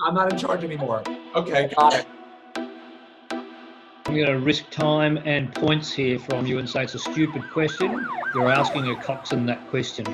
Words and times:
I'm 0.00 0.14
not 0.14 0.32
in 0.32 0.38
charge 0.38 0.64
anymore. 0.64 1.02
Okay, 1.34 1.70
got 1.76 1.94
it. 1.94 2.06
I'm 4.06 4.14
going 4.14 4.26
to 4.26 4.38
risk 4.38 4.70
time 4.70 5.18
and 5.24 5.54
points 5.54 5.92
here 5.92 6.18
from 6.18 6.46
you 6.46 6.58
and 6.58 6.68
say 6.68 6.84
it's 6.84 6.94
a 6.94 6.98
stupid 6.98 7.42
question. 7.50 8.06
You're 8.34 8.50
asking 8.50 8.88
a 8.90 8.96
coxswain 8.96 9.46
that 9.46 9.66
question. 9.68 10.06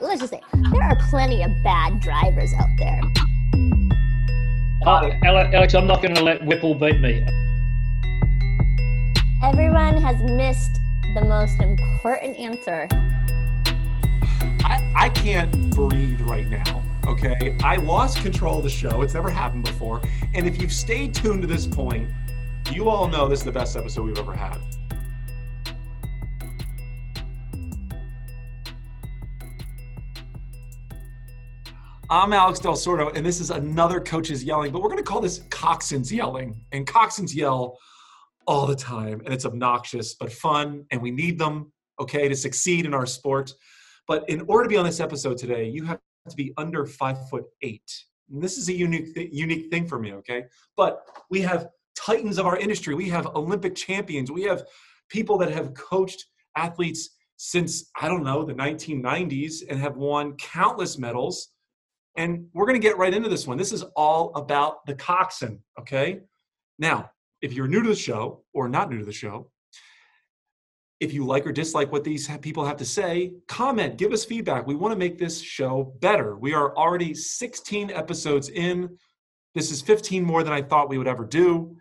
Let's 0.00 0.20
just 0.20 0.32
say 0.32 0.40
there 0.72 0.82
are 0.82 0.96
plenty 1.10 1.42
of 1.42 1.50
bad 1.62 2.00
drivers 2.00 2.52
out 2.54 2.68
there. 2.78 3.00
Uh, 4.86 5.10
Alex, 5.24 5.74
I'm 5.74 5.86
not 5.86 6.02
going 6.02 6.14
to 6.14 6.22
let 6.22 6.44
Whipple 6.44 6.74
beat 6.74 7.00
me. 7.00 7.24
Everyone 9.42 9.96
has 9.96 10.22
missed 10.22 10.80
the 11.14 11.24
most 11.26 11.60
important 11.60 12.38
answer. 12.38 12.88
I, 14.64 14.92
I 14.94 15.08
can't 15.10 15.70
breathe 15.70 16.20
right 16.22 16.46
now. 16.48 16.83
Okay. 17.06 17.54
I 17.62 17.76
lost 17.76 18.22
control 18.22 18.58
of 18.58 18.64
the 18.64 18.70
show. 18.70 19.02
It's 19.02 19.12
never 19.12 19.28
happened 19.28 19.64
before. 19.64 20.00
And 20.32 20.46
if 20.46 20.60
you've 20.60 20.72
stayed 20.72 21.14
tuned 21.14 21.42
to 21.42 21.46
this 21.46 21.66
point, 21.66 22.10
you 22.72 22.88
all 22.88 23.08
know 23.08 23.28
this 23.28 23.40
is 23.40 23.44
the 23.44 23.52
best 23.52 23.76
episode 23.76 24.06
we've 24.06 24.18
ever 24.18 24.34
had. 24.34 24.58
I'm 32.08 32.32
Alex 32.32 32.60
Del 32.60 32.72
Sordo, 32.72 33.14
and 33.14 33.24
this 33.24 33.38
is 33.40 33.50
another 33.50 34.00
Coaches 34.00 34.42
Yelling, 34.42 34.72
but 34.72 34.80
we're 34.80 34.88
going 34.88 34.98
to 34.98 35.04
call 35.04 35.20
this 35.20 35.40
Coxswains 35.50 36.10
Yelling. 36.10 36.58
And 36.72 36.86
Coxswains 36.86 37.34
yell 37.34 37.78
all 38.46 38.66
the 38.66 38.76
time, 38.76 39.20
and 39.24 39.34
it's 39.34 39.44
obnoxious, 39.44 40.14
but 40.14 40.32
fun, 40.32 40.86
and 40.90 41.02
we 41.02 41.10
need 41.10 41.38
them, 41.38 41.70
okay, 42.00 42.28
to 42.28 42.36
succeed 42.36 42.86
in 42.86 42.94
our 42.94 43.04
sport. 43.04 43.52
But 44.08 44.28
in 44.30 44.42
order 44.48 44.64
to 44.64 44.68
be 44.70 44.76
on 44.76 44.84
this 44.86 45.00
episode 45.00 45.36
today, 45.36 45.68
you 45.68 45.84
have 45.84 45.98
to 46.28 46.36
be 46.36 46.52
under 46.56 46.86
five 46.86 47.28
foot 47.28 47.44
eight. 47.62 47.90
And 48.30 48.42
this 48.42 48.56
is 48.56 48.68
a 48.68 48.72
unique, 48.72 49.14
th- 49.14 49.30
unique 49.32 49.70
thing 49.70 49.86
for 49.86 49.98
me, 49.98 50.12
okay? 50.14 50.44
But 50.76 51.02
we 51.30 51.40
have 51.42 51.68
titans 51.96 52.38
of 52.38 52.46
our 52.46 52.56
industry. 52.56 52.94
We 52.94 53.08
have 53.10 53.26
Olympic 53.34 53.74
champions. 53.74 54.30
We 54.30 54.42
have 54.44 54.64
people 55.10 55.36
that 55.38 55.52
have 55.52 55.74
coached 55.74 56.24
athletes 56.56 57.10
since, 57.36 57.90
I 58.00 58.08
don't 58.08 58.24
know, 58.24 58.44
the 58.44 58.54
1990s 58.54 59.64
and 59.68 59.78
have 59.78 59.96
won 59.96 60.36
countless 60.36 60.98
medals. 60.98 61.50
And 62.16 62.46
we're 62.54 62.66
going 62.66 62.80
to 62.80 62.86
get 62.86 62.96
right 62.96 63.12
into 63.12 63.28
this 63.28 63.46
one. 63.46 63.58
This 63.58 63.72
is 63.72 63.82
all 63.96 64.32
about 64.34 64.86
the 64.86 64.94
coxswain, 64.94 65.58
okay? 65.80 66.20
Now, 66.78 67.10
if 67.42 67.52
you're 67.52 67.68
new 67.68 67.82
to 67.82 67.88
the 67.88 67.96
show 67.96 68.44
or 68.54 68.68
not 68.68 68.88
new 68.88 69.00
to 69.00 69.04
the 69.04 69.12
show, 69.12 69.50
if 71.04 71.12
you 71.12 71.24
like 71.24 71.46
or 71.46 71.52
dislike 71.52 71.92
what 71.92 72.02
these 72.02 72.28
people 72.38 72.64
have 72.64 72.78
to 72.78 72.84
say, 72.84 73.34
comment, 73.46 73.98
give 73.98 74.12
us 74.12 74.24
feedback. 74.24 74.66
We 74.66 74.74
want 74.74 74.92
to 74.92 74.98
make 74.98 75.18
this 75.18 75.40
show 75.40 75.94
better. 76.00 76.36
We 76.36 76.54
are 76.54 76.74
already 76.76 77.14
16 77.14 77.90
episodes 77.90 78.48
in. 78.48 78.98
This 79.54 79.70
is 79.70 79.82
15 79.82 80.24
more 80.24 80.42
than 80.42 80.52
I 80.52 80.62
thought 80.62 80.88
we 80.88 80.98
would 80.98 81.06
ever 81.06 81.24
do. 81.24 81.76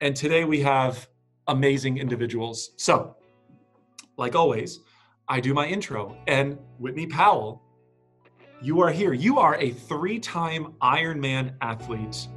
And 0.00 0.14
today 0.14 0.44
we 0.44 0.60
have 0.60 1.08
amazing 1.48 1.96
individuals. 1.96 2.72
So, 2.76 3.16
like 4.18 4.34
always, 4.34 4.80
I 5.28 5.40
do 5.40 5.54
my 5.54 5.66
intro. 5.66 6.16
And 6.26 6.58
Whitney 6.78 7.06
Powell, 7.06 7.62
you 8.60 8.80
are 8.80 8.90
here. 8.90 9.14
You 9.14 9.38
are 9.38 9.56
a 9.56 9.70
three 9.70 10.18
time 10.18 10.74
Ironman 10.82 11.54
athlete. 11.62 12.28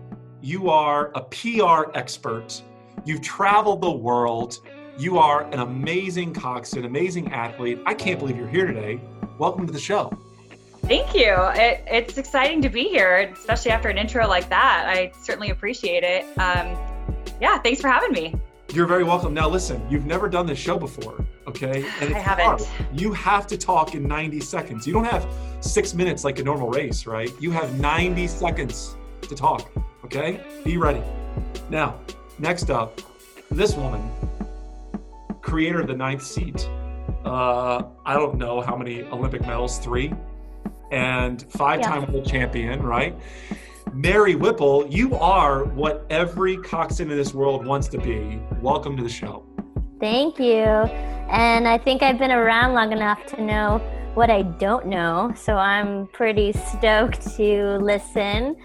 You 0.42 0.70
are 0.70 1.12
a 1.14 1.22
PR 1.22 1.92
expert. 1.94 2.62
You've 3.06 3.22
traveled 3.22 3.82
the 3.82 3.92
world. 3.92 4.60
You 5.02 5.18
are 5.18 5.46
an 5.46 5.62
amazing 5.62 6.32
coxswain, 6.32 6.86
amazing 6.86 7.34
athlete. 7.34 7.80
I 7.88 7.96
can't 7.96 8.20
believe 8.20 8.38
you're 8.38 8.48
here 8.48 8.68
today. 8.68 9.02
Welcome 9.40 9.66
to 9.66 9.74
the 9.74 9.80
show. 9.80 10.16
Thank 10.84 11.16
you. 11.16 11.34
It, 11.56 11.84
it's 11.88 12.20
exciting 12.20 12.62
to 12.62 12.70
be 12.70 12.84
here, 12.84 13.34
especially 13.34 13.72
after 13.72 13.90
an 13.90 13.98
intro 13.98 14.28
like 14.28 14.48
that. 14.50 14.86
I 14.88 15.12
certainly 15.24 15.50
appreciate 15.50 16.04
it. 16.04 16.26
Um, 16.38 16.78
yeah, 17.42 17.58
thanks 17.58 17.82
for 17.82 17.88
having 17.88 18.12
me. 18.12 18.36
You're 18.76 18.86
very 18.86 19.04
welcome. 19.04 19.34
Now, 19.34 19.50
listen, 19.50 19.84
you've 19.90 20.06
never 20.06 20.30
done 20.30 20.46
this 20.46 20.60
show 20.60 20.78
before, 20.78 21.26
okay? 21.48 21.84
And 22.00 22.14
I 22.14 22.20
haven't. 22.20 22.46
Hard. 22.46 22.68
You 22.94 23.12
have 23.12 23.48
to 23.48 23.58
talk 23.58 23.96
in 23.96 24.08
90 24.08 24.40
seconds. 24.42 24.86
You 24.86 24.94
don't 24.94 25.06
have 25.06 25.28
six 25.62 25.96
minutes 25.96 26.24
like 26.24 26.38
a 26.38 26.44
normal 26.44 26.70
race, 26.70 27.08
right? 27.08 27.32
You 27.40 27.50
have 27.50 27.80
90 27.80 28.28
seconds 28.28 28.96
to 29.24 29.34
talk, 29.34 29.72
okay? 30.06 30.42
Be 30.64 30.78
ready. 30.78 31.02
Now, 31.72 32.00
next 32.38 32.70
up, 32.70 33.02
this 33.50 33.74
woman 33.74 34.08
creator 35.42 35.82
of 35.82 35.88
the 35.88 35.96
ninth 35.96 36.24
seat. 36.24 36.70
Uh, 37.26 37.84
I 38.06 38.14
don't 38.14 38.38
know 38.38 38.62
how 38.62 38.76
many 38.76 39.04
Olympic 39.04 39.42
medals, 39.42 39.78
three, 39.80 40.14
and 40.92 41.46
five-time 41.52 42.04
yeah. 42.04 42.12
world 42.12 42.28
champion, 42.28 42.82
right? 42.82 43.16
Mary 43.94 44.36
Whipple, 44.36 44.88
you 44.88 45.16
are 45.16 45.66
what 45.66 46.06
every 46.10 46.58
coxswain 46.58 47.12
in 47.12 47.18
this 47.18 47.34
world 47.34 47.66
wants 47.66 47.88
to 47.90 47.98
be. 47.98 48.42
Welcome 48.62 48.96
to 48.98 49.04
the 49.04 49.10
show. 49.10 49.46
Thank 50.00 50.40
you. 50.40 50.66
And 51.30 51.68
I 51.68 51.78
think 51.78 52.02
I've 52.02 52.18
been 52.18 52.32
around 52.32 52.74
long 52.74 52.92
enough 52.92 53.26
to 53.28 53.42
know 53.42 53.80
what 54.14 54.30
I 54.30 54.42
don't 54.42 54.88
know. 54.88 55.34
So 55.36 55.56
I'm 55.56 56.08
pretty 56.08 56.54
stoked 56.54 57.36
to 57.38 57.78
listen 57.78 58.56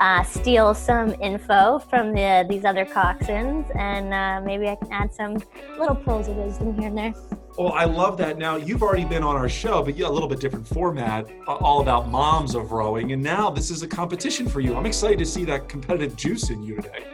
uh, 0.00 0.22
steal 0.22 0.74
some 0.74 1.14
info 1.20 1.78
from 1.78 2.12
the, 2.12 2.46
these 2.48 2.64
other 2.64 2.84
coxswains, 2.84 3.74
and 3.76 4.12
uh, 4.12 4.40
maybe 4.44 4.68
I 4.68 4.76
can 4.76 4.92
add 4.92 5.14
some 5.14 5.42
little 5.78 5.94
pearls 5.94 6.28
of 6.28 6.36
wisdom 6.36 6.76
here 6.78 6.88
and 6.88 6.98
there. 6.98 7.14
Well, 7.56 7.72
I 7.72 7.84
love 7.84 8.18
that. 8.18 8.36
Now 8.36 8.56
you've 8.56 8.82
already 8.82 9.06
been 9.06 9.22
on 9.22 9.34
our 9.36 9.48
show, 9.48 9.82
but 9.82 9.96
yeah, 9.96 10.08
a 10.08 10.10
little 10.10 10.28
bit 10.28 10.40
different 10.40 10.68
format, 10.68 11.26
all 11.46 11.80
about 11.80 12.08
moms 12.08 12.54
of 12.54 12.72
rowing, 12.72 13.12
and 13.12 13.22
now 13.22 13.48
this 13.48 13.70
is 13.70 13.82
a 13.82 13.88
competition 13.88 14.46
for 14.46 14.60
you. 14.60 14.76
I'm 14.76 14.86
excited 14.86 15.18
to 15.18 15.26
see 15.26 15.44
that 15.46 15.68
competitive 15.68 16.16
juice 16.16 16.50
in 16.50 16.62
you 16.62 16.76
today. 16.76 17.06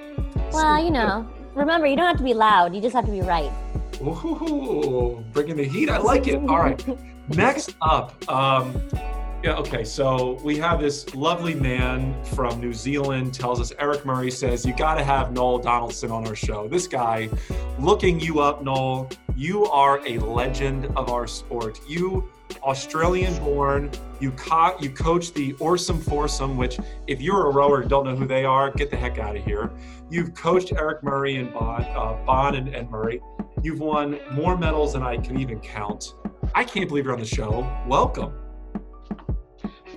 Well, 0.51 0.77
so, 0.79 0.85
you 0.85 0.91
know, 0.91 1.29
remember 1.55 1.87
you 1.87 1.95
don't 1.95 2.07
have 2.07 2.17
to 2.19 2.25
be 2.25 2.35
loud; 2.35 2.75
you 2.75 2.81
just 2.81 2.95
have 2.95 3.07
to 3.07 3.13
be 3.13 3.21
right. 3.21 3.53
Ooh, 4.03 5.25
bringing 5.33 5.57
the 5.57 5.65
heat. 5.65 5.89
I 5.89 5.99
like 5.99 6.27
it. 6.27 6.37
All 6.37 6.59
right. 6.59 6.85
Next 7.29 7.77
up, 7.81 8.29
um, 8.29 8.83
yeah, 9.43 9.57
okay. 9.57 9.83
So 9.83 10.39
we 10.45 10.57
have 10.59 10.81
this 10.81 11.15
lovely 11.15 11.55
man 11.55 12.23
from 12.25 12.61
New 12.61 12.73
Zealand 12.73 13.35
tells 13.35 13.61
us 13.61 13.73
Eric 13.79 14.05
Murray 14.05 14.31
says 14.31 14.65
you 14.65 14.75
got 14.77 14.95
to 14.95 15.05
have 15.05 15.33
Noel 15.33 15.59
Donaldson 15.59 16.13
on 16.13 16.27
our 16.27 16.37
show. 16.37 16.69
This 16.69 16.87
guy, 16.87 17.29
looking 17.79 18.21
you 18.21 18.39
up, 18.39 18.63
Noel, 18.63 19.11
you 19.35 19.67
are 19.67 20.01
a 20.07 20.19
legend 20.19 20.87
of 20.97 21.11
our 21.11 21.27
sport. 21.27 21.81
You 21.89 22.31
Australian 22.63 23.37
born, 23.43 23.91
you 24.21 24.31
co- 24.33 24.77
you 24.79 24.91
coach 24.91 25.33
the 25.33 25.55
Oarsome 25.55 26.01
Foursome, 26.01 26.57
which 26.57 26.79
if 27.09 27.21
you're 27.21 27.47
a 27.47 27.51
rower 27.51 27.81
and 27.81 27.91
don't 27.91 28.05
know 28.05 28.15
who 28.15 28.27
they 28.27 28.45
are, 28.45 28.71
get 28.71 28.91
the 28.91 28.97
heck 28.97 29.19
out 29.19 29.37
of 29.37 29.45
here. 29.45 29.73
You've 30.09 30.35
coached 30.35 30.73
Eric 30.73 31.03
Murray 31.03 31.37
and 31.37 31.53
Bond, 31.53 31.85
uh, 31.97 32.15
Bond 32.25 32.55
and, 32.55 32.69
and 32.69 32.89
Murray. 32.91 33.21
You've 33.63 33.81
won 33.81 34.21
more 34.33 34.57
medals 34.57 34.93
than 34.93 35.03
I 35.03 35.17
can 35.17 35.41
even 35.41 35.59
count. 35.59 36.15
I 36.55 36.63
can't 36.63 36.89
believe 36.89 37.05
you're 37.05 37.15
on 37.15 37.21
the 37.21 37.27
show. 37.27 37.69
Welcome. 37.89 38.35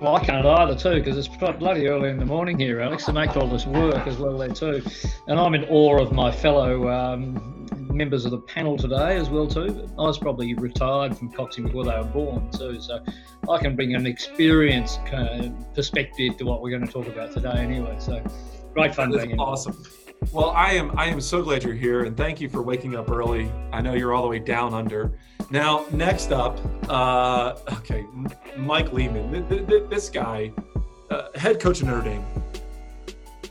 Well, 0.00 0.14
I 0.14 0.22
can't 0.22 0.44
either 0.44 0.74
too 0.74 1.02
because 1.02 1.16
it's 1.16 1.28
bloody 1.28 1.88
early 1.88 2.10
in 2.10 2.18
the 2.18 2.26
morning 2.26 2.58
here, 2.58 2.80
Alex, 2.80 3.06
to 3.06 3.14
make 3.14 3.34
all 3.34 3.48
this 3.48 3.64
work 3.64 4.06
as 4.06 4.18
well 4.18 4.36
there 4.36 4.50
too. 4.50 4.82
And 5.26 5.40
I'm 5.40 5.54
in 5.54 5.64
awe 5.64 5.98
of 5.98 6.12
my 6.12 6.30
fellow 6.30 6.90
um, 6.90 7.66
members 7.90 8.26
of 8.26 8.30
the 8.30 8.40
panel 8.40 8.76
today 8.76 9.16
as 9.16 9.30
well 9.30 9.46
too. 9.46 9.88
I 9.98 10.02
was 10.02 10.18
probably 10.18 10.52
retired 10.52 11.16
from 11.16 11.32
coxing 11.32 11.64
before 11.64 11.84
they 11.84 11.96
were 11.96 12.04
born 12.04 12.50
too, 12.50 12.78
so 12.78 13.02
I 13.48 13.56
can 13.56 13.74
bring 13.74 13.94
an 13.94 14.06
experienced 14.06 15.04
kind 15.06 15.46
of 15.46 15.74
perspective 15.74 16.36
to 16.36 16.44
what 16.44 16.60
we're 16.60 16.70
going 16.70 16.86
to 16.86 16.92
talk 16.92 17.06
about 17.06 17.32
today 17.32 17.56
anyway. 17.56 17.96
So 17.98 18.22
great 18.74 18.94
fun 18.94 19.10
That's 19.10 19.24
being 19.24 19.40
awesome. 19.40 19.82
Well, 20.32 20.50
I 20.50 20.72
am 20.72 20.98
I 20.98 21.06
am 21.06 21.20
so 21.20 21.42
glad 21.42 21.62
you're 21.62 21.74
here, 21.74 22.04
and 22.04 22.16
thank 22.16 22.40
you 22.40 22.48
for 22.48 22.62
waking 22.62 22.96
up 22.96 23.10
early. 23.10 23.50
I 23.72 23.80
know 23.80 23.94
you're 23.94 24.12
all 24.14 24.22
the 24.22 24.28
way 24.28 24.38
down 24.38 24.74
under. 24.74 25.18
Now, 25.50 25.86
next 25.92 26.32
up, 26.32 26.58
uh, 26.88 27.56
okay, 27.74 28.04
Mike 28.56 28.92
Lehman. 28.92 29.46
This 29.88 30.08
guy, 30.10 30.52
uh, 31.10 31.28
head 31.36 31.60
coach 31.60 31.80
of 31.80 31.86
Notre 31.86 32.02
Dame, 32.02 32.24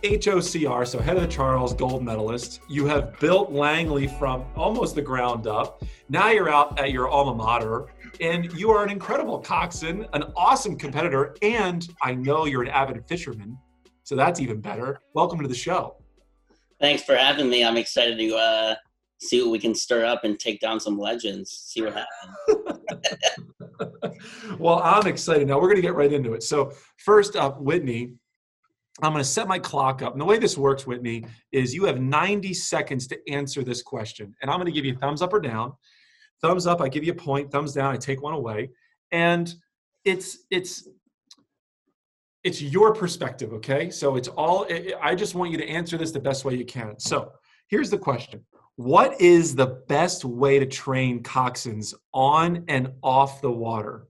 HOCR, 0.04 0.86
so 0.88 1.00
head 1.00 1.16
of 1.16 1.22
the 1.22 1.28
Charles, 1.28 1.74
gold 1.74 2.04
medalist. 2.04 2.62
You 2.68 2.86
have 2.88 3.20
built 3.20 3.52
Langley 3.52 4.08
from 4.08 4.44
almost 4.56 4.96
the 4.96 5.02
ground 5.02 5.48
up. 5.48 5.84
Now 6.10 6.30
you're 6.30 6.50
out 6.50 6.80
at 6.80 6.92
your 6.92 7.08
alma 7.08 7.34
mater, 7.34 7.86
and 8.20 8.52
you 8.54 8.70
are 8.72 8.84
an 8.84 8.90
incredible 8.90 9.40
coxswain, 9.40 10.06
an 10.14 10.24
awesome 10.36 10.78
competitor, 10.78 11.36
and 11.42 11.88
I 12.02 12.14
know 12.14 12.46
you're 12.46 12.64
an 12.64 12.70
avid 12.70 13.08
fisherman, 13.08 13.58
so 14.04 14.16
that's 14.16 14.40
even 14.40 14.62
better. 14.62 15.00
Welcome 15.14 15.40
to 15.42 15.48
the 15.48 15.56
show. 15.56 15.98
Thanks 16.80 17.04
for 17.04 17.16
having 17.16 17.50
me. 17.50 17.64
I'm 17.64 17.78
excited 17.78 18.18
to 18.18 18.36
uh, 18.36 18.76
see 19.22 19.42
what 19.42 19.52
we 19.52 19.60
can 19.60 19.74
stir 19.74 20.06
up 20.06 20.24
and 20.24 20.40
take 20.40 20.60
down 20.60 20.80
some 20.80 20.98
legends. 20.98 21.52
See 21.52 21.82
what 21.82 21.94
happens. 21.94 22.80
well, 24.60 24.82
I'm 24.84 25.08
excited. 25.08 25.48
Now 25.48 25.56
we're 25.56 25.70
going 25.70 25.78
to 25.78 25.82
get 25.82 25.96
right 25.96 26.12
into 26.12 26.34
it. 26.34 26.44
So 26.44 26.72
first 26.98 27.36
up, 27.36 27.60
Whitney. 27.62 28.14
I'm 29.02 29.12
going 29.12 29.22
to 29.22 29.30
set 29.30 29.50
my 29.50 29.60
clock 29.60 30.02
up. 30.02 30.14
And 30.14 30.22
the 30.22 30.26
way 30.26 30.40
this 30.40 30.58
works, 30.58 30.88
Whitney, 30.88 31.26
is 31.52 31.74
you 31.74 31.84
have 31.84 32.00
90 32.00 32.54
seconds 32.54 33.08
to 33.08 33.20
answer 33.30 33.62
this 33.62 33.82
question. 33.82 34.34
And 34.42 34.50
I'm 34.50 34.56
going 34.58 34.68
to 34.68 34.72
give 34.72 34.86
you 34.86 34.96
thumbs 34.96 35.22
up 35.22 35.34
or 35.34 35.42
down. 35.42 35.74
Thumbs 36.42 36.66
up, 36.66 36.80
I 36.80 36.88
give 36.88 37.04
you 37.04 37.12
a 37.12 37.16
point. 37.16 37.52
Thumbs 37.52 37.74
down, 37.74 37.94
I 37.94 37.98
take 37.98 38.22
one 38.22 38.34
away. 38.34 38.70
And 39.12 39.54
it's 40.06 40.46
it's 40.50 40.88
it's 42.46 42.62
your 42.62 42.94
perspective, 42.94 43.52
okay? 43.54 43.90
So 43.90 44.16
it's 44.16 44.28
all, 44.28 44.68
I 45.02 45.16
just 45.16 45.34
want 45.34 45.52
you 45.52 45.58
to 45.58 45.68
answer 45.68 45.98
this 45.98 46.12
the 46.12 46.20
best 46.20 46.46
way 46.46 46.54
you 46.54 46.64
can. 46.64 46.98
So 47.00 47.32
here's 47.68 47.90
the 47.90 47.98
question 47.98 48.46
What 48.76 49.20
is 49.20 49.56
the 49.56 49.82
best 49.88 50.24
way 50.24 50.60
to 50.60 50.66
train 50.68 51.24
coxswains 51.24 51.96
on 52.14 52.64
and 52.68 52.94
off 53.02 53.42
the 53.42 53.52
water? 53.52 54.08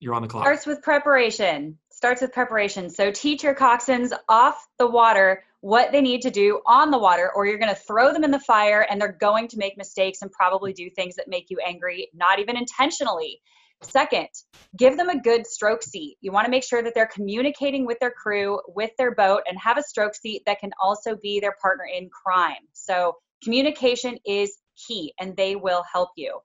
You're 0.00 0.14
on 0.14 0.22
the 0.22 0.28
clock. 0.28 0.44
Starts 0.44 0.66
with 0.66 0.82
preparation. 0.82 1.78
Starts 1.90 2.20
with 2.20 2.30
preparation. 2.32 2.90
So 2.90 3.10
teach 3.10 3.42
your 3.42 3.54
coxswains 3.54 4.12
off 4.28 4.68
the 4.78 4.86
water 4.86 5.42
what 5.60 5.90
they 5.90 6.00
need 6.00 6.20
to 6.22 6.30
do 6.30 6.60
on 6.66 6.92
the 6.92 6.98
water, 6.98 7.32
or 7.34 7.46
you're 7.46 7.58
going 7.58 7.74
to 7.74 7.80
throw 7.80 8.12
them 8.12 8.22
in 8.22 8.30
the 8.30 8.38
fire 8.38 8.86
and 8.88 9.00
they're 9.00 9.16
going 9.18 9.48
to 9.48 9.56
make 9.56 9.76
mistakes 9.76 10.22
and 10.22 10.30
probably 10.30 10.72
do 10.72 10.88
things 10.90 11.16
that 11.16 11.26
make 11.26 11.50
you 11.50 11.58
angry, 11.66 12.08
not 12.14 12.38
even 12.38 12.56
intentionally. 12.56 13.40
Second, 13.82 14.28
give 14.76 14.96
them 14.96 15.08
a 15.08 15.20
good 15.20 15.46
stroke 15.46 15.82
seat. 15.82 16.16
You 16.20 16.32
want 16.32 16.46
to 16.46 16.50
make 16.50 16.64
sure 16.64 16.82
that 16.82 16.94
they're 16.94 17.06
communicating 17.06 17.86
with 17.86 17.98
their 18.00 18.10
crew, 18.10 18.60
with 18.68 18.90
their 18.98 19.14
boat, 19.14 19.42
and 19.48 19.58
have 19.58 19.78
a 19.78 19.82
stroke 19.82 20.14
seat 20.16 20.42
that 20.46 20.58
can 20.58 20.72
also 20.82 21.16
be 21.16 21.38
their 21.38 21.54
partner 21.62 21.84
in 21.84 22.10
crime. 22.10 22.66
So, 22.72 23.16
communication 23.42 24.18
is 24.26 24.58
key 24.86 25.12
and 25.20 25.36
they 25.36 25.54
will 25.54 25.84
help 25.92 26.10
you. 26.16 26.40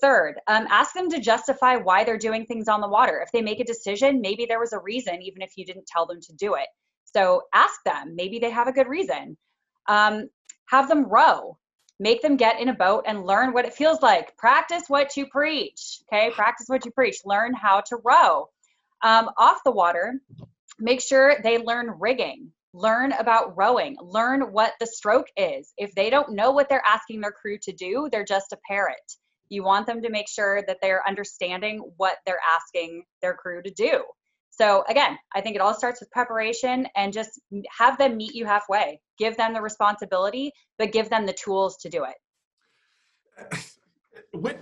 Third, 0.00 0.36
um, 0.46 0.66
ask 0.70 0.94
them 0.94 1.10
to 1.10 1.20
justify 1.20 1.76
why 1.76 2.04
they're 2.04 2.16
doing 2.16 2.46
things 2.46 2.68
on 2.68 2.80
the 2.80 2.88
water. 2.88 3.20
If 3.22 3.30
they 3.32 3.42
make 3.42 3.60
a 3.60 3.64
decision, 3.64 4.22
maybe 4.22 4.46
there 4.46 4.60
was 4.60 4.72
a 4.72 4.78
reason, 4.78 5.20
even 5.20 5.42
if 5.42 5.52
you 5.56 5.66
didn't 5.66 5.86
tell 5.86 6.06
them 6.06 6.20
to 6.22 6.32
do 6.34 6.54
it. 6.54 6.68
So 7.04 7.42
ask 7.52 7.74
them. 7.84 8.14
Maybe 8.16 8.38
they 8.38 8.50
have 8.50 8.68
a 8.68 8.72
good 8.72 8.88
reason. 8.88 9.36
Um, 9.86 10.30
have 10.68 10.88
them 10.88 11.04
row 11.04 11.58
make 12.00 12.22
them 12.22 12.36
get 12.36 12.58
in 12.58 12.70
a 12.70 12.74
boat 12.74 13.04
and 13.06 13.26
learn 13.26 13.52
what 13.52 13.66
it 13.66 13.74
feels 13.74 14.02
like. 14.02 14.36
Practice 14.38 14.84
what 14.88 15.16
you 15.16 15.26
preach. 15.26 16.00
Okay, 16.10 16.30
practice 16.30 16.66
what 16.66 16.84
you 16.84 16.90
preach. 16.90 17.18
Learn 17.24 17.52
how 17.54 17.82
to 17.82 17.98
row. 18.02 18.48
Um, 19.02 19.30
off 19.38 19.58
the 19.64 19.70
water, 19.70 20.14
make 20.78 21.00
sure 21.00 21.36
they 21.44 21.58
learn 21.58 21.94
rigging. 22.00 22.50
Learn 22.72 23.12
about 23.12 23.56
rowing. 23.56 23.96
Learn 24.00 24.52
what 24.52 24.72
the 24.80 24.86
stroke 24.86 25.26
is. 25.36 25.72
If 25.76 25.94
they 25.94 26.08
don't 26.08 26.34
know 26.34 26.50
what 26.52 26.68
they're 26.68 26.82
asking 26.86 27.20
their 27.20 27.32
crew 27.32 27.58
to 27.62 27.72
do, 27.72 28.08
they're 28.10 28.24
just 28.24 28.52
a 28.52 28.58
parrot. 28.66 28.96
You 29.50 29.62
want 29.62 29.86
them 29.86 30.00
to 30.02 30.10
make 30.10 30.28
sure 30.28 30.62
that 30.66 30.78
they're 30.80 31.06
understanding 31.06 31.80
what 31.96 32.16
they're 32.24 32.40
asking 32.56 33.02
their 33.20 33.34
crew 33.34 33.62
to 33.62 33.70
do. 33.70 34.04
So 34.60 34.84
again, 34.90 35.18
I 35.34 35.40
think 35.40 35.56
it 35.56 35.62
all 35.62 35.72
starts 35.72 36.00
with 36.00 36.10
preparation 36.10 36.86
and 36.94 37.14
just 37.14 37.40
have 37.78 37.96
them 37.96 38.18
meet 38.18 38.34
you 38.34 38.44
halfway. 38.44 39.00
Give 39.16 39.34
them 39.38 39.54
the 39.54 39.62
responsibility, 39.62 40.52
but 40.78 40.92
give 40.92 41.08
them 41.08 41.24
the 41.24 41.32
tools 41.32 41.78
to 41.78 41.88
do 41.88 42.04
it. 42.04 42.14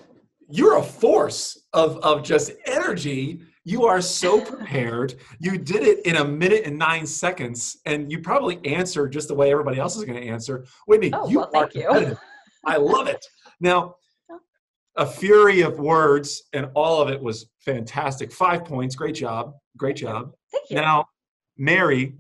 You're 0.51 0.79
a 0.79 0.83
force 0.85 1.67
of, 1.73 1.99
of 1.99 2.23
just 2.23 2.53
energy. 2.65 3.41
You 3.65 3.87
are 3.87 4.01
so 4.01 4.41
prepared. 4.45 5.17
You 5.41 5.59
did 5.59 5.83
it 5.83 6.07
in 6.07 6.15
a 6.15 6.25
minute 6.25 6.63
and 6.65 6.79
nine 6.79 7.05
seconds, 7.05 7.79
and 7.85 8.09
you 8.11 8.21
probably 8.21 8.65
answered 8.65 9.13
just 9.13 9.27
the 9.27 9.35
way 9.35 9.51
everybody 9.51 9.81
else 9.81 9.97
is 9.97 10.05
going 10.05 10.23
to 10.23 10.29
answer. 10.29 10.65
Whitney, 10.87 11.11
oh, 11.13 11.29
you 11.29 11.39
well, 11.39 11.51
are. 11.55 11.69
You. 11.75 12.17
I 12.65 12.77
love 12.77 13.09
it. 13.09 13.27
Now, 13.61 13.97
a 14.99 15.07
fury 15.07 15.63
of 15.63 15.79
words, 15.79 16.43
and 16.53 16.69
all 16.75 17.01
of 17.01 17.09
it 17.09 17.23
was 17.23 17.47
fantastic. 17.61 18.33
Five 18.33 18.65
points. 18.65 18.97
Great 18.97 19.15
job. 19.15 19.55
Great 19.77 19.97
job. 19.97 20.33
Thank 20.51 20.71
you. 20.71 20.77
Now, 20.77 21.07
Mary, 21.57 22.17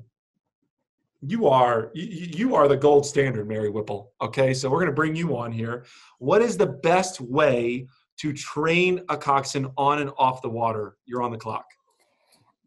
you 1.20 1.48
are 1.48 1.90
you, 1.94 2.04
you 2.04 2.54
are 2.54 2.68
the 2.68 2.76
gold 2.76 3.04
standard, 3.04 3.48
Mary 3.48 3.68
Whipple. 3.68 4.12
Okay, 4.22 4.54
so 4.54 4.70
we're 4.70 4.78
going 4.78 4.86
to 4.86 4.92
bring 4.92 5.16
you 5.16 5.36
on 5.36 5.50
here. 5.50 5.84
What 6.20 6.40
is 6.40 6.56
the 6.56 6.66
best 6.66 7.20
way 7.20 7.88
to 8.18 8.32
train 8.32 9.02
a 9.08 9.16
coxswain 9.16 9.66
on 9.76 10.00
and 10.00 10.10
off 10.16 10.40
the 10.40 10.48
water? 10.48 10.96
You're 11.04 11.22
on 11.22 11.32
the 11.32 11.38
clock. 11.38 11.66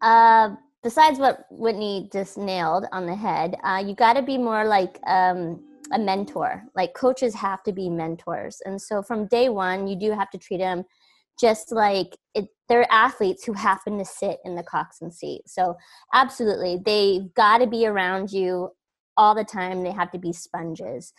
Uh, 0.02 0.56
besides 0.84 1.20
what 1.20 1.46
Whitney 1.50 2.10
just 2.12 2.38
nailed 2.38 2.86
on 2.92 3.06
the 3.06 3.16
head, 3.16 3.56
uh, 3.64 3.82
you 3.86 3.96
got 3.96 4.14
to 4.14 4.22
be 4.22 4.38
more 4.38 4.66
like 4.66 5.00
um, 5.08 5.64
a 5.92 6.00
mentor. 6.00 6.64
Like 6.76 6.94
coaches 6.94 7.34
have 7.36 7.64
to 7.64 7.74
be 7.74 7.90
mentors, 7.90 8.62
and 8.66 8.82
so 8.82 9.02
from 9.02 9.28
day 9.28 9.50
one, 9.50 9.88
you 9.88 9.96
do 9.96 10.12
have 10.12 10.30
to 10.32 10.38
treat 10.38 10.58
them 10.58 10.84
just 11.40 11.72
like 11.72 12.16
it, 12.36 12.48
they're 12.70 12.92
athletes 12.92 13.44
who 13.44 13.54
happen 13.54 13.98
to 13.98 14.06
sit 14.06 14.38
in 14.46 14.56
the 14.56 14.64
coxswain 14.64 15.12
seat. 15.12 15.42
So 15.48 15.76
absolutely, 16.14 16.80
they've 16.86 17.34
got 17.34 17.60
to 17.60 17.68
be 17.68 17.88
around 17.88 18.32
you 18.32 18.70
all 19.18 19.36
the 19.36 19.44
time. 19.44 19.84
They 19.84 19.92
have 19.92 20.12
to 20.12 20.20
be 20.20 20.34
sponges. 20.34 21.14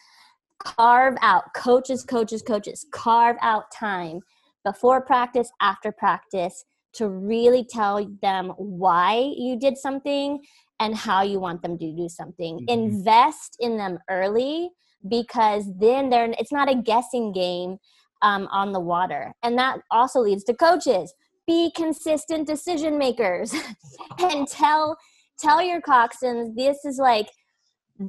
Carve 0.62 1.16
out 1.22 1.52
coaches, 1.54 2.04
coaches, 2.04 2.42
coaches. 2.42 2.86
Carve 2.92 3.36
out 3.42 3.64
time 3.72 4.20
before 4.64 5.00
practice, 5.00 5.50
after 5.60 5.90
practice 5.90 6.64
to 6.94 7.08
really 7.08 7.64
tell 7.64 8.06
them 8.20 8.52
why 8.56 9.32
you 9.36 9.58
did 9.58 9.78
something 9.78 10.42
and 10.80 10.94
how 10.94 11.22
you 11.22 11.38
want 11.38 11.62
them 11.62 11.78
to 11.78 11.92
do 11.92 12.08
something. 12.08 12.58
Mm-hmm. 12.58 12.68
Invest 12.68 13.56
in 13.60 13.76
them 13.76 13.98
early 14.10 14.70
because 15.08 15.64
then 15.78 16.10
they're 16.10 16.32
it's 16.38 16.52
not 16.52 16.70
a 16.70 16.74
guessing 16.74 17.32
game 17.32 17.78
um, 18.22 18.48
on 18.50 18.72
the 18.72 18.80
water. 18.80 19.32
And 19.42 19.58
that 19.58 19.80
also 19.90 20.20
leads 20.20 20.44
to 20.44 20.54
coaches. 20.54 21.12
Be 21.46 21.72
consistent 21.74 22.46
decision 22.46 22.98
makers 22.98 23.54
and 24.18 24.46
tell 24.48 24.96
tell 25.38 25.62
your 25.62 25.80
coxswains 25.80 26.54
this 26.56 26.84
is 26.84 26.98
like 26.98 27.28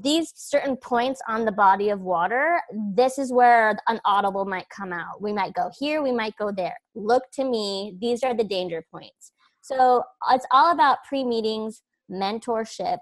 these 0.02 0.32
certain 0.36 0.76
points 0.78 1.22
on 1.28 1.46
the 1.46 1.52
body 1.52 1.90
of 1.90 2.02
water, 2.02 2.62
this 2.96 3.18
is 3.18 3.32
where 3.32 3.78
an 3.88 4.00
audible 4.06 4.46
might 4.46 4.70
come 4.70 4.94
out. 4.94 5.22
We 5.22 5.34
might 5.34 5.54
go 5.54 5.70
here, 5.78 6.02
we 6.02 6.12
might 6.12 6.36
go 6.38 6.52
there. 6.52 6.78
Look 6.96 7.24
to 7.34 7.44
me, 7.44 7.98
these 8.00 8.24
are 8.24 8.34
the 8.34 8.44
danger 8.44 8.84
points. 8.92 9.32
So 9.62 10.04
it's 10.32 10.46
all 10.52 10.72
about 10.72 11.04
pre 11.08 11.24
meetings, 11.24 11.82
mentorship. 12.12 12.98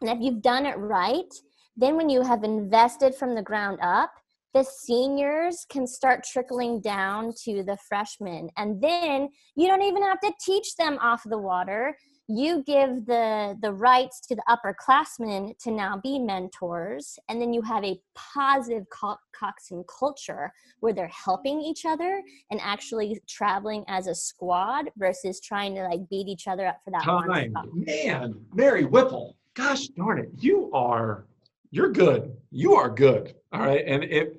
And 0.00 0.10
if 0.10 0.18
you've 0.20 0.42
done 0.42 0.66
it 0.66 0.76
right, 0.76 1.32
then 1.76 1.96
when 1.96 2.08
you 2.08 2.22
have 2.22 2.44
invested 2.44 3.14
from 3.14 3.34
the 3.34 3.42
ground 3.42 3.78
up, 3.82 4.12
the 4.54 4.64
seniors 4.64 5.64
can 5.70 5.86
start 5.86 6.24
trickling 6.24 6.80
down 6.80 7.32
to 7.44 7.62
the 7.62 7.78
freshmen. 7.88 8.50
And 8.56 8.82
then 8.82 9.30
you 9.56 9.66
don't 9.66 9.82
even 9.82 10.02
have 10.02 10.20
to 10.20 10.32
teach 10.44 10.76
them 10.76 10.98
off 11.00 11.22
the 11.24 11.38
water. 11.38 11.96
You 12.34 12.62
give 12.62 13.04
the, 13.04 13.58
the 13.60 13.72
rights 13.72 14.20
to 14.28 14.34
the 14.34 14.42
upperclassmen 14.48 15.58
to 15.58 15.70
now 15.70 16.00
be 16.02 16.18
mentors. 16.18 17.18
And 17.28 17.40
then 17.40 17.52
you 17.52 17.60
have 17.60 17.84
a 17.84 18.00
positive 18.14 18.86
co- 18.88 19.18
coxswain 19.38 19.84
culture 19.86 20.50
where 20.80 20.94
they're 20.94 21.08
helping 21.08 21.60
each 21.60 21.84
other 21.84 22.22
and 22.50 22.58
actually 22.62 23.20
traveling 23.28 23.84
as 23.86 24.06
a 24.06 24.14
squad 24.14 24.90
versus 24.96 25.40
trying 25.40 25.74
to 25.74 25.82
like 25.82 26.08
beat 26.08 26.26
each 26.26 26.48
other 26.48 26.66
up 26.66 26.80
for 26.82 26.90
that 26.90 27.04
time. 27.04 27.52
Man, 27.74 28.40
Mary 28.54 28.86
Whipple, 28.86 29.36
gosh 29.54 29.88
darn 29.88 30.18
it, 30.18 30.30
you 30.38 30.70
are 30.72 31.26
you're 31.70 31.90
good. 31.90 32.36
You 32.50 32.74
are 32.74 32.88
good. 32.88 33.34
All 33.52 33.60
right. 33.60 33.82
And 33.86 34.04
it 34.04 34.36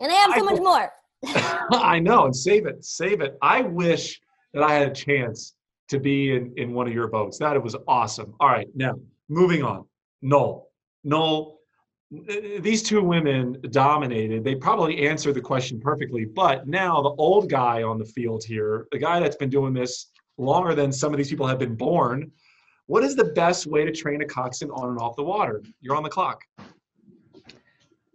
and 0.00 0.10
I 0.10 0.14
have 0.14 0.34
so 0.34 0.48
I, 0.48 0.52
much 0.52 0.60
more. 0.60 0.92
I 1.72 1.98
know, 1.98 2.24
and 2.24 2.34
save 2.34 2.66
it, 2.66 2.84
save 2.84 3.20
it. 3.20 3.36
I 3.42 3.60
wish 3.60 4.20
that 4.54 4.62
I 4.62 4.74
had 4.74 4.88
a 4.88 4.94
chance 4.94 5.54
to 5.90 5.98
be 5.98 6.34
in, 6.34 6.52
in 6.56 6.72
one 6.72 6.86
of 6.86 6.94
your 6.94 7.08
boats. 7.08 7.38
That 7.38 7.62
was 7.62 7.76
awesome. 7.86 8.34
All 8.40 8.48
right, 8.48 8.68
now 8.74 8.94
moving 9.28 9.62
on. 9.62 9.84
Noel. 10.22 10.68
Noel, 11.04 11.58
these 12.60 12.82
two 12.82 13.02
women 13.02 13.60
dominated. 13.70 14.44
They 14.44 14.54
probably 14.54 15.06
answered 15.06 15.34
the 15.34 15.40
question 15.40 15.80
perfectly, 15.80 16.24
but 16.24 16.66
now 16.66 17.00
the 17.02 17.10
old 17.10 17.48
guy 17.48 17.82
on 17.82 17.98
the 17.98 18.04
field 18.04 18.44
here, 18.44 18.86
the 18.92 18.98
guy 18.98 19.20
that's 19.20 19.36
been 19.36 19.50
doing 19.50 19.72
this 19.72 20.06
longer 20.38 20.74
than 20.74 20.92
some 20.92 21.12
of 21.12 21.18
these 21.18 21.30
people 21.30 21.46
have 21.46 21.58
been 21.58 21.76
born, 21.76 22.30
what 22.86 23.04
is 23.04 23.14
the 23.14 23.24
best 23.24 23.66
way 23.66 23.84
to 23.84 23.92
train 23.92 24.22
a 24.22 24.26
coxswain 24.26 24.70
on 24.72 24.90
and 24.90 24.98
off 24.98 25.16
the 25.16 25.22
water? 25.22 25.62
You're 25.80 25.96
on 25.96 26.02
the 26.02 26.08
clock 26.08 26.42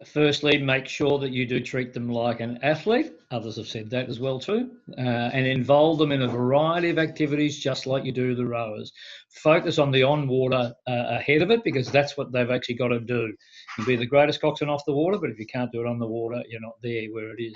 firstly, 0.08 0.58
make 0.58 0.88
sure 0.88 1.20
that 1.20 1.32
you 1.32 1.46
do 1.46 1.60
treat 1.60 1.94
them 1.94 2.10
like 2.10 2.40
an 2.40 2.60
athlete. 2.64 3.14
Others 3.32 3.58
have 3.58 3.68
said 3.68 3.90
that 3.90 4.10
as 4.10 4.20
well 4.20 4.40
too, 4.40 4.72
uh, 4.98 5.02
and 5.34 5.46
involve 5.46 5.98
them 5.98 6.12
in 6.12 6.22
a 6.22 6.28
variety 6.28 6.90
of 6.90 6.98
activities, 6.98 7.58
just 7.58 7.86
like 7.86 8.06
you 8.06 8.12
do 8.12 8.36
the 8.36 8.46
rowers. 8.46 8.92
Focus 9.30 9.80
on 9.80 9.92
the 9.92 10.04
on 10.04 10.28
water 10.28 10.74
uh, 10.88 11.06
ahead 11.10 11.42
of 11.42 11.52
it 11.52 11.64
because 11.64 11.92
that's 11.92 12.18
what 12.18 12.32
they've 12.32 12.52
actually 12.52 12.76
got 12.76 12.90
to 12.90 13.00
do. 13.00 13.28
You 13.28 13.36
can 13.76 13.86
be 13.86 13.96
the 13.96 14.06
greatest 14.06 14.42
coxswain 14.42 14.70
off 14.70 14.86
the 14.86 14.94
water, 14.94 15.18
but 15.18 15.30
if 15.30 15.40
you 15.40 15.46
can't 15.48 15.72
do 15.72 15.82
it 15.82 15.88
on 15.88 16.00
the 16.00 16.08
water, 16.08 16.42
you're 16.50 16.62
not 16.62 16.82
there 16.82 17.08
where 17.12 17.32
it 17.32 17.42
is. 17.42 17.56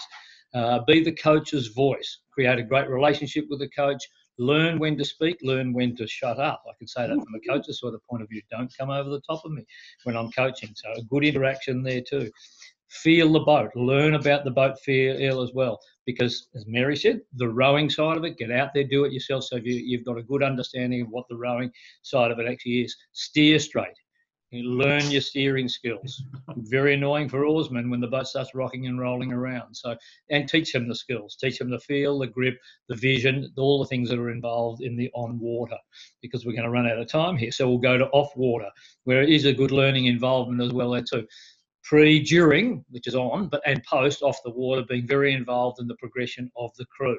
Uh, 0.54 0.80
be 0.88 1.04
the 1.04 1.12
coach's 1.12 1.68
voice. 1.68 2.20
Create 2.32 2.60
a 2.60 2.64
great 2.64 2.90
relationship 2.90 3.46
with 3.50 3.60
the 3.60 3.70
coach 3.70 4.04
learn 4.40 4.80
when 4.80 4.98
to 4.98 5.06
speak, 5.06 5.38
learn 5.44 5.74
when 5.74 5.96
to 5.98 6.08
shut 6.08 6.40
up. 6.40 6.64
I 6.68 6.74
can 6.78 6.88
say 6.88 7.02
that 7.02 7.10
from 7.10 7.20
a 7.20 7.38
mm-hmm. 7.38 7.52
coach's 7.52 7.80
sort 7.80 7.94
of 7.94 8.06
point 8.08 8.24
of 8.24 8.30
view. 8.30 8.42
Don't 8.50 8.76
come 8.76 8.90
over 8.90 9.10
the 9.10 9.22
top 9.22 9.46
of 9.46 9.52
me 9.52 9.64
when 10.04 10.16
I'm 10.16 10.32
coaching. 10.32 10.74
So 10.76 10.92
a 10.94 11.04
good 11.04 11.26
interaction 11.26 11.84
there 11.84 12.02
too. 12.02 12.32
Feel 12.90 13.32
the 13.32 13.42
boat, 13.42 13.70
learn 13.76 14.16
about 14.16 14.46
the 14.46 14.52
boat 14.52 14.80
feel 14.80 15.44
as 15.44 15.52
well. 15.54 15.80
Because 16.08 16.48
as 16.56 16.66
Mary 16.66 16.96
said, 16.96 17.22
the 17.36 17.48
rowing 17.48 17.88
side 17.88 18.18
of 18.18 18.24
it, 18.24 18.38
get 18.38 18.52
out 18.52 18.74
there, 18.74 18.84
do 18.84 19.06
it 19.06 19.14
yourself. 19.14 19.44
So 19.44 19.58
you, 19.58 19.76
you've 19.76 20.06
got 20.06 20.18
a 20.18 20.24
good 20.24 20.42
understanding 20.42 21.02
of 21.02 21.10
what 21.10 21.26
the 21.30 21.38
rowing 21.38 21.72
side 22.02 22.32
of 22.32 22.40
it 22.40 22.48
actually 22.48 22.82
is. 22.82 22.96
Steer 23.12 23.60
straight. 23.60 23.94
You 24.52 24.64
learn 24.64 25.12
your 25.12 25.22
steering 25.22 25.68
skills. 25.68 26.24
Very 26.58 26.96
annoying 26.96 27.30
for 27.30 27.46
oarsmen 27.46 27.92
when 27.92 28.00
the 28.00 28.08
boat 28.08 28.28
starts 28.28 28.56
rocking 28.56 28.88
and 28.88 29.00
rolling 29.00 29.32
around. 29.32 29.76
So, 29.76 29.96
and 30.32 30.50
teach 30.50 30.74
them 30.74 30.88
the 30.88 30.96
skills, 30.96 31.38
teach 31.40 31.60
them 31.60 31.70
the 31.70 31.80
feel, 31.80 32.18
the 32.18 32.28
grip, 32.28 32.58
the 32.88 32.96
vision, 32.96 33.54
all 33.58 33.78
the 33.78 33.88
things 33.88 34.10
that 34.10 34.18
are 34.18 34.32
involved 34.32 34.82
in 34.82 34.98
the 34.98 35.12
on 35.14 35.38
water. 35.40 35.78
Because 36.24 36.46
we're 36.46 36.54
going 36.54 36.64
to 36.64 36.72
run 36.72 36.88
out 36.88 36.98
of 36.98 37.08
time 37.08 37.38
here, 37.38 37.52
so 37.52 37.70
we'll 37.70 37.78
go 37.78 38.00
to 38.00 38.08
off 38.08 38.36
water, 38.36 38.70
where 39.04 39.22
it 39.22 39.30
is 39.30 39.46
a 39.46 39.54
good 39.54 39.72
learning 39.72 40.06
involvement 40.06 40.62
as 40.62 40.74
well 40.74 40.92
there 40.92 41.04
too. 41.04 41.28
Pre, 41.84 42.20
during, 42.20 42.84
which 42.90 43.06
is 43.06 43.16
on, 43.16 43.50
but 43.50 43.62
and 43.68 43.84
post 43.84 44.24
off 44.24 44.40
the 44.44 44.52
water, 44.52 44.84
being 44.88 45.08
very 45.08 45.34
involved 45.34 45.80
in 45.80 45.88
the 45.88 45.96
progression 45.96 46.52
of 46.58 46.72
the 46.78 46.86
crew 46.86 47.18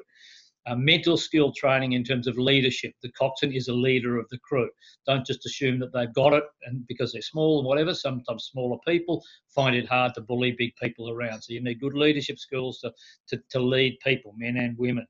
uh, 0.67 0.75
mental 0.75 1.17
skill 1.17 1.51
training 1.51 1.93
in 1.93 2.03
terms 2.03 2.27
of 2.27 2.37
leadership. 2.37 2.93
The 3.01 3.11
coxswain 3.13 3.53
is 3.53 3.67
a 3.67 3.73
leader 3.73 4.19
of 4.19 4.27
the 4.29 4.37
crew. 4.39 4.69
Don't 5.07 5.25
just 5.25 5.45
assume 5.45 5.79
that 5.79 5.91
they've 5.93 6.13
got 6.13 6.33
it 6.33 6.43
and 6.65 6.85
because 6.87 7.11
they're 7.11 7.21
small 7.21 7.59
and 7.59 7.67
whatever. 7.67 7.93
Sometimes 7.93 8.49
smaller 8.51 8.77
people 8.87 9.23
find 9.53 9.75
it 9.75 9.87
hard 9.87 10.13
to 10.15 10.21
bully 10.21 10.55
big 10.57 10.71
people 10.81 11.09
around. 11.09 11.41
So 11.41 11.53
you 11.53 11.63
need 11.63 11.79
good 11.79 11.95
leadership 11.95 12.37
skills 12.37 12.79
to, 12.81 12.91
to, 13.29 13.41
to 13.49 13.59
lead 13.59 13.97
people, 14.05 14.33
men 14.37 14.57
and 14.57 14.77
women, 14.77 15.07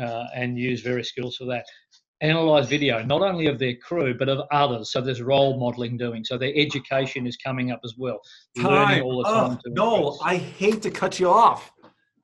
uh, 0.00 0.24
and 0.34 0.58
use 0.58 0.80
various 0.80 1.08
skills 1.10 1.36
for 1.36 1.44
that. 1.46 1.64
Analyze 2.22 2.66
video, 2.66 3.02
not 3.04 3.20
only 3.20 3.46
of 3.46 3.58
their 3.58 3.76
crew, 3.76 4.16
but 4.16 4.30
of 4.30 4.40
others. 4.50 4.90
So 4.90 5.02
there's 5.02 5.20
role 5.20 5.60
modeling 5.60 5.98
doing. 5.98 6.24
So 6.24 6.38
their 6.38 6.54
education 6.56 7.26
is 7.26 7.36
coming 7.36 7.70
up 7.70 7.80
as 7.84 7.94
well. 7.98 8.20
Time. 8.56 9.02
Oh, 9.04 9.58
no, 9.66 10.18
I 10.24 10.36
hate 10.36 10.80
to 10.80 10.90
cut 10.90 11.20
you 11.20 11.28
off, 11.28 11.70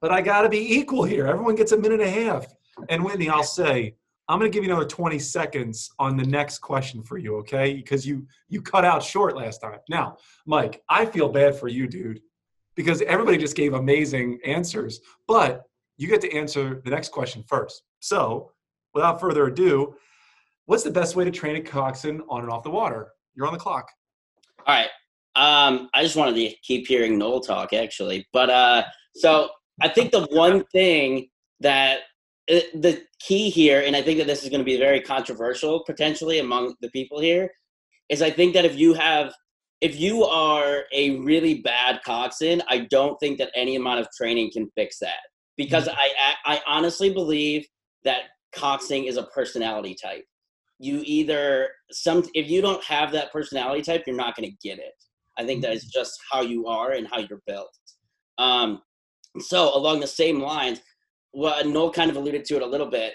but 0.01 0.11
I 0.11 0.23
got 0.23 0.43
to 0.43 0.49
be 0.49 0.77
equal 0.77 1.05
here. 1.05 1.27
Everyone 1.27 1.55
gets 1.57 1.73
a 1.73 1.77
minute 1.77 2.01
and 2.01 2.09
a 2.09 2.11
half. 2.11 2.47
And 2.89 3.05
Whitney, 3.05 3.29
I'll 3.29 3.43
say, 3.43 3.95
I'm 4.29 4.39
going 4.39 4.51
to 4.51 4.55
give 4.55 4.65
you 4.65 4.71
another 4.71 4.89
20 4.89 5.19
seconds 5.19 5.91
on 5.99 6.17
the 6.17 6.25
next 6.25 6.59
question 6.59 7.03
for 7.03 7.19
you, 7.19 7.37
okay? 7.39 7.75
Because 7.75 8.07
you 8.07 8.27
you 8.49 8.63
cut 8.63 8.85
out 8.85 9.03
short 9.03 9.37
last 9.37 9.59
time. 9.59 9.79
Now, 9.89 10.17
Mike, 10.47 10.83
I 10.89 11.07
feel 11.07 11.29
bad 11.29 11.57
for 11.57 11.69
you, 11.69 11.87
dude, 11.87 12.21
because 12.75 13.03
everybody 13.03 13.37
just 13.37 13.57
gave 13.57 13.75
amazing 13.75 14.39
answers, 14.45 15.01
but 15.27 15.65
you 15.97 16.09
get 16.09 16.21
to 16.23 16.33
answer 16.33 16.81
the 16.85 16.91
next 16.91 17.11
question 17.11 17.45
first. 17.47 17.83
So, 18.01 18.53
without 18.95 19.21
further 19.21 19.47
ado, 19.47 19.95
what's 20.67 20.83
the 20.83 20.91
best 20.91 21.17
way 21.17 21.25
to 21.25 21.31
train 21.31 21.57
a 21.57 21.61
coxswain 21.61 22.23
on 22.29 22.43
and 22.43 22.51
off 22.51 22.63
the 22.63 22.71
water? 22.71 23.13
You're 23.35 23.47
on 23.47 23.53
the 23.53 23.59
clock. 23.59 23.89
All 24.67 24.75
right. 24.75 24.89
Um, 25.35 25.89
I 25.95 26.03
just 26.03 26.17
wanted 26.17 26.35
to 26.37 26.55
keep 26.63 26.87
hearing 26.87 27.19
Noel 27.19 27.41
talk, 27.41 27.73
actually, 27.73 28.27
but 28.33 28.51
uh, 28.51 28.85
so 29.17 29.49
I 29.81 29.89
think 29.89 30.13
the 30.13 30.27
one 30.27 30.65
thing 30.67 31.29
that 31.61 32.01
the 32.75 33.03
key 33.19 33.51
here, 33.51 33.83
and 33.85 33.97
I 33.97 34.03
think 34.03 34.19
that 34.19 34.27
this 34.27 34.43
is 34.43 34.51
going 34.51 34.61
to 34.61 34.65
be 34.65 34.77
very 34.77 35.01
controversial 35.01 35.85
potentially 35.85 36.39
among 36.39 36.75
the 36.81 36.91
people 36.91 37.21
here, 37.21 37.51
is 38.09 38.21
I 38.23 38.31
think 38.31 38.55
that 38.55 38.65
if 38.65 38.77
you 38.77 38.95
have, 38.95 39.33
if 39.81 39.99
you 39.99 40.25
are 40.25 40.83
a 40.93 41.19
really 41.21 41.61
bad 41.63 42.01
coxswain, 42.05 42.63
I 42.69 42.87
don't 42.91 43.19
think 43.21 43.39
that 43.39 43.51
any 43.55 43.77
amount 43.77 44.01
of 44.01 44.09
training 44.17 44.51
can 44.53 44.71
fix 44.77 44.99
that 45.01 45.21
because 45.57 45.89
mm-hmm. 45.89 45.97
I, 46.45 46.57
I 46.57 46.61
honestly 46.67 47.13
believe 47.13 47.67
that 48.05 48.23
coxing 48.55 49.07
is 49.07 49.17
a 49.17 49.25
personality 49.25 49.97
type. 50.01 50.25
You 50.79 51.03
either 51.05 51.71
some 51.91 52.25
if 52.35 52.51
you 52.51 52.61
don't 52.61 52.83
have 52.85 53.13
that 53.13 53.33
personality 53.33 53.83
type, 53.83 54.03
you're 54.07 54.17
not 54.17 54.37
going 54.37 54.51
to 54.51 54.69
get 54.69 54.79
it. 54.79 54.93
I 55.39 55.47
think 55.47 55.63
that 55.63 55.73
is 55.73 55.85
mm-hmm. 55.85 56.01
just 56.01 56.19
how 56.31 56.43
you 56.43 56.67
are 56.67 56.93
and 56.93 57.07
how 57.07 57.21
you're 57.21 57.43
built. 57.47 57.71
Um, 58.39 58.83
so 59.39 59.75
along 59.75 60.01
the 60.01 60.07
same 60.07 60.41
lines, 60.41 60.81
well, 61.33 61.65
Noel 61.65 61.93
kind 61.93 62.11
of 62.11 62.17
alluded 62.17 62.45
to 62.47 62.57
it 62.57 62.63
a 62.63 62.67
little 62.67 62.91
bit. 62.91 63.15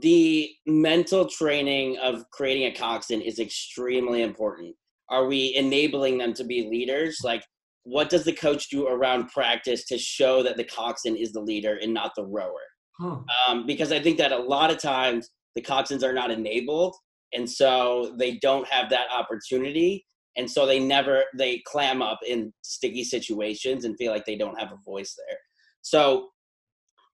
The 0.00 0.50
mental 0.66 1.26
training 1.26 1.98
of 1.98 2.24
creating 2.32 2.64
a 2.64 2.74
coxswain 2.74 3.20
is 3.20 3.38
extremely 3.38 4.22
important. 4.22 4.74
Are 5.08 5.26
we 5.26 5.54
enabling 5.56 6.18
them 6.18 6.32
to 6.34 6.44
be 6.44 6.68
leaders? 6.70 7.18
Like, 7.24 7.42
what 7.82 8.08
does 8.08 8.24
the 8.24 8.32
coach 8.32 8.68
do 8.70 8.86
around 8.86 9.28
practice 9.28 9.84
to 9.86 9.98
show 9.98 10.42
that 10.42 10.56
the 10.56 10.64
coxswain 10.64 11.16
is 11.16 11.32
the 11.32 11.40
leader 11.40 11.78
and 11.82 11.92
not 11.92 12.12
the 12.16 12.24
rower? 12.24 12.62
Huh. 12.98 13.18
Um, 13.48 13.66
because 13.66 13.92
I 13.92 14.00
think 14.00 14.18
that 14.18 14.32
a 14.32 14.38
lot 14.38 14.70
of 14.70 14.78
times 14.78 15.30
the 15.56 15.62
coxswains 15.62 16.04
are 16.04 16.12
not 16.12 16.30
enabled, 16.30 16.94
and 17.32 17.48
so 17.48 18.14
they 18.18 18.36
don't 18.38 18.66
have 18.68 18.90
that 18.90 19.06
opportunity, 19.12 20.04
and 20.36 20.48
so 20.48 20.66
they 20.66 20.78
never 20.78 21.24
they 21.36 21.62
clam 21.66 22.02
up 22.02 22.20
in 22.26 22.52
sticky 22.62 23.04
situations 23.04 23.84
and 23.84 23.96
feel 23.96 24.12
like 24.12 24.26
they 24.26 24.36
don't 24.36 24.58
have 24.60 24.72
a 24.72 24.78
voice 24.84 25.16
there. 25.16 25.38
So 25.82 26.28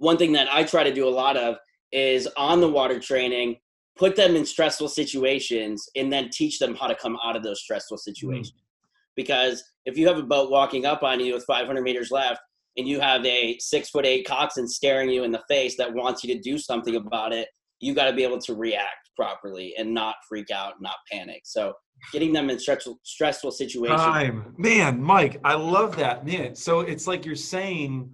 one 0.03 0.17
thing 0.17 0.33
that 0.33 0.49
I 0.53 0.65
try 0.65 0.83
to 0.83 0.93
do 0.93 1.09
a 1.09 1.11
lot 1.11 1.37
of 1.37 1.57
is 1.93 2.27
on 2.37 2.61
the 2.61 2.69
water 2.69 2.99
training, 2.99 3.57
put 3.97 4.17
them 4.17 4.35
in 4.35 4.45
stressful 4.45 4.89
situations 4.89 5.89
and 5.95 6.13
then 6.13 6.29
teach 6.31 6.59
them 6.59 6.75
how 6.75 6.89
to 6.89 6.95
come 6.97 7.17
out 7.25 7.37
of 7.37 7.45
those 7.45 7.61
stressful 7.61 7.99
situations. 7.99 8.51
Mm. 8.51 8.85
Because 9.15 9.63
if 9.87 9.97
you 9.97 10.09
have 10.09 10.19
a 10.19 10.23
boat 10.25 10.51
walking 10.51 10.87
up 10.87 11.05
on 11.05 11.21
you 11.21 11.35
with 11.35 11.45
500 11.45 11.83
meters 11.83 12.11
left 12.11 12.41
and 12.77 12.89
you 12.89 12.99
have 12.99 13.25
a 13.25 13.57
six 13.61 13.91
foot 13.91 14.05
eight 14.05 14.27
coxswain 14.27 14.67
staring 14.67 15.09
you 15.09 15.23
in 15.23 15.31
the 15.31 15.43
face 15.49 15.77
that 15.77 15.95
wants 15.95 16.25
you 16.25 16.35
to 16.35 16.41
do 16.41 16.59
something 16.59 16.97
about 16.97 17.33
it, 17.33 17.49
you 17.79 17.95
got 17.95 18.11
to 18.11 18.13
be 18.13 18.25
able 18.25 18.41
to 18.41 18.55
react 18.55 19.11
properly 19.15 19.75
and 19.79 19.95
not 19.95 20.17
freak 20.29 20.51
out, 20.51 20.75
not 20.81 20.97
panic. 21.13 21.43
So 21.45 21.75
getting 22.13 22.33
them 22.33 22.51
in 22.51 22.59
stressful, 22.59 22.99
stressful 23.05 23.53
situations. 23.53 24.01
Time. 24.01 24.53
Man, 24.59 25.01
Mike, 25.01 25.41
I 25.45 25.55
love 25.55 25.97
that. 25.99 26.27
Man, 26.27 26.57
so 26.57 26.81
it's 26.81 27.07
like 27.07 27.25
you're 27.25 27.37
saying 27.37 28.11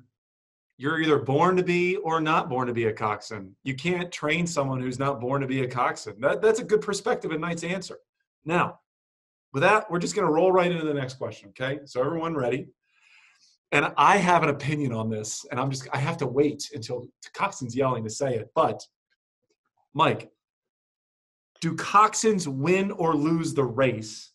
you're 0.79 1.01
either 1.01 1.19
born 1.19 1.57
to 1.57 1.65
be 1.65 1.97
or 1.97 2.21
not 2.21 2.49
born 2.49 2.69
to 2.69 2.73
be 2.73 2.87
a 2.87 2.93
coxswain. 2.93 3.55
You 3.65 3.75
can't 3.75 4.13
train 4.13 4.47
someone 4.47 4.81
who's 4.81 4.99
not 4.99 5.21
born 5.21 5.41
to 5.41 5.47
be 5.49 5.65
a 5.65 5.69
coxswain. 5.69 6.21
That, 6.21 6.41
that's 6.41 6.61
a 6.61 6.65
good 6.65 6.81
perspective 6.81 7.33
and 7.33 7.41
nice 7.41 7.65
answer. 7.65 7.99
Now, 8.45 8.79
with 9.53 9.65
that, 9.65 9.91
we're 9.91 9.99
just 9.99 10.15
going 10.15 10.27
to 10.27 10.33
roll 10.33 10.53
right 10.53 10.71
into 10.71 10.87
the 10.87 10.95
next 10.95 11.15
question. 11.15 11.49
Okay, 11.49 11.81
so 11.85 12.01
everyone 12.01 12.35
ready? 12.35 12.69
And 13.73 13.93
I 13.97 14.19
have 14.19 14.45
an 14.45 14.51
opinion 14.51 14.93
on 14.93 15.11
this, 15.11 15.45
and 15.51 15.59
I'm 15.61 15.71
just 15.71 15.89
I 15.93 15.99
have 15.99 16.17
to 16.19 16.27
wait 16.27 16.71
until 16.73 17.09
coxswain's 17.35 17.77
yelling 17.77 18.05
to 18.05 18.11
say 18.11 18.37
it. 18.37 18.49
But 18.55 18.81
Mike, 19.95 20.31
do 21.61 21.75
coxswains 21.75 22.47
win 22.47 22.93
or 22.93 23.15
lose 23.15 23.53
the 23.53 23.65
race, 23.65 24.33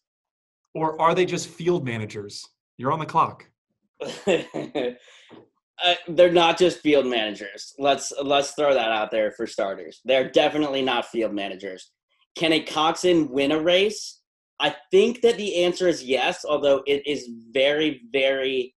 or 0.76 1.00
are 1.02 1.16
they 1.16 1.26
just 1.26 1.48
field 1.48 1.86
managers? 1.86 2.46
You're 2.78 2.92
on 2.92 3.00
the 3.00 3.06
clock. 3.06 3.48
uh, 5.84 5.96
they're 6.10 6.32
not 6.32 6.58
just 6.58 6.80
field 6.80 7.08
managers. 7.08 7.74
Let's 7.80 8.12
let's 8.22 8.52
throw 8.52 8.74
that 8.74 8.92
out 8.92 9.12
there 9.12 9.32
for 9.32 9.48
starters. 9.48 10.02
They're 10.06 10.30
definitely 10.30 10.82
not 10.82 11.08
field 11.08 11.34
managers. 11.34 11.92
Can 12.36 12.54
a 12.54 12.60
coxswain 12.60 13.30
win 13.30 13.52
a 13.52 13.60
race? 13.60 14.20
I 14.60 14.76
think 14.92 15.22
that 15.22 15.38
the 15.38 15.64
answer 15.64 15.88
is 15.88 16.04
yes, 16.04 16.46
although 16.48 16.84
it 16.86 17.06
is 17.08 17.30
very, 17.52 18.02
very. 18.12 18.76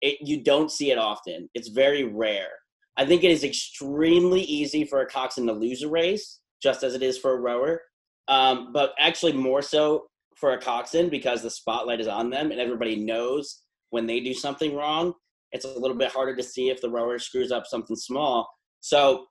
It, 0.00 0.18
you 0.20 0.42
don't 0.42 0.70
see 0.70 0.92
it 0.92 0.98
often. 0.98 1.50
It's 1.54 1.68
very 1.68 2.04
rare. 2.04 2.50
I 2.96 3.04
think 3.04 3.24
it 3.24 3.32
is 3.32 3.44
extremely 3.44 4.42
easy 4.42 4.84
for 4.84 5.00
a 5.00 5.06
coxswain 5.06 5.48
to 5.48 5.52
lose 5.52 5.82
a 5.82 5.88
race, 5.88 6.40
just 6.62 6.84
as 6.84 6.94
it 6.94 7.02
is 7.02 7.18
for 7.18 7.32
a 7.32 7.40
rower. 7.40 7.82
Um, 8.28 8.72
but 8.72 8.94
actually, 8.98 9.32
more 9.32 9.62
so 9.62 10.06
for 10.36 10.52
a 10.52 10.60
coxswain 10.60 11.08
because 11.08 11.42
the 11.42 11.50
spotlight 11.50 12.00
is 12.00 12.06
on 12.06 12.30
them 12.30 12.52
and 12.52 12.60
everybody 12.60 12.96
knows 12.96 13.62
when 13.90 14.06
they 14.06 14.20
do 14.20 14.32
something 14.32 14.74
wrong 14.74 15.14
it's 15.52 15.64
a 15.64 15.78
little 15.78 15.96
bit 15.96 16.10
harder 16.10 16.36
to 16.36 16.42
see 16.42 16.70
if 16.70 16.80
the 16.80 16.90
rower 16.90 17.18
screws 17.18 17.52
up 17.52 17.66
something 17.66 17.96
small. 17.96 18.48
So 18.80 19.26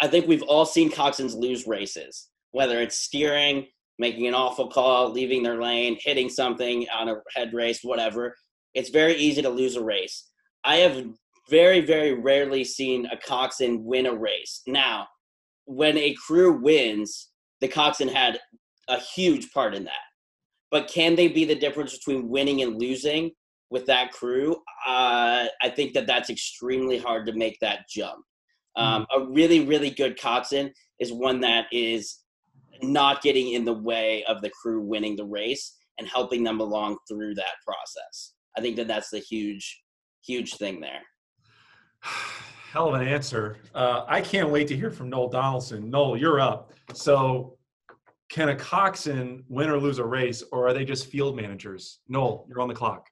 I 0.00 0.08
think 0.08 0.26
we've 0.26 0.42
all 0.42 0.66
seen 0.66 0.90
coxswains 0.90 1.34
lose 1.34 1.66
races, 1.66 2.28
whether 2.52 2.80
it's 2.80 2.98
steering, 2.98 3.66
making 3.98 4.26
an 4.26 4.34
awful 4.34 4.68
call, 4.68 5.10
leaving 5.10 5.42
their 5.42 5.60
lane, 5.60 5.98
hitting 6.00 6.28
something 6.28 6.86
on 6.96 7.08
a 7.08 7.16
head 7.34 7.52
race, 7.52 7.80
whatever. 7.82 8.34
It's 8.74 8.90
very 8.90 9.14
easy 9.14 9.42
to 9.42 9.48
lose 9.48 9.76
a 9.76 9.82
race. 9.82 10.28
I 10.64 10.76
have 10.76 11.04
very, 11.48 11.80
very 11.80 12.12
rarely 12.12 12.64
seen 12.64 13.06
a 13.06 13.16
coxswain 13.16 13.84
win 13.84 14.06
a 14.06 14.14
race. 14.14 14.62
Now, 14.66 15.06
when 15.64 15.96
a 15.98 16.14
crew 16.14 16.60
wins, 16.60 17.30
the 17.60 17.68
coxswain 17.68 18.08
had 18.08 18.38
a 18.88 19.00
huge 19.00 19.50
part 19.52 19.74
in 19.74 19.84
that. 19.84 19.92
But 20.70 20.88
can 20.88 21.16
they 21.16 21.28
be 21.28 21.44
the 21.44 21.54
difference 21.54 21.96
between 21.96 22.28
winning 22.28 22.62
and 22.62 22.78
losing? 22.78 23.30
With 23.70 23.86
that 23.86 24.12
crew, 24.12 24.56
uh, 24.86 25.46
I 25.62 25.68
think 25.74 25.92
that 25.94 26.06
that's 26.06 26.30
extremely 26.30 26.98
hard 26.98 27.26
to 27.26 27.32
make 27.32 27.58
that 27.60 27.88
jump. 27.88 28.24
Um, 28.76 29.06
mm. 29.10 29.22
A 29.22 29.30
really, 29.30 29.66
really 29.66 29.90
good 29.90 30.18
coxswain 30.20 30.72
is 31.00 31.12
one 31.12 31.40
that 31.40 31.66
is 31.72 32.20
not 32.82 33.22
getting 33.22 33.52
in 33.52 33.64
the 33.64 33.72
way 33.72 34.24
of 34.24 34.40
the 34.40 34.50
crew 34.50 34.80
winning 34.80 35.16
the 35.16 35.24
race 35.24 35.76
and 35.98 36.08
helping 36.08 36.44
them 36.44 36.60
along 36.60 36.96
through 37.08 37.34
that 37.34 37.56
process. 37.66 38.34
I 38.56 38.60
think 38.60 38.76
that 38.76 38.88
that's 38.88 39.10
the 39.10 39.18
huge, 39.18 39.82
huge 40.24 40.54
thing 40.54 40.80
there. 40.80 41.00
Hell 42.72 42.88
of 42.88 43.00
an 43.00 43.08
answer. 43.08 43.56
Uh, 43.74 44.04
I 44.06 44.20
can't 44.20 44.50
wait 44.50 44.68
to 44.68 44.76
hear 44.76 44.90
from 44.90 45.08
Noel 45.08 45.28
Donaldson. 45.28 45.90
Noel, 45.90 46.16
you're 46.18 46.38
up. 46.38 46.72
So, 46.92 47.56
can 48.28 48.50
a 48.50 48.54
coxswain 48.54 49.42
win 49.48 49.70
or 49.70 49.78
lose 49.78 49.98
a 49.98 50.04
race, 50.04 50.42
or 50.52 50.68
are 50.68 50.74
they 50.74 50.84
just 50.84 51.06
field 51.06 51.34
managers? 51.34 52.00
Noel, 52.08 52.44
you're 52.46 52.60
on 52.60 52.68
the 52.68 52.74
clock. 52.74 53.08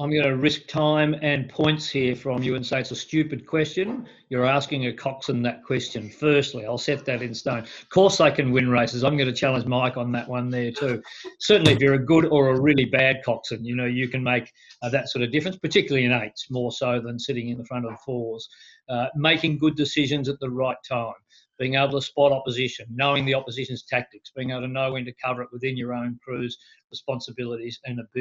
I'm 0.00 0.10
going 0.10 0.24
to 0.24 0.36
risk 0.36 0.66
time 0.66 1.14
and 1.22 1.48
points 1.48 1.88
here 1.88 2.16
from 2.16 2.42
you 2.42 2.56
and 2.56 2.66
say 2.66 2.80
it's 2.80 2.90
a 2.90 2.96
stupid 2.96 3.46
question. 3.46 4.06
You're 4.28 4.44
asking 4.44 4.86
a 4.86 4.92
coxswain 4.92 5.42
that 5.42 5.62
question. 5.62 6.10
Firstly, 6.10 6.66
I'll 6.66 6.78
set 6.78 7.04
that 7.04 7.22
in 7.22 7.34
stone. 7.34 7.60
Of 7.60 7.88
course, 7.90 8.18
they 8.18 8.30
can 8.30 8.50
win 8.50 8.68
races. 8.68 9.04
I'm 9.04 9.16
going 9.16 9.28
to 9.28 9.34
challenge 9.34 9.66
Mike 9.66 9.96
on 9.96 10.10
that 10.12 10.28
one 10.28 10.50
there 10.50 10.72
too. 10.72 11.02
Certainly, 11.38 11.74
if 11.74 11.80
you're 11.80 11.94
a 11.94 12.04
good 12.04 12.24
or 12.26 12.48
a 12.48 12.60
really 12.60 12.86
bad 12.86 13.22
coxswain, 13.24 13.64
you 13.64 13.76
know 13.76 13.86
you 13.86 14.08
can 14.08 14.22
make 14.22 14.52
uh, 14.82 14.88
that 14.90 15.08
sort 15.10 15.22
of 15.22 15.30
difference, 15.30 15.56
particularly 15.56 16.06
in 16.06 16.12
eights, 16.12 16.50
more 16.50 16.72
so 16.72 17.00
than 17.00 17.18
sitting 17.18 17.48
in 17.50 17.58
the 17.58 17.64
front 17.64 17.84
of 17.84 17.92
the 17.92 17.98
fours. 18.04 18.48
Uh, 18.88 19.06
making 19.14 19.58
good 19.58 19.76
decisions 19.76 20.28
at 20.28 20.38
the 20.40 20.50
right 20.50 20.76
time 20.86 21.14
being 21.58 21.74
able 21.74 21.92
to 21.92 22.02
spot 22.02 22.32
opposition, 22.32 22.86
knowing 22.90 23.24
the 23.24 23.34
opposition's 23.34 23.84
tactics, 23.84 24.32
being 24.34 24.50
able 24.50 24.62
to 24.62 24.68
know 24.68 24.92
when 24.92 25.04
to 25.04 25.12
cover 25.22 25.42
it 25.42 25.48
within 25.52 25.76
your 25.76 25.92
own 25.92 26.18
crew's 26.24 26.58
responsibilities 26.90 27.78
and 27.84 28.00
uh, 28.00 28.20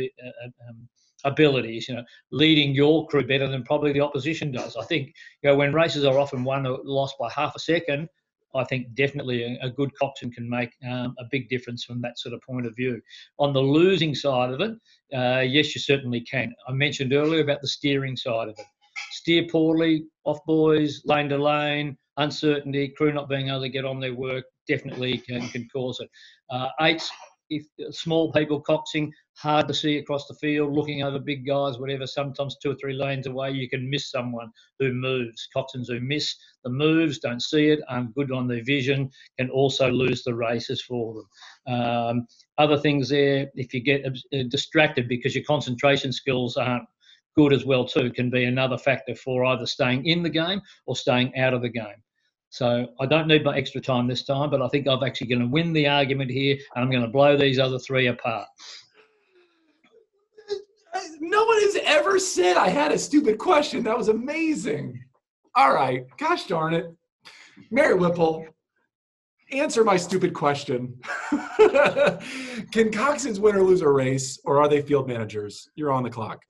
um, 0.70 0.88
abilities, 1.26 1.88
you 1.88 1.96
know, 1.96 2.04
leading 2.32 2.76
your 2.76 3.08
crew 3.08 3.26
better 3.26 3.48
than 3.48 3.64
probably 3.64 3.94
the 3.94 4.02
opposition 4.02 4.52
does. 4.52 4.76
I 4.76 4.86
think, 4.86 5.14
you 5.42 5.50
know, 5.50 5.56
when 5.56 5.74
races 5.74 6.06
are 6.06 6.20
often 6.20 6.44
won 6.44 6.68
or 6.68 6.80
lost 6.84 7.16
by 7.20 7.30
half 7.30 7.56
a 7.56 7.60
second, 7.60 8.08
I 8.56 8.64
think 8.66 8.94
definitely 8.94 9.44
a, 9.44 9.66
a 9.66 9.70
good 9.70 9.92
coxswain 9.98 10.32
can 10.32 10.48
make 10.48 10.70
um, 10.88 11.16
a 11.18 11.24
big 11.32 11.50
difference 11.50 11.84
from 11.84 12.02
that 12.02 12.20
sort 12.20 12.34
of 12.34 12.42
point 12.42 12.68
of 12.68 12.76
view. 12.76 13.02
On 13.40 13.54
the 13.54 13.62
losing 13.62 14.14
side 14.14 14.52
of 14.52 14.62
it, 14.62 14.72
uh, 15.16 15.42
yes, 15.42 15.74
you 15.74 15.82
certainly 15.82 16.22
can. 16.22 16.54
I 16.68 16.74
mentioned 16.74 17.14
earlier 17.14 17.42
about 17.42 17.62
the 17.62 17.68
steering 17.68 18.16
side 18.16 18.50
of 18.50 18.56
it. 18.60 18.66
Steer 19.12 19.48
poorly, 19.50 20.06
off 20.26 20.40
buoys, 20.46 21.02
lane 21.06 21.30
to 21.30 21.38
lane, 21.38 21.98
uncertainty, 22.18 22.90
crew 22.90 23.14
not 23.14 23.30
being 23.30 23.50
able 23.50 23.62
to 23.62 23.70
get 23.70 23.86
on 23.86 24.00
their 24.00 24.14
work 24.14 24.46
definitely 24.68 25.18
can, 25.18 25.48
can 25.50 25.68
cause 25.74 26.00
it. 26.00 26.10
Uh, 26.50 26.70
eights, 26.82 27.12
if 27.50 27.66
small 27.92 28.32
people 28.32 28.62
coxing, 28.62 29.12
hard 29.38 29.68
to 29.68 29.74
see 29.74 29.98
across 29.98 30.28
the 30.28 30.36
field, 30.36 30.74
looking 30.74 31.04
over 31.04 31.20
big 31.20 31.46
guys, 31.46 31.78
whatever. 31.78 32.08
Sometimes 32.08 32.58
two 32.58 32.72
or 32.72 32.76
three 32.76 32.94
lanes 32.94 33.28
away, 33.28 33.52
you 33.52 33.70
can 33.70 33.90
miss 33.90 34.10
someone 34.10 34.50
who 34.80 34.94
moves. 34.94 35.48
Coxswains 35.56 35.88
who 35.88 36.00
miss 36.00 36.36
the 36.64 36.70
moves, 36.70 37.20
don't 37.20 37.42
see 37.42 37.68
it, 37.68 37.80
aren't 37.90 38.16
good 38.16 38.32
on 38.32 38.48
their 38.48 38.64
vision, 38.64 39.10
can 39.38 39.50
also 39.50 39.90
lose 39.90 40.24
the 40.24 40.34
races 40.34 40.82
for 40.82 41.16
them. 41.16 41.76
Um, 41.76 42.28
other 42.58 42.78
things 42.78 43.10
there, 43.10 43.48
if 43.56 43.74
you 43.74 43.82
get 43.82 44.06
uh, 44.06 44.44
distracted 44.50 45.08
because 45.08 45.36
your 45.36 45.44
concentration 45.44 46.12
skills 46.14 46.58
aren't 46.58 46.86
good 47.36 47.54
as 47.54 47.66
well 47.66 47.86
too, 47.86 48.12
can 48.12 48.30
be 48.30 48.46
another 48.46 48.78
factor 48.78 49.16
for 49.16 49.46
either 49.46 49.66
staying 49.66 50.06
in 50.06 50.24
the 50.24 50.30
game 50.30 50.62
or 50.86 50.96
staying 50.96 51.36
out 51.38 51.54
of 51.54 51.62
the 51.62 51.70
game. 51.70 52.02
So 52.50 52.88
I 53.00 53.08
don't 53.08 53.28
need 53.28 53.44
my 53.44 53.58
extra 53.58 53.82
time 53.82 54.08
this 54.08 54.24
time, 54.24 54.52
but 54.52 54.62
I 54.62 54.68
think 54.68 54.88
I'm 54.88 55.04
actually 55.04 55.28
going 55.28 55.42
to 55.42 55.48
win 55.48 55.74
the 55.74 55.88
argument 55.88 56.30
here, 56.30 56.56
and 56.76 56.84
I'm 56.84 56.92
going 56.92 57.02
to 57.02 57.10
blow 57.10 57.36
these 57.36 57.58
other 57.58 57.80
three 57.80 58.08
apart. 58.08 58.48
No 61.20 61.46
one 61.46 61.60
has 61.62 61.78
ever 61.84 62.20
said 62.20 62.56
I 62.56 62.70
had 62.70 62.92
a 62.92 63.00
stupid 63.00 63.40
question. 63.40 63.84
That 63.84 63.98
was 63.98 64.10
amazing. 64.10 65.04
All 65.56 65.74
right, 65.74 66.04
gosh 66.18 66.46
darn 66.46 66.76
it, 66.76 66.96
Mary 67.72 67.96
Whipple, 67.96 68.46
answer 69.52 69.84
my 69.84 69.98
stupid 69.98 70.34
question. 70.34 71.00
Can 71.32 72.92
coxswains 72.92 73.40
win 73.40 73.56
or 73.56 73.64
lose 73.64 73.82
a 73.82 73.90
race, 73.90 74.40
or 74.46 74.62
are 74.62 74.68
they 74.68 74.82
field 74.82 75.08
managers? 75.08 75.70
You're 75.76 75.92
on 75.92 76.04
the 76.04 76.10
clock. 76.10 76.44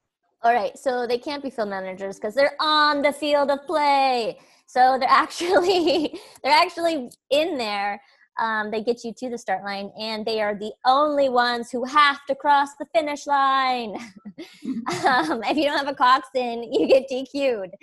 All 0.44 0.54
right, 0.54 0.78
so 0.78 1.08
they 1.08 1.18
can't 1.18 1.42
be 1.42 1.50
field 1.50 1.70
managers 1.70 2.18
because 2.18 2.36
they're 2.36 2.58
on 2.60 3.02
the 3.02 3.14
field 3.14 3.50
of 3.50 3.66
play. 3.66 4.38
So 4.68 4.98
they're 5.00 5.10
actually 5.10 6.20
they're 6.44 6.52
actually 6.52 7.10
in 7.30 7.58
there. 7.58 8.02
Um, 8.40 8.72
they 8.72 8.84
get 8.84 9.04
you 9.04 9.14
to 9.20 9.30
the 9.30 9.38
start 9.38 9.64
line, 9.64 9.92
and 9.98 10.26
they 10.26 10.42
are 10.42 10.56
the 10.56 10.74
only 10.86 11.30
ones 11.30 11.70
who 11.72 11.86
have 11.86 12.26
to 12.28 12.36
cross 12.36 12.70
the 12.78 12.86
finish 12.94 13.26
line. 13.28 13.96
um, 15.06 15.44
if 15.44 15.56
you 15.56 15.66
don't 15.66 15.78
have 15.78 15.88
a 15.88 15.94
coxswain, 15.94 16.74
you 16.74 16.88
get 16.88 17.04
DQ'd. 17.10 17.76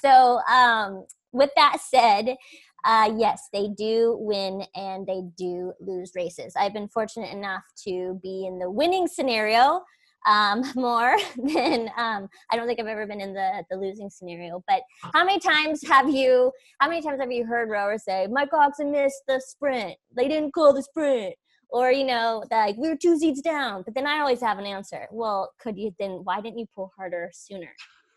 So, 0.00 0.38
um, 0.48 1.04
with 1.32 1.50
that 1.56 1.78
said, 1.80 2.36
uh, 2.84 3.12
yes, 3.16 3.48
they 3.52 3.68
do 3.76 4.16
win 4.20 4.62
and 4.76 5.06
they 5.08 5.22
do 5.36 5.72
lose 5.80 6.12
races. 6.14 6.54
I've 6.56 6.72
been 6.72 6.88
fortunate 6.88 7.32
enough 7.32 7.64
to 7.84 8.18
be 8.22 8.46
in 8.46 8.60
the 8.60 8.70
winning 8.70 9.08
scenario 9.08 9.82
um, 10.26 10.64
more 10.74 11.16
than 11.36 11.90
um, 11.96 12.28
I 12.50 12.56
don't 12.56 12.66
think 12.66 12.80
I've 12.80 12.86
ever 12.86 13.06
been 13.06 13.20
in 13.20 13.34
the 13.34 13.64
the 13.70 13.76
losing 13.76 14.10
scenario. 14.10 14.62
But 14.68 14.82
how 15.14 15.24
many 15.24 15.38
times 15.38 15.86
have 15.86 16.10
you? 16.10 16.52
How 16.80 16.88
many 16.88 17.02
times 17.02 17.20
have 17.20 17.32
you 17.32 17.44
heard 17.44 17.70
rowers 17.70 18.04
say, 18.04 18.26
"my 18.30 18.46
coxswain 18.46 18.92
missed 18.92 19.22
the 19.28 19.40
sprint. 19.40 19.96
They 20.14 20.28
didn't 20.28 20.52
call 20.52 20.72
the 20.72 20.82
sprint." 20.82 21.34
Or 21.68 21.90
you 21.90 22.04
know, 22.04 22.44
like 22.50 22.76
we 22.76 22.88
were 22.88 22.96
two 22.96 23.18
seats 23.18 23.40
down, 23.40 23.82
but 23.82 23.94
then 23.94 24.06
I 24.06 24.20
always 24.20 24.40
have 24.40 24.58
an 24.58 24.66
answer. 24.66 25.06
Well, 25.10 25.52
could 25.60 25.76
you 25.76 25.94
then? 25.98 26.20
Why 26.24 26.40
didn't 26.40 26.58
you 26.58 26.66
pull 26.74 26.92
harder 26.96 27.30
sooner? 27.32 27.70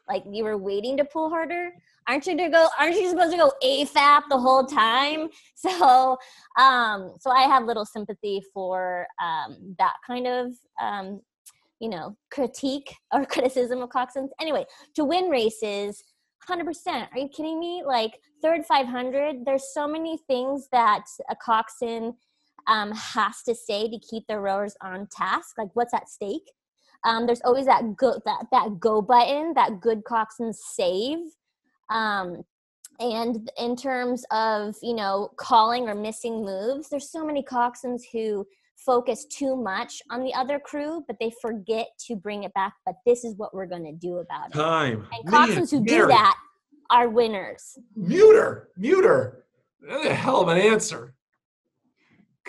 Like 0.10 0.24
you 0.30 0.44
were 0.44 0.58
waiting 0.58 0.98
to 0.98 1.06
pull 1.06 1.30
harder. 1.30 1.72
Aren't 2.08 2.26
you 2.26 2.36
to 2.36 2.50
go? 2.50 2.68
Aren't 2.80 2.96
you 2.96 3.08
supposed 3.10 3.32
to 3.32 3.38
go 3.38 3.52
AFAP 3.64 4.24
the 4.30 4.40
whole 4.40 4.66
time? 4.66 5.30
So, 5.56 6.18
um, 6.58 7.16
so 7.20 7.32
I 7.32 7.42
have 7.42 7.66
little 7.66 7.86
sympathy 7.86 8.42
for 8.54 9.06
um, 9.22 9.76
that 9.78 9.96
kind 10.08 10.26
of 10.26 10.54
um, 10.82 11.20
you 11.80 11.89
know 11.89 12.15
critique 12.32 12.94
or 13.13 13.26
criticism 13.34 13.82
of 13.82 13.89
coxswains. 13.89 14.30
Anyway 14.39 14.65
to 14.96 15.04
win 15.04 15.30
races 15.30 16.04
100% 16.50 16.68
are 16.88 17.18
you 17.18 17.28
kidding 17.30 17.60
me? 17.60 17.84
Like 17.86 18.20
third 18.42 18.65
500 18.65 19.46
there's 19.46 19.74
so 19.74 19.88
many 19.88 20.18
things 20.28 20.68
that 20.72 21.04
a 21.30 21.36
coxswain 21.36 22.13
um, 22.68 22.92
has 22.92 23.42
to 23.44 23.56
say 23.56 23.89
to 23.89 24.00
keep 24.00 24.28
their 24.28 24.42
rowers 24.42 24.76
on 24.82 25.08
task 25.12 25.58
like 25.58 25.70
what's 25.74 25.94
at 25.94 26.10
stake? 26.10 26.52
Um, 27.06 27.26
there's 27.26 27.42
always 27.46 27.65
that 27.65 27.96
go 27.96 28.20
that, 28.26 28.46
that 28.52 28.80
go 28.80 29.02
button 29.02 29.54
that 29.54 29.80
good 29.80 30.04
coxswains 30.04 30.56
save. 30.56 31.20
Um, 31.89 32.44
and 33.00 33.50
in 33.58 33.76
terms 33.76 34.26
of 34.32 34.76
you 34.82 34.94
know 34.94 35.32
calling 35.38 35.88
or 35.88 35.96
missing 35.96 36.44
moves 36.44 36.89
there's 36.89 37.10
so 37.10 37.26
many 37.26 37.42
coxswains 37.42 38.02
who 38.12 38.46
focus 38.86 39.26
too 39.26 39.56
much 39.56 40.02
on 40.10 40.24
the 40.24 40.34
other 40.34 40.60
crew, 40.60 41.04
but 41.08 41.18
they 41.20 41.32
forget 41.42 41.88
to 42.08 42.15
bring 42.15 42.44
it 42.44 42.54
back. 42.54 42.74
But 42.86 42.96
this 43.06 43.24
is 43.24 43.36
what 43.36 43.54
we're 43.54 43.65
going 43.65 43.86
to 43.86 43.94
do 43.94 44.18
about 44.18 44.50
it. 44.50 44.54
Time. 44.54 45.08
And 45.12 45.28
coxswains 45.28 45.72
who 45.72 45.84
Mary. 45.84 46.02
do 46.02 46.08
that 46.08 46.38
are 46.89 47.10
winners. 47.10 47.78
Muter, 47.98 48.65
muter. 48.80 49.42
That's 49.88 50.06
a 50.06 50.13
hell 50.13 50.42
of 50.42 50.48
an 50.50 50.58
answer. 50.58 51.13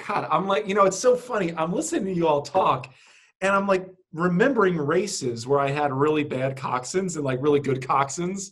God, 0.07 0.27
I'm 0.31 0.47
like, 0.47 0.67
you 0.67 0.75
know, 0.75 0.87
it's 0.87 0.99
so 0.99 1.15
funny. 1.15 1.53
I'm 1.57 1.73
listening 1.73 2.07
to 2.07 2.13
you 2.15 2.27
all 2.27 2.43
talk, 2.43 2.93
and 3.41 3.53
I'm 3.53 3.67
like 3.67 3.87
remembering 4.13 4.77
races 4.77 5.47
where 5.47 5.61
I 5.61 5.71
had 5.71 5.93
really 5.93 6.25
bad 6.25 6.57
coxswains 6.57 7.17
and 7.17 7.25
like 7.25 7.43
really 7.43 7.61
good 7.61 7.83
coxswains, 7.83 8.51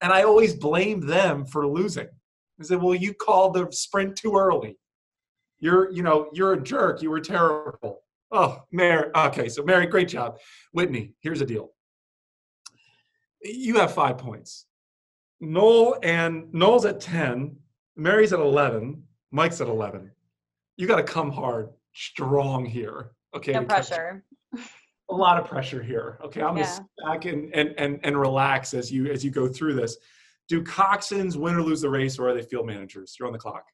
and 0.00 0.12
I 0.12 0.22
always 0.22 0.54
blamed 0.54 1.02
them 1.08 1.46
for 1.46 1.66
losing. 1.66 2.06
I 2.60 2.64
said, 2.64 2.80
"Well, 2.80 2.94
you 2.94 3.12
called 3.12 3.54
the 3.54 3.66
sprint 3.72 4.16
too 4.16 4.36
early 4.36 4.78
you're 5.64 5.90
you 5.90 6.02
know 6.02 6.28
you're 6.34 6.52
a 6.52 6.62
jerk. 6.62 7.00
You 7.00 7.10
were 7.10 7.20
terrible. 7.20 8.02
Oh 8.30 8.62
mary 8.70 9.10
okay 9.16 9.48
so 9.48 9.62
mary 9.62 9.86
great 9.86 10.08
job. 10.08 10.38
Whitney 10.72 11.14
here's 11.20 11.40
a 11.40 11.46
deal. 11.46 11.70
You 13.42 13.76
have 13.76 13.94
five 13.94 14.18
points. 14.18 14.66
Noel 15.40 15.98
and 16.02 16.52
noel's 16.52 16.84
at 16.84 17.00
10 17.00 17.56
mary's 17.96 18.32
at 18.32 18.40
11 18.40 19.02
mike's 19.30 19.60
at 19.60 19.68
11 19.68 20.10
you 20.76 20.86
got 20.86 20.96
to 20.96 21.02
come 21.02 21.30
hard 21.30 21.68
strong 21.92 22.64
here 22.64 23.10
okay? 23.34 23.52
No 23.52 23.64
pressure. 23.64 24.24
a 25.10 25.14
lot 25.14 25.38
of 25.38 25.46
pressure 25.46 25.82
here 25.82 26.18
okay? 26.24 26.40
I'm 26.40 26.56
yeah. 26.56 26.78
gonna 27.02 27.14
back 27.14 27.24
and, 27.26 27.52
and 27.54 27.74
and 27.78 28.00
and 28.04 28.18
relax 28.18 28.74
as 28.74 28.90
you 28.92 29.10
as 29.10 29.24
you 29.24 29.30
go 29.30 29.48
through 29.48 29.74
this. 29.74 29.96
Do 30.48 30.62
coxswains 30.62 31.36
win 31.36 31.56
or 31.56 31.62
lose 31.62 31.80
the 31.80 31.90
race 31.90 32.18
or 32.18 32.28
are 32.28 32.34
they 32.34 32.42
field 32.42 32.66
managers? 32.66 33.16
You're 33.18 33.26
on 33.26 33.32
the 33.32 33.38
clock 33.38 33.64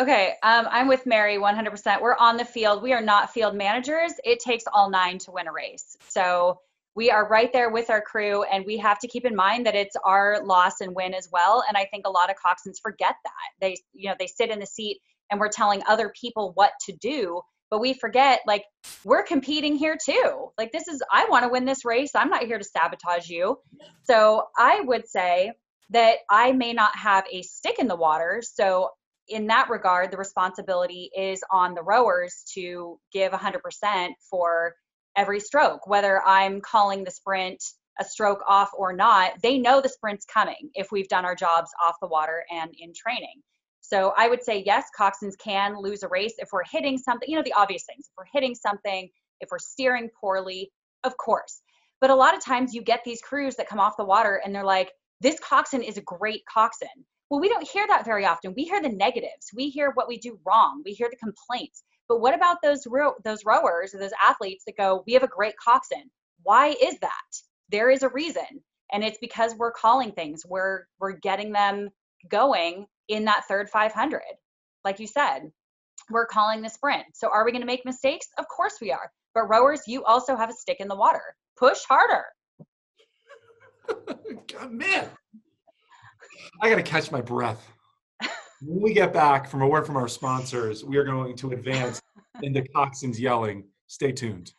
Okay, 0.00 0.34
um, 0.42 0.66
I'm 0.70 0.88
with 0.88 1.06
Mary 1.06 1.36
100%. 1.36 2.00
We're 2.00 2.16
on 2.16 2.36
the 2.36 2.44
field. 2.44 2.82
We 2.82 2.92
are 2.92 3.00
not 3.00 3.32
field 3.32 3.54
managers. 3.54 4.12
It 4.24 4.40
takes 4.40 4.64
all 4.72 4.90
nine 4.90 5.18
to 5.18 5.30
win 5.30 5.46
a 5.46 5.52
race. 5.52 5.96
So 6.08 6.58
we 6.96 7.12
are 7.12 7.28
right 7.28 7.52
there 7.52 7.70
with 7.70 7.90
our 7.90 8.00
crew, 8.00 8.42
and 8.42 8.64
we 8.66 8.76
have 8.78 8.98
to 9.00 9.08
keep 9.08 9.24
in 9.24 9.36
mind 9.36 9.66
that 9.66 9.76
it's 9.76 9.94
our 10.04 10.44
loss 10.44 10.80
and 10.80 10.96
win 10.96 11.14
as 11.14 11.28
well. 11.30 11.62
And 11.68 11.76
I 11.76 11.84
think 11.84 12.08
a 12.08 12.10
lot 12.10 12.28
of 12.28 12.36
coxswains 12.36 12.80
forget 12.82 13.14
that. 13.24 13.50
They, 13.60 13.76
you 13.92 14.08
know, 14.08 14.16
they 14.18 14.26
sit 14.26 14.50
in 14.50 14.58
the 14.58 14.66
seat 14.66 14.98
and 15.30 15.38
we're 15.38 15.48
telling 15.48 15.82
other 15.86 16.12
people 16.20 16.50
what 16.54 16.72
to 16.86 16.92
do, 17.00 17.40
but 17.70 17.80
we 17.80 17.94
forget 17.94 18.40
like 18.48 18.64
we're 19.04 19.22
competing 19.22 19.76
here 19.76 19.96
too. 20.04 20.50
Like 20.58 20.72
this 20.72 20.88
is, 20.88 21.02
I 21.12 21.26
want 21.30 21.44
to 21.44 21.48
win 21.48 21.64
this 21.64 21.84
race. 21.84 22.10
I'm 22.16 22.30
not 22.30 22.44
here 22.44 22.58
to 22.58 22.64
sabotage 22.64 23.28
you. 23.28 23.58
So 24.02 24.44
I 24.58 24.80
would 24.80 25.08
say 25.08 25.52
that 25.90 26.18
I 26.30 26.52
may 26.52 26.72
not 26.72 26.96
have 26.96 27.24
a 27.32 27.42
stick 27.42 27.78
in 27.78 27.88
the 27.88 27.96
water. 27.96 28.42
So 28.44 28.90
in 29.28 29.46
that 29.48 29.70
regard, 29.70 30.10
the 30.10 30.16
responsibility 30.16 31.10
is 31.16 31.42
on 31.50 31.74
the 31.74 31.82
rowers 31.82 32.44
to 32.54 32.98
give 33.12 33.32
100% 33.32 34.08
for 34.30 34.74
every 35.16 35.40
stroke, 35.40 35.86
whether 35.86 36.22
I'm 36.26 36.60
calling 36.60 37.04
the 37.04 37.10
sprint 37.10 37.62
a 38.00 38.04
stroke 38.04 38.42
off 38.48 38.70
or 38.76 38.92
not. 38.92 39.34
They 39.42 39.58
know 39.58 39.80
the 39.80 39.88
sprint's 39.88 40.24
coming 40.24 40.70
if 40.74 40.90
we've 40.90 41.08
done 41.08 41.24
our 41.24 41.34
jobs 41.34 41.70
off 41.84 41.96
the 42.00 42.08
water 42.08 42.44
and 42.50 42.70
in 42.78 42.92
training. 42.92 43.40
So 43.80 44.12
I 44.16 44.28
would 44.28 44.42
say 44.42 44.62
yes, 44.64 44.86
coxswains 44.98 45.36
can 45.38 45.76
lose 45.78 46.02
a 46.02 46.08
race 46.08 46.34
if 46.38 46.48
we're 46.52 46.64
hitting 46.70 46.98
something, 46.98 47.28
you 47.28 47.36
know, 47.36 47.42
the 47.42 47.52
obvious 47.52 47.84
things. 47.84 48.06
If 48.08 48.14
we're 48.16 48.24
hitting 48.32 48.54
something, 48.54 49.08
if 49.40 49.50
we're 49.50 49.58
steering 49.58 50.10
poorly, 50.20 50.72
of 51.04 51.16
course. 51.18 51.60
But 52.00 52.10
a 52.10 52.14
lot 52.14 52.36
of 52.36 52.42
times 52.42 52.74
you 52.74 52.82
get 52.82 53.02
these 53.04 53.20
crews 53.20 53.56
that 53.56 53.68
come 53.68 53.80
off 53.80 53.96
the 53.96 54.04
water 54.04 54.40
and 54.44 54.54
they're 54.54 54.64
like, 54.64 54.90
this 55.20 55.38
coxswain 55.38 55.82
is 55.82 55.96
a 55.96 56.02
great 56.02 56.42
coxswain. 56.52 57.04
Well, 57.30 57.40
we 57.40 57.48
don't 57.48 57.66
hear 57.66 57.86
that 57.86 58.04
very 58.04 58.26
often. 58.26 58.54
We 58.54 58.64
hear 58.64 58.82
the 58.82 58.90
negatives. 58.90 59.50
We 59.54 59.70
hear 59.70 59.92
what 59.94 60.08
we 60.08 60.18
do 60.18 60.38
wrong. 60.46 60.82
We 60.84 60.92
hear 60.92 61.08
the 61.10 61.16
complaints. 61.16 61.82
But 62.08 62.20
what 62.20 62.34
about 62.34 62.58
those 62.62 62.86
row, 62.86 63.14
those 63.24 63.44
rowers 63.46 63.94
or 63.94 63.98
those 63.98 64.12
athletes 64.22 64.64
that 64.66 64.76
go, 64.76 65.02
we 65.06 65.14
have 65.14 65.22
a 65.22 65.28
great 65.28 65.54
coxswain? 65.56 66.10
Why 66.42 66.76
is 66.82 66.98
that? 67.00 67.10
There 67.70 67.90
is 67.90 68.02
a 68.02 68.10
reason, 68.10 68.62
and 68.92 69.02
it's 69.02 69.18
because 69.18 69.54
we're 69.56 69.72
calling 69.72 70.12
things. 70.12 70.44
We're 70.46 70.84
we're 71.00 71.12
getting 71.12 71.50
them 71.50 71.88
going 72.28 72.86
in 73.08 73.24
that 73.24 73.44
third 73.48 73.70
500. 73.70 74.20
Like 74.84 75.00
you 75.00 75.06
said, 75.06 75.50
we're 76.10 76.26
calling 76.26 76.60
the 76.60 76.68
sprint. 76.68 77.04
So 77.14 77.28
are 77.28 77.44
we 77.44 77.52
going 77.52 77.62
to 77.62 77.66
make 77.66 77.86
mistakes? 77.86 78.26
Of 78.38 78.46
course 78.54 78.74
we 78.80 78.92
are. 78.92 79.10
But 79.34 79.48
rowers, 79.48 79.82
you 79.86 80.04
also 80.04 80.36
have 80.36 80.50
a 80.50 80.54
stick 80.54 80.76
in 80.80 80.88
the 80.88 80.94
water. 80.94 81.22
Push 81.56 81.80
harder. 81.88 82.24
God, 83.88 84.72
I 86.60 86.68
got 86.68 86.76
to 86.76 86.82
catch 86.82 87.10
my 87.10 87.20
breath. 87.20 87.66
When 88.62 88.80
we 88.80 88.94
get 88.94 89.12
back 89.12 89.48
from 89.48 89.62
a 89.62 89.68
word 89.68 89.86
from 89.86 89.96
our 89.96 90.08
sponsors, 90.08 90.84
we 90.84 90.96
are 90.96 91.04
going 91.04 91.36
to 91.36 91.52
advance 91.52 92.00
into 92.42 92.62
coxswains 92.62 93.18
yelling. 93.18 93.64
Stay 93.86 94.12
tuned. 94.12 94.52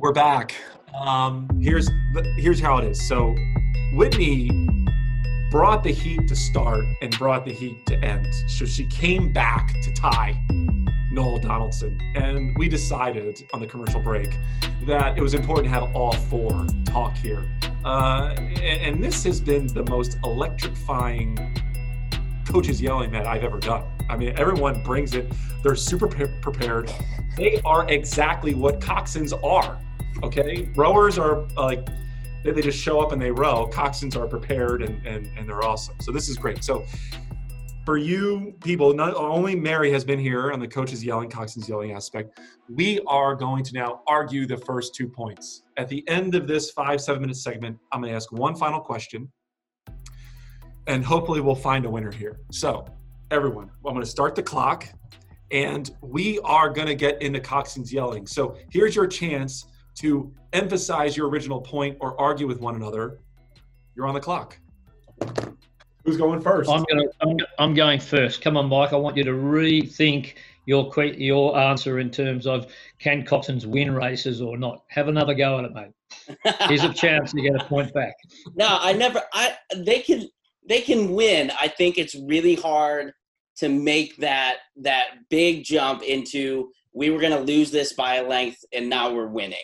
We're 0.00 0.12
back. 0.12 0.54
Um, 0.96 1.48
here's 1.60 1.90
here's 2.36 2.60
how 2.60 2.78
it 2.78 2.84
is. 2.84 3.08
So, 3.08 3.34
Whitney 3.94 4.48
brought 5.50 5.82
the 5.82 5.90
heat 5.90 6.28
to 6.28 6.36
start 6.36 6.84
and 7.02 7.18
brought 7.18 7.44
the 7.44 7.52
heat 7.52 7.84
to 7.86 7.96
end. 8.04 8.32
So 8.46 8.64
she 8.64 8.86
came 8.86 9.32
back 9.32 9.74
to 9.82 9.92
tie 9.92 10.40
Noel 11.10 11.38
Donaldson, 11.38 11.98
and 12.14 12.56
we 12.56 12.68
decided 12.68 13.42
on 13.52 13.58
the 13.58 13.66
commercial 13.66 14.00
break 14.00 14.38
that 14.86 15.18
it 15.18 15.20
was 15.20 15.34
important 15.34 15.64
to 15.66 15.70
have 15.70 15.96
all 15.96 16.12
four 16.12 16.64
talk 16.84 17.16
here. 17.16 17.50
Uh, 17.84 18.36
and, 18.38 18.60
and 18.60 19.04
this 19.04 19.24
has 19.24 19.40
been 19.40 19.66
the 19.66 19.82
most 19.82 20.16
electrifying 20.22 21.36
coaches 22.46 22.80
yelling 22.80 23.10
that 23.10 23.26
I've 23.26 23.42
ever 23.42 23.58
done. 23.58 23.82
I 24.08 24.16
mean, 24.16 24.32
everyone 24.38 24.80
brings 24.84 25.14
it. 25.14 25.32
They're 25.64 25.74
super 25.74 26.06
pre- 26.06 26.28
prepared. 26.40 26.92
They 27.36 27.60
are 27.64 27.90
exactly 27.90 28.54
what 28.54 28.80
coxswains 28.80 29.32
are. 29.44 29.80
Okay, 30.22 30.68
rowers 30.74 31.16
are 31.16 31.44
uh, 31.56 31.64
like 31.64 31.86
they, 32.42 32.50
they 32.50 32.62
just 32.62 32.78
show 32.78 33.00
up 33.00 33.12
and 33.12 33.22
they 33.22 33.30
row. 33.30 33.68
Coxswains 33.72 34.16
are 34.16 34.26
prepared 34.26 34.82
and, 34.82 35.06
and 35.06 35.30
and 35.36 35.48
they're 35.48 35.64
awesome. 35.64 35.94
So 36.00 36.10
this 36.10 36.28
is 36.28 36.36
great. 36.36 36.64
So 36.64 36.84
for 37.84 37.96
you 37.96 38.54
people, 38.62 38.92
not 38.92 39.14
only 39.14 39.54
Mary 39.54 39.90
has 39.92 40.04
been 40.04 40.18
here 40.18 40.52
on 40.52 40.58
the 40.58 40.66
coaches 40.68 41.04
yelling, 41.04 41.30
coxswains 41.30 41.68
yelling 41.68 41.92
aspect. 41.92 42.38
We 42.68 43.00
are 43.06 43.34
going 43.34 43.64
to 43.64 43.72
now 43.74 44.02
argue 44.06 44.44
the 44.44 44.58
first 44.58 44.94
two 44.94 45.08
points. 45.08 45.62
At 45.76 45.88
the 45.88 46.06
end 46.08 46.34
of 46.34 46.48
this 46.48 46.70
five 46.72 47.00
seven 47.00 47.22
minute 47.22 47.36
segment, 47.36 47.78
I'm 47.92 48.00
going 48.00 48.10
to 48.10 48.16
ask 48.16 48.32
one 48.32 48.56
final 48.56 48.80
question, 48.80 49.30
and 50.88 51.04
hopefully 51.04 51.40
we'll 51.40 51.54
find 51.54 51.86
a 51.86 51.90
winner 51.90 52.12
here. 52.12 52.40
So 52.50 52.86
everyone, 53.30 53.70
I'm 53.86 53.94
going 53.94 54.04
to 54.04 54.10
start 54.10 54.34
the 54.34 54.42
clock, 54.42 54.88
and 55.52 55.90
we 56.02 56.40
are 56.40 56.68
going 56.68 56.88
to 56.88 56.96
get 56.96 57.22
into 57.22 57.38
coxswains 57.38 57.92
yelling. 57.92 58.26
So 58.26 58.56
here's 58.70 58.96
your 58.96 59.06
chance 59.06 59.64
to 60.00 60.32
emphasize 60.52 61.16
your 61.16 61.28
original 61.28 61.60
point 61.60 61.96
or 62.00 62.20
argue 62.20 62.46
with 62.46 62.60
one 62.60 62.76
another, 62.76 63.18
you're 63.94 64.06
on 64.06 64.14
the 64.14 64.20
clock. 64.20 64.58
Who's 66.04 66.16
going 66.16 66.40
first? 66.40 66.70
I'm 66.70 66.84
going. 66.84 67.08
I'm, 67.20 67.36
I'm 67.58 67.74
going 67.74 68.00
first. 68.00 68.40
Come 68.40 68.56
on, 68.56 68.68
Mike. 68.68 68.92
I 68.92 68.96
want 68.96 69.16
you 69.16 69.24
to 69.24 69.32
rethink 69.32 70.34
your 70.66 70.90
your 71.04 71.58
answer 71.58 71.98
in 71.98 72.10
terms 72.10 72.46
of 72.46 72.72
can 72.98 73.24
coxswains 73.24 73.66
win 73.66 73.94
races 73.94 74.40
or 74.40 74.56
not. 74.56 74.84
Have 74.88 75.08
another 75.08 75.34
go 75.34 75.58
at 75.58 75.64
it, 75.64 75.72
mate. 75.74 75.92
Here's 76.68 76.84
a 76.84 76.92
chance 76.92 77.32
to 77.32 77.42
get 77.42 77.60
a 77.60 77.64
point 77.64 77.92
back. 77.92 78.14
no, 78.54 78.78
I 78.80 78.92
never. 78.92 79.22
I 79.32 79.54
they 79.76 80.00
can 80.00 80.28
they 80.66 80.80
can 80.80 81.12
win. 81.12 81.50
I 81.60 81.68
think 81.68 81.98
it's 81.98 82.14
really 82.14 82.54
hard 82.54 83.12
to 83.56 83.68
make 83.68 84.16
that 84.18 84.58
that 84.76 85.28
big 85.28 85.64
jump 85.64 86.02
into 86.02 86.70
we 86.94 87.10
were 87.10 87.20
going 87.20 87.32
to 87.32 87.40
lose 87.40 87.70
this 87.70 87.92
by 87.92 88.16
a 88.16 88.26
length 88.26 88.64
and 88.72 88.88
now 88.88 89.12
we're 89.12 89.28
winning 89.28 89.58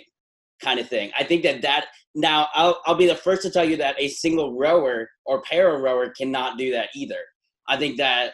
kind 0.64 0.81
of 0.81 0.88
thing. 0.88 1.11
I 1.18 1.24
think 1.24 1.42
that 1.42 1.62
that 1.62 1.87
now 2.14 2.48
I'll 2.55 2.81
I'll 2.87 2.94
be 2.94 3.07
the 3.07 3.14
first 3.14 3.42
to 3.42 3.50
tell 3.50 3.64
you 3.64 3.77
that 3.77 3.96
a 3.98 4.09
single 4.09 4.57
rower 4.59 5.09
or 5.27 5.42
para 5.42 5.79
rower 5.79 6.11
cannot 6.11 6.59
do 6.59 6.72
that 6.72 6.88
either. 6.94 7.20
I 7.68 7.77
think 7.77 7.98
that 7.98 8.33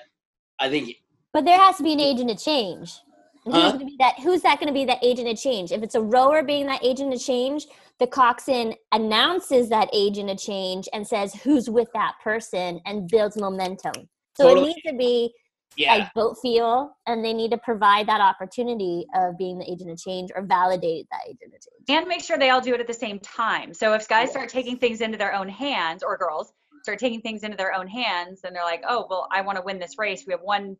I 0.58 0.70
think 0.70 0.94
But 1.32 1.44
there 1.44 1.58
has 1.58 1.76
to 1.76 1.82
be 1.82 1.92
an 1.92 2.00
agent 2.00 2.30
of 2.30 2.38
change. 2.42 3.00
Who's 3.44 3.54
Huh? 3.54 3.72
going 3.72 3.80
to 3.80 3.86
be 3.86 3.96
that? 3.98 4.20
Who's 4.20 4.42
that 4.42 4.60
going 4.60 4.68
to 4.68 4.74
be 4.74 4.84
that 4.84 4.98
agent 5.02 5.28
of 5.28 5.38
change? 5.38 5.72
If 5.72 5.82
it's 5.82 5.94
a 5.94 6.00
rower 6.02 6.42
being 6.42 6.66
that 6.66 6.84
agent 6.84 7.12
of 7.14 7.20
change, 7.20 7.66
the 7.98 8.06
coxswain 8.06 8.74
announces 8.92 9.68
that 9.70 9.88
agent 9.92 10.30
of 10.30 10.38
change 10.38 10.88
and 10.92 11.06
says 11.06 11.34
who's 11.34 11.68
with 11.70 11.88
that 11.94 12.14
person 12.22 12.80
and 12.86 13.08
builds 13.08 13.36
momentum. 13.36 14.08
So 14.36 14.46
Totally. 14.46 14.70
it 14.70 14.74
needs 14.74 14.82
to 14.88 14.94
be 14.96 15.32
yeah. 15.76 15.94
like 15.94 16.14
boat 16.14 16.36
feel, 16.42 16.96
and 17.06 17.24
they 17.24 17.32
need 17.32 17.50
to 17.50 17.58
provide 17.58 18.06
that 18.08 18.20
opportunity 18.20 19.06
of 19.14 19.38
being 19.38 19.58
the 19.58 19.70
agent 19.70 19.90
of 19.90 19.98
change 19.98 20.30
or 20.34 20.42
validate 20.42 21.06
that 21.10 21.20
agent 21.26 21.54
of 21.54 21.60
change. 21.60 21.84
and 21.88 22.08
make 22.08 22.22
sure 22.22 22.38
they 22.38 22.50
all 22.50 22.60
do 22.60 22.74
it 22.74 22.80
at 22.80 22.86
the 22.86 22.94
same 22.94 23.18
time. 23.20 23.72
So 23.72 23.94
if 23.94 24.08
guys 24.08 24.30
start 24.30 24.48
taking 24.48 24.76
things 24.78 25.00
into 25.00 25.18
their 25.18 25.34
own 25.34 25.48
hands, 25.48 26.02
or 26.02 26.16
girls 26.16 26.52
start 26.82 26.98
taking 26.98 27.20
things 27.20 27.42
into 27.42 27.56
their 27.56 27.74
own 27.74 27.86
hands, 27.86 28.40
and 28.44 28.54
they're 28.54 28.64
like, 28.64 28.82
"Oh, 28.88 29.06
well, 29.08 29.28
I 29.30 29.40
want 29.42 29.56
to 29.56 29.62
win 29.62 29.78
this 29.78 29.98
race." 29.98 30.24
We 30.26 30.32
have 30.32 30.42
one 30.42 30.76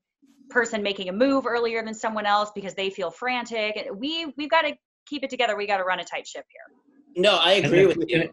person 0.51 0.83
making 0.83 1.09
a 1.09 1.13
move 1.13 1.47
earlier 1.47 1.83
than 1.85 1.95
someone 1.95 2.27
else 2.27 2.51
because 2.55 2.75
they 2.75 2.91
feel 2.91 3.11
frantic. 3.11 3.77
And 3.77 3.99
we 3.99 4.33
we've 4.37 4.51
got 4.51 4.63
to 4.63 4.75
keep 5.07 5.23
it 5.23 5.31
together. 5.31 5.57
We 5.57 5.67
got 5.67 5.79
to 5.79 5.85
run 5.85 6.01
a 6.01 6.05
tight 6.05 6.27
ship 6.27 6.45
here. 6.49 7.23
No, 7.23 7.37
I 7.37 7.53
agree 7.53 7.85
if- 7.85 7.97
with 7.97 8.09
you. 8.09 8.33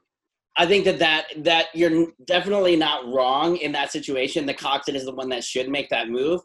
I 0.57 0.65
think 0.65 0.85
that, 0.85 0.99
that 0.99 1.25
that 1.37 1.67
you're 1.73 2.07
definitely 2.25 2.75
not 2.75 3.07
wrong 3.07 3.57
in 3.57 3.71
that 3.73 3.91
situation. 3.91 4.45
The 4.45 4.53
coxswain 4.53 4.95
is 4.95 5.05
the 5.05 5.13
one 5.13 5.29
that 5.29 5.43
should 5.43 5.69
make 5.69 5.89
that 5.89 6.09
move. 6.09 6.41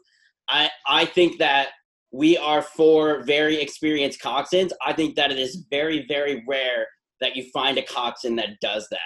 I 0.49 0.69
I 0.87 1.05
think 1.05 1.39
that 1.39 1.69
we 2.11 2.37
are 2.37 2.61
for 2.61 3.23
very 3.23 3.59
experienced 3.59 4.21
coxswains. 4.21 4.71
I 4.85 4.93
think 4.93 5.15
that 5.15 5.31
it 5.31 5.39
is 5.39 5.65
very 5.69 6.05
very 6.07 6.43
rare 6.47 6.87
that 7.21 7.35
you 7.35 7.49
find 7.51 7.77
a 7.77 7.83
coxswain 7.83 8.35
that 8.35 8.59
does 8.61 8.87
that. 8.91 8.99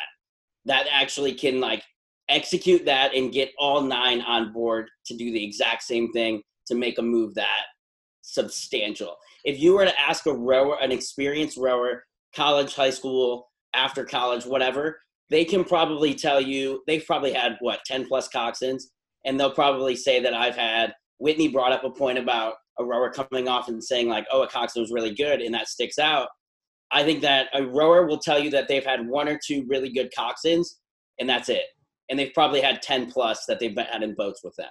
That 0.66 0.88
actually 0.92 1.34
can 1.34 1.62
like 1.62 1.84
execute 2.30 2.84
that 2.86 3.16
and 3.16 3.32
get 3.32 3.52
all 3.58 3.82
nine 3.82 4.22
on 4.22 4.52
board 4.52 4.90
to 5.06 5.16
do 5.16 5.32
the 5.32 5.44
exact 5.44 5.84
same 5.84 6.12
thing 6.12 6.42
to 6.66 6.76
make 6.76 6.98
a 6.98 7.02
move 7.02 7.34
that 7.36 7.64
substantial. 8.24 9.16
If 9.46 9.60
you 9.60 9.76
were 9.76 9.86
to 9.86 10.00
ask 10.00 10.26
a 10.26 10.34
rower, 10.34 10.78
an 10.82 10.92
experienced 10.92 11.58
rower, 11.58 12.04
college, 12.36 12.76
high 12.76 12.90
school, 12.90 13.48
after 13.78 14.04
college, 14.04 14.46
whatever, 14.46 15.00
they 15.30 15.46
can 15.46 15.64
probably 15.64 16.14
tell 16.14 16.42
you 16.42 16.82
they've 16.88 17.06
probably 17.06 17.34
had 17.34 17.58
what 17.60 17.80
10 17.86 18.08
plus 18.08 18.28
coxswains, 18.30 18.84
and 19.26 19.40
they'll 19.40 19.52
probably 19.52 19.96
say 19.96 20.22
that 20.22 20.34
I've 20.34 20.56
had. 20.56 20.94
Whitney 21.20 21.48
brought 21.48 21.72
up 21.72 21.84
a 21.84 21.90
point 21.90 22.18
about 22.18 22.56
a 22.80 22.86
rower 22.86 23.10
coming 23.10 23.48
off 23.48 23.70
and 23.70 23.84
saying 23.84 24.08
like, 24.08 24.26
"Oh, 24.32 24.44
a 24.44 24.48
coxswain 24.48 24.84
was 24.84 24.92
really 24.92 25.14
good," 25.14 25.42
and 25.42 25.54
that 25.54 25.68
sticks 25.68 25.98
out. 25.98 26.28
I 26.92 27.04
think 27.04 27.22
that 27.22 27.48
a 27.54 27.66
rower 27.66 28.06
will 28.06 28.20
tell 28.20 28.40
you 28.40 28.50
that 28.52 28.68
they've 28.68 28.86
had 28.86 29.08
one 29.08 29.28
or 29.28 29.40
two 29.46 29.66
really 29.68 29.92
good 29.92 30.12
coxswains, 30.18 30.68
and 31.20 31.28
that's 31.28 31.50
it. 31.50 31.66
And 32.10 32.18
they've 32.18 32.34
probably 32.34 32.62
had 32.62 32.82
10 32.82 33.12
plus 33.12 33.46
that 33.48 33.60
they've 33.60 33.78
had 33.78 34.04
in 34.04 34.16
boats 34.16 34.42
with 34.44 34.56
them. 34.56 34.70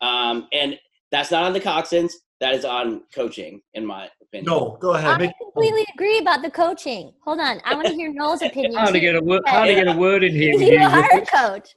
Um, 0.00 0.48
and 0.52 0.78
that's 1.10 1.30
not 1.30 1.44
on 1.44 1.52
the 1.52 1.60
coxswains. 1.60 2.12
That 2.40 2.54
is 2.54 2.64
on 2.64 3.02
coaching, 3.14 3.60
in 3.74 3.86
my 3.86 4.08
opinion. 4.20 4.46
no, 4.52 4.76
go 4.80 4.94
ahead. 4.94 5.12
I 5.12 5.18
Make, 5.18 5.32
completely 5.40 5.86
agree 5.94 6.18
about 6.18 6.42
the 6.42 6.50
coaching. 6.50 7.12
Hold 7.24 7.40
on, 7.40 7.60
I 7.64 7.74
want 7.74 7.86
to 7.86 7.94
hear 7.94 8.12
Noel's 8.12 8.42
opinion. 8.50 8.74
Hard 8.74 8.92
to 8.94 9.00
get 9.00 9.14
a 9.14 9.20
word. 9.22 9.42
Hard 9.46 9.68
to 9.68 9.74
get 9.74 9.86
a 9.88 9.96
word 9.96 10.24
in 10.24 10.32
here. 10.32 10.52
with 10.54 10.62
you 10.66 10.72
you, 10.72 10.86
are 10.86 10.98
a 10.98 11.14
Rupert. 11.14 11.28
coach 11.30 11.68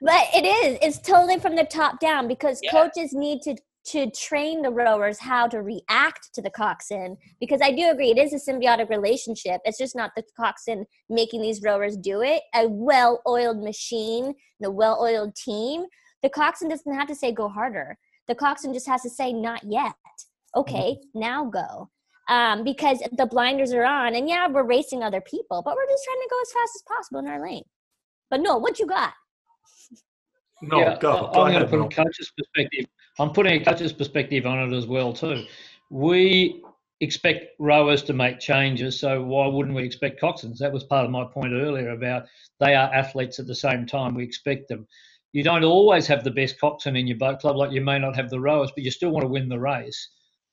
but 0.00 0.26
it 0.34 0.44
is 0.44 0.78
it's 0.82 0.98
totally 1.00 1.38
from 1.38 1.56
the 1.56 1.64
top 1.64 1.98
down 2.00 2.28
because 2.28 2.60
Yeah. 2.62 2.70
coaches 2.72 3.12
need 3.12 3.40
to 3.42 3.56
to 3.84 4.08
train 4.12 4.62
the 4.62 4.70
rowers 4.70 5.18
how 5.18 5.48
to 5.48 5.60
react 5.62 6.30
to 6.34 6.42
the 6.42 6.50
coxswain 6.50 7.16
because 7.40 7.60
i 7.62 7.70
do 7.72 7.90
agree 7.90 8.10
it 8.10 8.18
is 8.18 8.32
a 8.32 8.50
symbiotic 8.52 8.88
relationship 8.90 9.60
it's 9.64 9.78
just 9.78 9.96
not 9.96 10.10
the 10.16 10.22
coxswain 10.38 10.84
making 11.08 11.40
these 11.42 11.62
rowers 11.62 11.96
do 11.96 12.20
it 12.22 12.42
a 12.54 12.68
well-oiled 12.68 13.60
machine 13.62 14.34
the 14.60 14.70
well-oiled 14.70 15.34
team 15.34 15.84
the 16.22 16.28
coxswain 16.28 16.68
doesn't 16.70 16.94
have 16.94 17.08
to 17.08 17.14
say 17.14 17.32
go 17.32 17.48
harder 17.48 17.96
the 18.28 18.34
coxswain 18.34 18.72
just 18.74 18.88
has 18.88 19.02
to 19.02 19.10
say 19.10 19.32
not 19.32 19.62
yet 19.64 19.94
okay 20.56 20.96
now 21.14 21.44
go 21.44 21.88
um, 22.28 22.62
because 22.62 23.02
the 23.16 23.26
blinders 23.26 23.72
are 23.72 23.84
on 23.84 24.14
and 24.14 24.28
yeah 24.28 24.46
we're 24.48 24.62
racing 24.62 25.02
other 25.02 25.20
people 25.20 25.62
but 25.64 25.74
we're 25.74 25.86
just 25.86 26.04
trying 26.04 26.20
to 26.22 26.28
go 26.30 26.40
as 26.40 26.52
fast 26.52 26.72
as 26.76 26.82
possible 26.96 27.18
in 27.20 27.26
our 27.26 27.42
lane 27.42 27.64
but 28.32 28.40
no, 28.40 28.56
what 28.56 28.78
you 28.78 28.86
got? 28.86 29.12
no, 30.62 30.78
yeah, 30.78 30.98
go. 30.98 31.28
I- 31.28 31.34
go 31.34 31.42
I'm 31.42 31.52
going 31.52 31.62
to 31.62 31.68
put 31.68 31.78
Noel. 31.80 31.88
a 31.88 31.90
coach's 31.90 32.32
perspective. 32.36 32.86
I'm 33.18 33.30
putting 33.30 33.60
a 33.60 33.64
coach's 33.64 33.92
perspective 33.92 34.46
on 34.46 34.72
it 34.72 34.74
as 34.74 34.86
well 34.86 35.12
too. 35.12 35.44
we 35.90 36.62
expect 37.02 37.48
rowers 37.58 38.02
to 38.04 38.14
make 38.14 38.40
changes, 38.40 38.98
so 38.98 39.22
why 39.22 39.46
wouldn't 39.46 39.76
we 39.76 39.84
expect 39.84 40.18
coxswains? 40.18 40.56
That 40.58 40.72
was 40.72 40.84
part 40.84 41.04
of 41.04 41.10
my 41.10 41.24
point 41.24 41.52
earlier 41.52 41.90
about 41.90 42.24
they 42.58 42.74
are 42.74 42.94
athletes 42.94 43.38
at 43.38 43.46
the 43.46 43.54
same 43.54 43.84
time. 43.84 44.14
We 44.14 44.24
expect 44.24 44.68
them. 44.68 44.86
You 45.32 45.42
don't 45.42 45.64
always 45.64 46.06
have 46.06 46.24
the 46.24 46.30
best 46.30 46.60
coxswain 46.60 46.96
in 46.96 47.06
your 47.06 47.16
boat 47.16 47.40
club, 47.40 47.56
like 47.56 47.72
you 47.72 47.80
may 47.80 47.98
not 47.98 48.16
have 48.16 48.30
the 48.30 48.40
rowers, 48.40 48.70
but 48.74 48.84
you 48.84 48.90
still 48.90 49.10
want 49.10 49.24
to 49.24 49.28
win 49.28 49.48
the 49.48 49.58
race. 49.58 50.10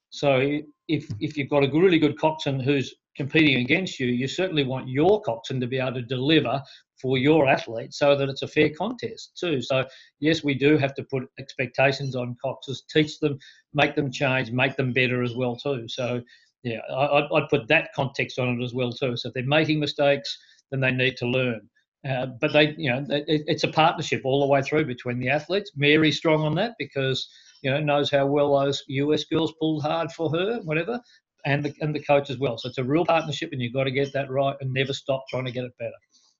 So 0.09 0.59
if 0.87 1.07
if 1.19 1.37
you've 1.37 1.49
got 1.49 1.63
a 1.63 1.71
really 1.71 1.99
good 1.99 2.17
coxswain 2.17 2.59
who's 2.59 2.95
competing 3.15 3.59
against 3.59 3.99
you, 3.99 4.07
you 4.07 4.27
certainly 4.27 4.63
want 4.63 4.87
your 4.87 5.21
coxswain 5.21 5.59
to 5.59 5.67
be 5.67 5.79
able 5.79 5.93
to 5.93 6.01
deliver 6.01 6.61
for 7.01 7.17
your 7.17 7.47
athlete 7.47 7.93
so 7.93 8.15
that 8.15 8.29
it's 8.29 8.41
a 8.41 8.47
fair 8.47 8.69
contest 8.69 9.37
too. 9.39 9.61
So 9.61 9.85
yes, 10.19 10.43
we 10.43 10.53
do 10.53 10.77
have 10.77 10.93
to 10.95 11.03
put 11.03 11.29
expectations 11.37 12.15
on 12.15 12.37
coxes, 12.43 12.83
teach 12.91 13.19
them, 13.19 13.37
make 13.73 13.95
them 13.95 14.11
change, 14.11 14.51
make 14.51 14.75
them 14.75 14.93
better 14.93 15.21
as 15.23 15.35
well 15.35 15.55
too. 15.55 15.87
So 15.87 16.21
yeah, 16.63 16.79
I, 16.93 17.27
would 17.31 17.49
put 17.49 17.67
that 17.67 17.89
context 17.95 18.39
on 18.39 18.59
it 18.59 18.63
as 18.63 18.73
well 18.73 18.91
too. 18.91 19.15
So 19.15 19.29
if 19.29 19.33
they're 19.33 19.43
making 19.45 19.79
mistakes, 19.79 20.37
then 20.71 20.79
they 20.79 20.91
need 20.91 21.17
to 21.17 21.27
learn. 21.27 21.69
Uh, 22.07 22.27
but 22.39 22.53
they, 22.53 22.73
you 22.77 22.89
know, 22.89 23.05
it, 23.09 23.25
it's 23.27 23.65
a 23.65 23.67
partnership 23.67 24.21
all 24.23 24.39
the 24.39 24.47
way 24.47 24.61
through 24.61 24.85
between 24.85 25.19
the 25.19 25.29
athletes. 25.29 25.71
Mary's 25.75 26.17
strong 26.17 26.41
on 26.41 26.55
that 26.55 26.75
because 26.79 27.27
you 27.61 27.69
know 27.69 27.79
knows 27.79 28.09
how 28.09 28.25
well 28.25 28.57
those 28.57 28.81
US 28.87 29.25
girls 29.25 29.53
pulled 29.59 29.83
hard 29.83 30.11
for 30.13 30.29
her, 30.29 30.59
whatever, 30.63 30.99
and 31.45 31.63
the 31.63 31.73
and 31.81 31.93
the 31.93 32.03
coach 32.03 32.29
as 32.29 32.37
well. 32.37 32.57
So 32.57 32.69
it's 32.69 32.77
a 32.77 32.83
real 32.83 33.05
partnership, 33.05 33.49
and 33.51 33.61
you've 33.61 33.73
got 33.73 33.83
to 33.83 33.91
get 33.91 34.13
that 34.13 34.29
right 34.29 34.55
and 34.61 34.73
never 34.73 34.93
stop 34.93 35.25
trying 35.29 35.45
to 35.45 35.51
get 35.51 35.65
it 35.65 35.73
better. 35.77 35.91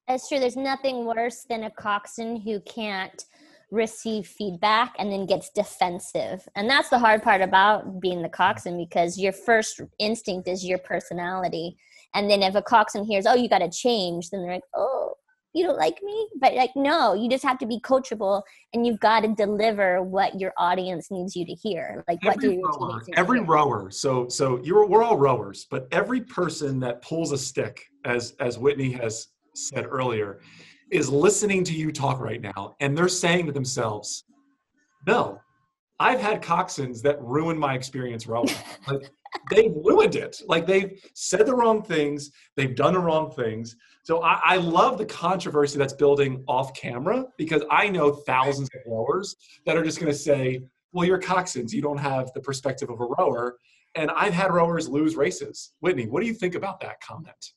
That's 0.07 0.27
true. 0.27 0.39
There's 0.39 0.55
nothing 0.55 1.05
worse 1.05 1.45
than 1.47 1.65
a 1.65 1.71
coxswain 1.71 2.41
who 2.41 2.61
can't 2.61 3.23
receive 3.71 4.25
feedback 4.25 4.95
and 4.97 5.11
then 5.11 5.25
gets 5.25 5.49
defensive. 5.51 6.47
And 6.55 6.69
that's 6.69 6.89
the 6.89 6.97
hard 6.97 7.21
part 7.21 7.41
about 7.41 7.99
being 7.99 8.21
the 8.21 8.29
coxswain 8.29 8.77
because 8.77 9.19
your 9.19 9.31
first 9.31 9.79
instinct 9.99 10.47
is 10.47 10.65
your 10.65 10.79
personality. 10.79 11.77
And 12.15 12.29
then 12.29 12.41
if 12.41 12.55
a 12.55 12.61
coxswain 12.61 13.05
hears, 13.05 13.27
oh, 13.27 13.35
you 13.35 13.47
got 13.47 13.59
to 13.59 13.69
change, 13.69 14.29
then 14.29 14.41
they're 14.41 14.53
like, 14.53 14.63
oh, 14.75 15.13
you 15.53 15.65
don't 15.65 15.77
like 15.77 16.01
me? 16.03 16.27
But 16.39 16.53
like, 16.53 16.71
no, 16.75 17.13
you 17.13 17.29
just 17.29 17.43
have 17.43 17.57
to 17.59 17.65
be 17.65 17.79
coachable 17.79 18.43
and 18.73 18.85
you've 18.85 18.99
got 18.99 19.21
to 19.21 19.29
deliver 19.29 20.01
what 20.03 20.39
your 20.39 20.53
audience 20.57 21.09
needs 21.09 21.35
you 21.35 21.45
to 21.45 21.53
hear. 21.53 22.03
Like 22.07 22.19
every 22.23 22.29
what 22.29 22.39
do 22.39 22.51
your 22.51 22.69
rower, 22.69 23.01
every 23.15 23.39
rower. 23.41 23.91
So, 23.91 24.27
so 24.27 24.59
you're, 24.63 24.85
we're 24.88 25.03
all 25.03 25.17
rowers, 25.17 25.65
but 25.69 25.88
every 25.91 26.21
person 26.21 26.79
that 26.81 27.01
pulls 27.01 27.31
a 27.31 27.38
stick, 27.38 27.83
as, 28.05 28.35
as 28.39 28.57
Whitney 28.57 28.91
has 28.93 29.27
said 29.55 29.85
earlier, 29.85 30.39
is 30.91 31.09
listening 31.09 31.63
to 31.63 31.73
you 31.73 31.91
talk 31.91 32.19
right 32.19 32.41
now 32.41 32.75
and 32.79 32.97
they're 32.97 33.07
saying 33.07 33.45
to 33.47 33.51
themselves, 33.51 34.25
no, 35.07 35.39
I've 35.99 36.21
had 36.21 36.41
coxswains 36.41 37.01
that 37.01 37.21
ruined 37.21 37.59
my 37.59 37.73
experience 37.73 38.25
rowing. 38.25 38.49
like 38.88 39.09
they've 39.49 39.73
ruined 39.75 40.15
it. 40.15 40.41
Like 40.47 40.65
they've 40.65 41.01
said 41.13 41.45
the 41.45 41.55
wrong 41.55 41.81
things, 41.81 42.31
they've 42.55 42.75
done 42.75 42.93
the 42.93 42.99
wrong 42.99 43.31
things. 43.31 43.75
So 44.03 44.23
I, 44.23 44.39
I, 44.43 44.57
love 44.57 44.97
the 44.97 45.05
controversy 45.05 45.77
that's 45.77 45.93
building 45.93 46.43
off 46.47 46.73
camera 46.73 47.25
because 47.37 47.63
I 47.69 47.89
know 47.89 48.11
thousands 48.11 48.69
of 48.73 48.81
rowers 48.91 49.35
that 49.65 49.77
are 49.77 49.83
just 49.83 49.99
going 49.99 50.11
to 50.11 50.17
say, 50.17 50.61
well, 50.93 51.05
you're 51.05 51.19
coxswains. 51.19 51.71
You 51.73 51.81
don't 51.81 51.99
have 51.99 52.31
the 52.33 52.41
perspective 52.41 52.89
of 52.89 52.99
a 53.01 53.05
rower. 53.05 53.57
And 53.95 54.09
I've 54.11 54.33
had 54.33 54.51
rowers 54.51 54.87
lose 54.87 55.15
races. 55.15 55.73
Whitney, 55.81 56.07
what 56.07 56.21
do 56.21 56.27
you 56.27 56.33
think 56.33 56.55
about 56.55 56.79
that 56.81 57.01
comment? 57.01 57.53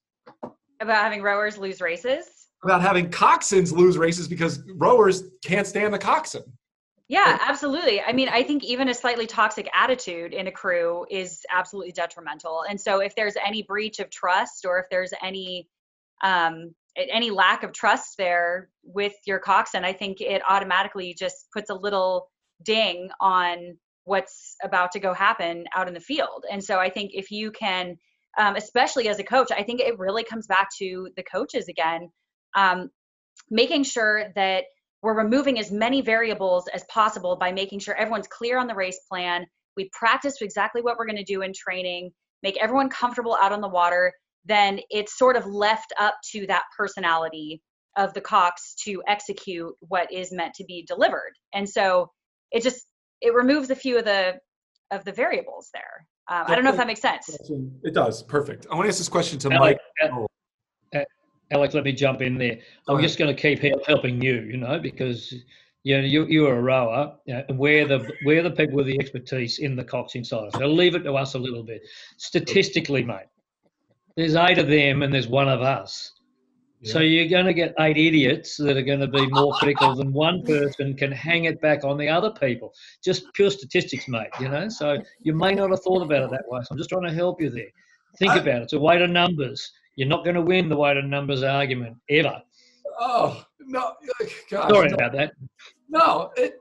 About 0.80 1.02
having 1.02 1.22
rowers 1.22 1.56
lose 1.56 1.80
races? 1.80 2.48
About 2.64 2.82
having 2.82 3.10
coxswains 3.10 3.72
lose 3.72 3.96
races 3.96 4.28
because 4.28 4.62
rowers 4.74 5.24
can't 5.44 5.66
stand 5.66 5.94
the 5.94 5.98
coxswain. 5.98 6.44
Yeah, 7.12 7.36
absolutely. 7.46 8.00
I 8.00 8.14
mean, 8.14 8.30
I 8.30 8.42
think 8.42 8.64
even 8.64 8.88
a 8.88 8.94
slightly 8.94 9.26
toxic 9.26 9.68
attitude 9.74 10.32
in 10.32 10.46
a 10.46 10.50
crew 10.50 11.04
is 11.10 11.42
absolutely 11.52 11.92
detrimental. 11.92 12.64
And 12.66 12.80
so 12.80 13.00
if 13.00 13.14
there's 13.14 13.34
any 13.46 13.64
breach 13.64 13.98
of 13.98 14.08
trust 14.08 14.64
or 14.64 14.78
if 14.78 14.86
there's 14.90 15.12
any 15.22 15.68
um, 16.24 16.74
any 16.96 17.30
lack 17.30 17.64
of 17.64 17.72
trust 17.74 18.16
there 18.16 18.70
with 18.82 19.12
your 19.26 19.38
coxswain, 19.38 19.84
I 19.84 19.92
think 19.92 20.22
it 20.22 20.40
automatically 20.48 21.14
just 21.18 21.48
puts 21.52 21.68
a 21.68 21.74
little 21.74 22.30
ding 22.64 23.10
on 23.20 23.76
what's 24.04 24.56
about 24.64 24.92
to 24.92 24.98
go 25.00 25.12
happen 25.12 25.66
out 25.76 25.88
in 25.88 25.92
the 25.94 26.00
field. 26.00 26.46
And 26.50 26.64
so 26.64 26.78
I 26.78 26.88
think 26.88 27.10
if 27.12 27.30
you 27.30 27.50
can 27.50 27.98
um, 28.38 28.56
especially 28.56 29.08
as 29.10 29.18
a 29.18 29.24
coach, 29.24 29.50
I 29.54 29.62
think 29.64 29.80
it 29.80 29.98
really 29.98 30.24
comes 30.24 30.46
back 30.46 30.68
to 30.78 31.10
the 31.16 31.22
coaches 31.22 31.68
again, 31.68 32.10
um, 32.54 32.88
making 33.50 33.84
sure 33.84 34.32
that 34.34 34.64
we're 35.02 35.16
removing 35.16 35.58
as 35.58 35.70
many 35.70 36.00
variables 36.00 36.68
as 36.72 36.84
possible 36.84 37.36
by 37.36 37.52
making 37.52 37.80
sure 37.80 37.94
everyone's 37.96 38.28
clear 38.28 38.58
on 38.58 38.66
the 38.66 38.74
race 38.74 39.00
plan. 39.08 39.44
We 39.76 39.90
practice 39.92 40.40
exactly 40.40 40.80
what 40.80 40.96
we're 40.96 41.06
going 41.06 41.16
to 41.16 41.24
do 41.24 41.42
in 41.42 41.52
training, 41.52 42.12
make 42.42 42.56
everyone 42.62 42.88
comfortable 42.88 43.36
out 43.40 43.52
on 43.52 43.60
the 43.60 43.68
water. 43.68 44.12
Then 44.44 44.80
it's 44.90 45.18
sort 45.18 45.36
of 45.36 45.46
left 45.46 45.92
up 45.98 46.14
to 46.32 46.46
that 46.46 46.64
personality 46.76 47.62
of 47.96 48.14
the 48.14 48.20
Cox 48.20 48.74
to 48.84 49.02
execute 49.06 49.74
what 49.80 50.12
is 50.12 50.32
meant 50.32 50.54
to 50.54 50.64
be 50.64 50.84
delivered. 50.86 51.32
And 51.52 51.68
so 51.68 52.10
it 52.50 52.62
just 52.62 52.86
it 53.20 53.34
removes 53.34 53.70
a 53.70 53.76
few 53.76 53.98
of 53.98 54.04
the 54.04 54.38
of 54.90 55.04
the 55.04 55.12
variables 55.12 55.70
there. 55.72 56.06
Um, 56.28 56.44
I 56.46 56.54
don't 56.54 56.64
know 56.64 56.70
if 56.70 56.76
that 56.76 56.86
makes 56.86 57.00
sense. 57.00 57.28
It 57.82 57.94
does. 57.94 58.22
Perfect. 58.22 58.66
I 58.70 58.74
want 58.74 58.84
to 58.84 58.88
ask 58.88 58.98
this 58.98 59.08
question 59.08 59.38
to 59.40 59.52
Alex, 59.52 59.80
Mike. 60.00 60.26
Alex, 61.52 61.74
let 61.74 61.84
me 61.84 61.92
jump 61.92 62.22
in 62.22 62.38
there. 62.38 62.58
I'm 62.88 63.00
just 63.00 63.18
going 63.18 63.34
to 63.34 63.40
keep 63.40 63.60
helping 63.86 64.20
you, 64.20 64.40
you 64.40 64.56
know, 64.56 64.78
because 64.78 65.34
you 65.84 65.98
know, 65.98 66.04
you, 66.04 66.26
you're 66.26 66.56
a 66.56 66.62
rower. 66.62 67.16
You 67.26 67.34
know, 67.34 67.44
we're 67.50 67.86
the 67.86 68.10
we're 68.24 68.42
the 68.42 68.50
people 68.50 68.76
with 68.76 68.86
the 68.86 68.98
expertise 68.98 69.58
in 69.58 69.76
the 69.76 69.84
coxing 69.84 70.24
side. 70.24 70.50
So 70.54 70.66
leave 70.66 70.94
it 70.94 71.02
to 71.04 71.14
us 71.14 71.34
a 71.34 71.38
little 71.38 71.62
bit. 71.62 71.82
Statistically, 72.16 73.02
mate, 73.04 73.26
there's 74.16 74.36
eight 74.36 74.58
of 74.58 74.68
them 74.68 75.02
and 75.02 75.12
there's 75.12 75.28
one 75.28 75.48
of 75.48 75.60
us. 75.60 76.12
So 76.84 76.98
you're 76.98 77.28
going 77.28 77.46
to 77.46 77.54
get 77.54 77.74
eight 77.78 77.96
idiots 77.96 78.56
that 78.56 78.76
are 78.76 78.82
going 78.82 78.98
to 78.98 79.06
be 79.06 79.24
more 79.28 79.52
critical 79.54 79.94
than 79.94 80.12
one 80.12 80.42
person 80.42 80.96
can 80.96 81.12
hang 81.12 81.44
it 81.44 81.60
back 81.60 81.84
on 81.84 81.96
the 81.96 82.08
other 82.08 82.30
people. 82.32 82.74
Just 83.04 83.32
pure 83.34 83.50
statistics, 83.50 84.08
mate. 84.08 84.30
You 84.40 84.48
know, 84.48 84.68
so 84.68 84.98
you 85.20 85.32
may 85.32 85.54
not 85.54 85.70
have 85.70 85.80
thought 85.82 86.02
about 86.02 86.24
it 86.24 86.30
that 86.32 86.42
way. 86.48 86.60
So 86.62 86.68
I'm 86.72 86.78
just 86.78 86.90
trying 86.90 87.04
to 87.04 87.12
help 87.12 87.40
you 87.40 87.50
there. 87.50 87.70
Think 88.18 88.32
about 88.32 88.56
it. 88.56 88.62
It's 88.62 88.72
a 88.72 88.80
weight 88.80 89.00
of 89.00 89.10
numbers. 89.10 89.70
You're 89.96 90.08
not 90.08 90.24
going 90.24 90.36
to 90.36 90.42
win 90.42 90.68
the 90.68 90.76
weight 90.76 90.96
of 90.96 91.04
numbers 91.04 91.42
argument 91.42 91.96
ever. 92.08 92.40
Oh 92.98 93.44
no, 93.60 93.92
gosh, 94.50 94.70
sorry 94.70 94.88
no. 94.88 94.94
about 94.94 95.12
that. 95.12 95.32
No, 95.88 96.30
it. 96.36 96.58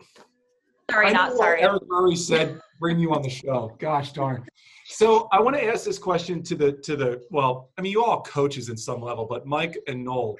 Sorry, 0.89 1.13
not 1.13 1.37
sorry. 1.37 1.61
Eric 1.61 1.83
Murray 1.87 2.15
said, 2.15 2.59
"Bring 2.79 2.99
you 2.99 3.13
on 3.13 3.21
the 3.21 3.29
show." 3.29 3.75
Gosh 3.79 4.11
darn. 4.11 4.45
So 4.85 5.29
I 5.31 5.39
want 5.39 5.55
to 5.55 5.63
ask 5.63 5.85
this 5.85 5.97
question 5.97 6.43
to 6.43 6.55
the 6.55 6.73
to 6.73 6.95
the 6.97 7.23
well, 7.31 7.69
I 7.77 7.81
mean, 7.81 7.93
you 7.93 8.03
all 8.03 8.21
coaches 8.23 8.69
in 8.69 8.75
some 8.75 9.01
level, 9.01 9.25
but 9.25 9.45
Mike 9.45 9.77
and 9.87 10.03
Noel, 10.03 10.35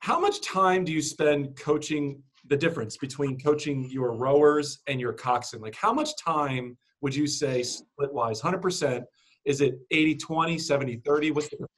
how 0.00 0.18
much 0.18 0.40
time 0.40 0.84
do 0.84 0.92
you 0.92 1.02
spend 1.02 1.56
coaching 1.56 2.22
the 2.46 2.56
difference 2.56 2.96
between 2.96 3.38
coaching 3.38 3.88
your 3.90 4.12
rowers 4.14 4.78
and 4.86 4.98
your 5.00 5.12
coxswain? 5.12 5.60
Like, 5.60 5.74
how 5.74 5.92
much 5.92 6.16
time 6.16 6.78
would 7.02 7.14
you 7.14 7.26
say 7.26 7.62
split 7.62 8.12
wise, 8.12 8.40
100%? 8.40 9.04
Is 9.44 9.60
it 9.60 9.78
80 9.90 10.16
20, 10.16 10.58
70 10.58 10.96
30? 11.04 11.30
What's 11.32 11.48
the 11.48 11.56
difference? 11.56 11.72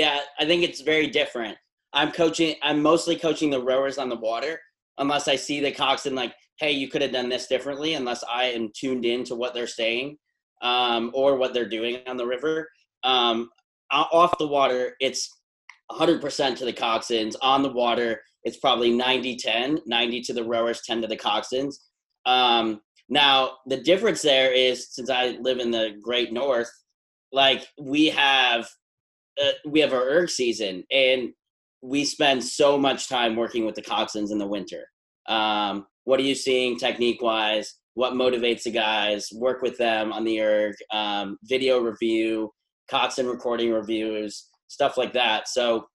Yeah, 0.00 0.20
I 0.38 0.46
think 0.46 0.62
it's 0.62 0.80
very 0.80 1.08
different. 1.08 1.58
I'm 1.92 2.10
coaching, 2.10 2.54
I'm 2.62 2.80
mostly 2.80 3.16
coaching 3.16 3.50
the 3.50 3.62
rowers 3.62 3.98
on 3.98 4.08
the 4.08 4.16
water, 4.16 4.58
unless 4.96 5.28
I 5.28 5.36
see 5.36 5.60
the 5.60 5.72
coxswain 5.72 6.14
like, 6.14 6.32
hey, 6.58 6.70
you 6.70 6.88
could 6.88 7.02
have 7.02 7.12
done 7.12 7.28
this 7.28 7.48
differently, 7.48 7.92
unless 7.92 8.24
I 8.24 8.44
am 8.44 8.70
tuned 8.74 9.04
in 9.04 9.24
to 9.24 9.34
what 9.34 9.52
they're 9.52 9.66
saying 9.66 10.16
um, 10.62 11.10
or 11.12 11.36
what 11.36 11.52
they're 11.52 11.68
doing 11.68 11.98
on 12.06 12.16
the 12.16 12.24
river. 12.24 12.66
Um, 13.04 13.50
off 13.92 14.38
the 14.38 14.46
water, 14.46 14.96
it's 15.00 15.38
100% 15.90 16.56
to 16.56 16.64
the 16.64 16.72
coxswains. 16.72 17.36
On 17.42 17.62
the 17.62 17.72
water, 17.72 18.22
it's 18.44 18.56
probably 18.56 18.92
90 18.92 19.36
10, 19.36 19.80
90 19.84 20.22
to 20.22 20.32
the 20.32 20.44
rowers, 20.44 20.80
10 20.86 21.02
to 21.02 21.08
the 21.08 21.16
coxswains. 21.16 21.74
Um, 22.24 22.80
now, 23.10 23.58
the 23.66 23.82
difference 23.82 24.22
there 24.22 24.50
is 24.50 24.94
since 24.94 25.10
I 25.10 25.36
live 25.42 25.58
in 25.58 25.70
the 25.70 25.98
Great 26.02 26.32
North, 26.32 26.70
like 27.32 27.66
we 27.78 28.06
have 28.06 28.66
uh, 29.42 29.52
we 29.66 29.80
have 29.80 29.92
our 29.92 30.02
erg 30.02 30.30
season 30.30 30.84
and 30.90 31.30
we 31.82 32.04
spend 32.04 32.42
so 32.44 32.76
much 32.76 33.08
time 33.08 33.36
working 33.36 33.64
with 33.64 33.74
the 33.74 33.82
coxswains 33.82 34.30
in 34.30 34.38
the 34.38 34.46
winter. 34.46 34.84
Um, 35.28 35.86
what 36.04 36.20
are 36.20 36.24
you 36.24 36.34
seeing 36.34 36.78
technique 36.78 37.22
wise? 37.22 37.80
what 37.94 38.14
motivates 38.14 38.62
the 38.62 38.70
guys, 38.70 39.30
work 39.34 39.62
with 39.62 39.76
them 39.76 40.12
on 40.12 40.24
the 40.24 40.40
erg, 40.40 40.74
um, 40.92 41.38
video 41.44 41.80
review, 41.80 42.50
coxswain 42.90 43.26
recording 43.26 43.72
reviews, 43.72 44.48
stuff 44.68 44.96
like 44.96 45.12
that. 45.12 45.48
So 45.48 45.86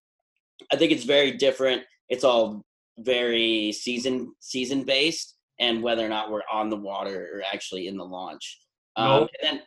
I 0.71 0.75
think 0.75 0.91
it's 0.91 1.03
very 1.03 1.31
different. 1.31 1.83
It's 2.09 2.23
all 2.23 2.63
very 2.99 3.71
season 3.71 4.33
season 4.39 4.83
based, 4.83 5.35
and 5.59 5.81
whether 5.81 6.05
or 6.05 6.09
not 6.09 6.31
we're 6.31 6.41
on 6.51 6.69
the 6.69 6.77
water 6.77 7.29
or 7.33 7.41
actually 7.51 7.87
in 7.87 7.97
the 7.97 8.05
launch. 8.05 8.59
Um, 8.97 9.21
and 9.21 9.29
then, 9.41 9.61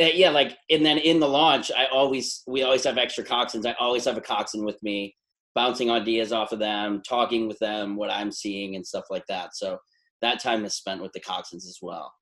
uh, 0.00 0.04
yeah, 0.14 0.30
like 0.30 0.56
and 0.70 0.84
then 0.84 0.98
in 0.98 1.20
the 1.20 1.28
launch, 1.28 1.70
I 1.76 1.86
always 1.86 2.42
we 2.46 2.62
always 2.62 2.84
have 2.84 2.98
extra 2.98 3.24
coxswains. 3.24 3.66
I 3.66 3.74
always 3.78 4.04
have 4.06 4.16
a 4.16 4.22
coxswain 4.22 4.64
with 4.64 4.82
me, 4.82 5.14
bouncing 5.54 5.90
ideas 5.90 6.32
off 6.32 6.52
of 6.52 6.58
them, 6.58 7.02
talking 7.06 7.46
with 7.46 7.58
them, 7.58 7.96
what 7.96 8.10
I'm 8.10 8.32
seeing 8.32 8.74
and 8.76 8.86
stuff 8.86 9.04
like 9.10 9.26
that. 9.28 9.54
So 9.54 9.78
that 10.22 10.40
time 10.40 10.64
is 10.64 10.74
spent 10.74 11.02
with 11.02 11.12
the 11.12 11.20
coxswains 11.20 11.66
as 11.66 11.78
well. 11.82 12.12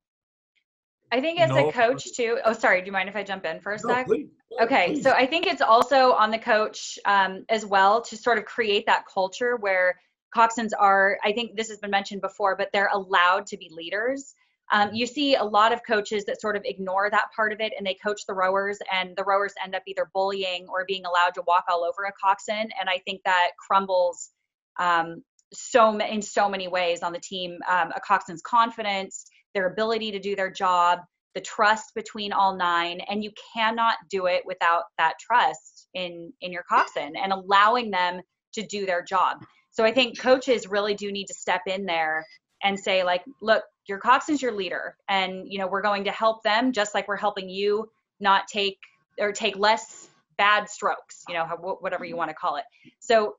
I 1.12 1.20
think 1.20 1.40
as 1.40 1.50
No. 1.50 1.68
a 1.68 1.72
coach 1.72 2.12
too. 2.14 2.38
Oh, 2.44 2.52
sorry. 2.52 2.80
Do 2.80 2.86
you 2.86 2.92
mind 2.92 3.08
if 3.08 3.16
I 3.16 3.22
jump 3.22 3.44
in 3.44 3.60
for 3.60 3.72
a 3.72 3.78
No, 3.82 3.94
sec? 3.94 4.06
please. 4.06 4.28
Okay, 4.60 4.86
Please. 4.94 5.02
so 5.02 5.12
I 5.12 5.26
think 5.26 5.46
it's 5.46 5.62
also 5.62 6.12
on 6.12 6.30
the 6.30 6.38
coach 6.38 6.98
um, 7.04 7.44
as 7.48 7.64
well 7.64 8.00
to 8.02 8.16
sort 8.16 8.38
of 8.38 8.44
create 8.44 8.84
that 8.86 9.04
culture 9.06 9.56
where 9.56 10.00
coxswains 10.34 10.72
are. 10.78 11.18
I 11.24 11.32
think 11.32 11.56
this 11.56 11.68
has 11.68 11.78
been 11.78 11.90
mentioned 11.90 12.20
before, 12.20 12.56
but 12.56 12.68
they're 12.72 12.90
allowed 12.92 13.46
to 13.46 13.56
be 13.56 13.70
leaders. 13.72 14.34
Um, 14.72 14.90
you 14.92 15.06
see 15.06 15.34
a 15.34 15.44
lot 15.44 15.72
of 15.72 15.80
coaches 15.86 16.24
that 16.26 16.40
sort 16.40 16.56
of 16.56 16.62
ignore 16.64 17.10
that 17.10 17.26
part 17.34 17.52
of 17.52 17.60
it 17.60 17.72
and 17.76 17.86
they 17.86 17.96
coach 18.04 18.22
the 18.26 18.34
rowers, 18.34 18.78
and 18.92 19.16
the 19.16 19.24
rowers 19.24 19.52
end 19.62 19.74
up 19.74 19.82
either 19.86 20.10
bullying 20.14 20.66
or 20.68 20.84
being 20.86 21.04
allowed 21.04 21.34
to 21.34 21.42
walk 21.46 21.64
all 21.68 21.84
over 21.84 22.04
a 22.04 22.12
coxswain. 22.12 22.68
And 22.78 22.88
I 22.88 22.98
think 23.04 23.22
that 23.24 23.50
crumbles 23.58 24.30
um, 24.78 25.22
so 25.52 25.98
in 25.98 26.22
so 26.22 26.48
many 26.48 26.68
ways 26.68 27.02
on 27.02 27.12
the 27.12 27.20
team. 27.20 27.58
Um, 27.68 27.92
a 27.94 28.00
coxswain's 28.00 28.42
confidence, 28.42 29.26
their 29.54 29.66
ability 29.66 30.12
to 30.12 30.20
do 30.20 30.36
their 30.36 30.50
job, 30.50 31.00
the 31.34 31.40
trust 31.40 31.94
between 31.94 32.32
all 32.32 32.56
nine 32.56 33.00
and 33.08 33.22
you 33.22 33.30
cannot 33.54 33.96
do 34.10 34.26
it 34.26 34.42
without 34.44 34.84
that 34.98 35.14
trust 35.20 35.88
in 35.94 36.32
in 36.40 36.52
your 36.52 36.64
coxswain 36.68 37.14
and 37.16 37.32
allowing 37.32 37.90
them 37.90 38.20
to 38.52 38.66
do 38.66 38.86
their 38.86 39.02
job 39.02 39.38
so 39.70 39.84
i 39.84 39.92
think 39.92 40.18
coaches 40.18 40.66
really 40.66 40.94
do 40.94 41.12
need 41.12 41.26
to 41.26 41.34
step 41.34 41.62
in 41.66 41.84
there 41.86 42.26
and 42.62 42.78
say 42.78 43.04
like 43.04 43.22
look 43.40 43.62
your 43.90 43.98
coxswain's 43.98 44.40
your 44.40 44.52
leader. 44.52 44.96
And 45.08 45.52
you 45.52 45.58
know 45.58 45.66
we're 45.66 45.82
going 45.82 46.04
to 46.04 46.12
help 46.12 46.42
them 46.42 46.72
just 46.72 46.94
like 46.94 47.08
we're 47.08 47.16
helping 47.16 47.50
you 47.50 47.90
not 48.20 48.46
take 48.46 48.78
or 49.18 49.32
take 49.32 49.56
less 49.56 50.08
bad 50.38 50.70
strokes 50.70 51.24
you 51.28 51.34
know 51.34 51.44
whatever 51.80 52.04
you 52.04 52.16
want 52.16 52.30
to 52.30 52.34
call 52.34 52.56
it. 52.56 52.64
So 53.00 53.34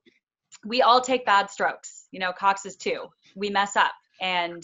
we 0.66 0.82
all 0.82 1.02
take 1.02 1.26
bad 1.26 1.50
strokes 1.50 2.08
you 2.12 2.20
know 2.20 2.32
coxes 2.34 2.76
too. 2.76 3.08
We 3.36 3.50
mess 3.50 3.76
up. 3.76 3.94
And 4.20 4.64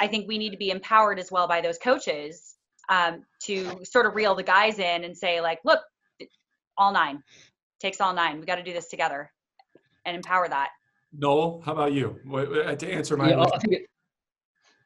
i 0.00 0.06
think 0.06 0.28
we 0.28 0.38
need 0.38 0.50
to 0.50 0.56
be 0.56 0.70
empowered 0.70 1.18
as 1.18 1.32
well 1.32 1.48
by 1.48 1.60
those 1.60 1.76
coaches 1.78 2.54
um, 2.88 3.24
to 3.42 3.84
sort 3.84 4.06
of 4.06 4.14
reel 4.14 4.34
the 4.36 4.44
guys 4.44 4.78
in 4.78 5.02
and 5.04 5.16
say 5.16 5.40
like 5.40 5.60
look 5.64 5.80
all 6.76 6.92
nine. 6.92 7.22
Takes 7.80 8.00
all 8.00 8.14
nine. 8.14 8.40
We 8.40 8.46
got 8.46 8.56
to 8.56 8.62
do 8.62 8.72
this 8.72 8.88
together 8.88 9.30
and 10.04 10.16
empower 10.16 10.48
that. 10.48 10.70
Noel, 11.12 11.62
how 11.64 11.72
about 11.72 11.92
you? 11.92 12.18
Wait, 12.24 12.50
wait, 12.50 12.78
To 12.78 12.92
answer 12.92 13.16
my 13.16 13.30
Yeah, 13.30 13.40
I 13.40 13.44
I 13.44 13.58
think 13.58 13.74
it, 13.74 13.86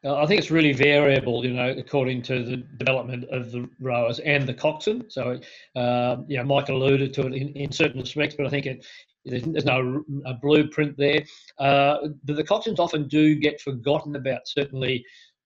I 0.04 0.26
think 0.26 0.40
it's 0.40 0.50
really 0.50 0.72
variable, 0.72 1.44
you 1.44 1.52
know, 1.52 1.70
according 1.70 2.22
to 2.22 2.42
the 2.42 2.56
development 2.56 3.24
of 3.30 3.52
the 3.52 3.68
rowers 3.78 4.18
and 4.20 4.48
the 4.48 4.54
coxswain. 4.54 5.08
So, 5.08 5.38
um, 5.76 6.26
you 6.28 6.38
know, 6.38 6.44
Mike 6.44 6.68
alluded 6.70 7.14
to 7.14 7.26
it 7.26 7.34
in, 7.34 7.48
in 7.50 7.70
certain 7.70 8.00
respects, 8.00 8.34
but 8.36 8.46
I 8.46 8.50
think 8.50 8.66
it, 8.66 8.84
there's, 9.24 9.64
no 9.64 10.02
blueprint 10.40 10.96
there. 10.96 11.22
Uh, 11.58 12.08
but 12.24 12.34
the 12.34 12.42
coxswains 12.42 12.80
often 12.80 13.06
do 13.06 13.36
get 13.36 13.60
forgotten 13.60 14.16
about, 14.16 14.40
certainly 14.46 15.04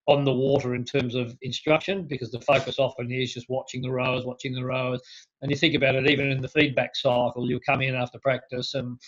on 0.09 0.25
the 0.25 0.33
water 0.33 0.75
in 0.75 0.85
terms 0.85 1.15
of 1.15 1.37
instruction, 1.43 2.07
because 2.07 2.31
the 2.31 2.41
focus 2.41 2.79
often 2.79 3.11
is 3.11 3.35
just 3.35 3.51
watching 3.51 3.83
the 3.83 3.91
rowers, 3.91 4.25
watching 4.25 4.55
the 4.55 4.65
rowers. 4.65 5.03
And 5.43 5.51
you 5.51 5.57
think 5.57 5.75
about 5.75 5.97
it, 5.97 6.09
even 6.09 6.31
in 6.31 6.41
the 6.41 6.49
feedback 6.49 6.97
cycle, 6.97 7.47
you'll 7.47 7.61
come 7.61 7.83
in 7.83 7.95
after 7.95 8.19
practice 8.21 8.75
and 8.75 8.99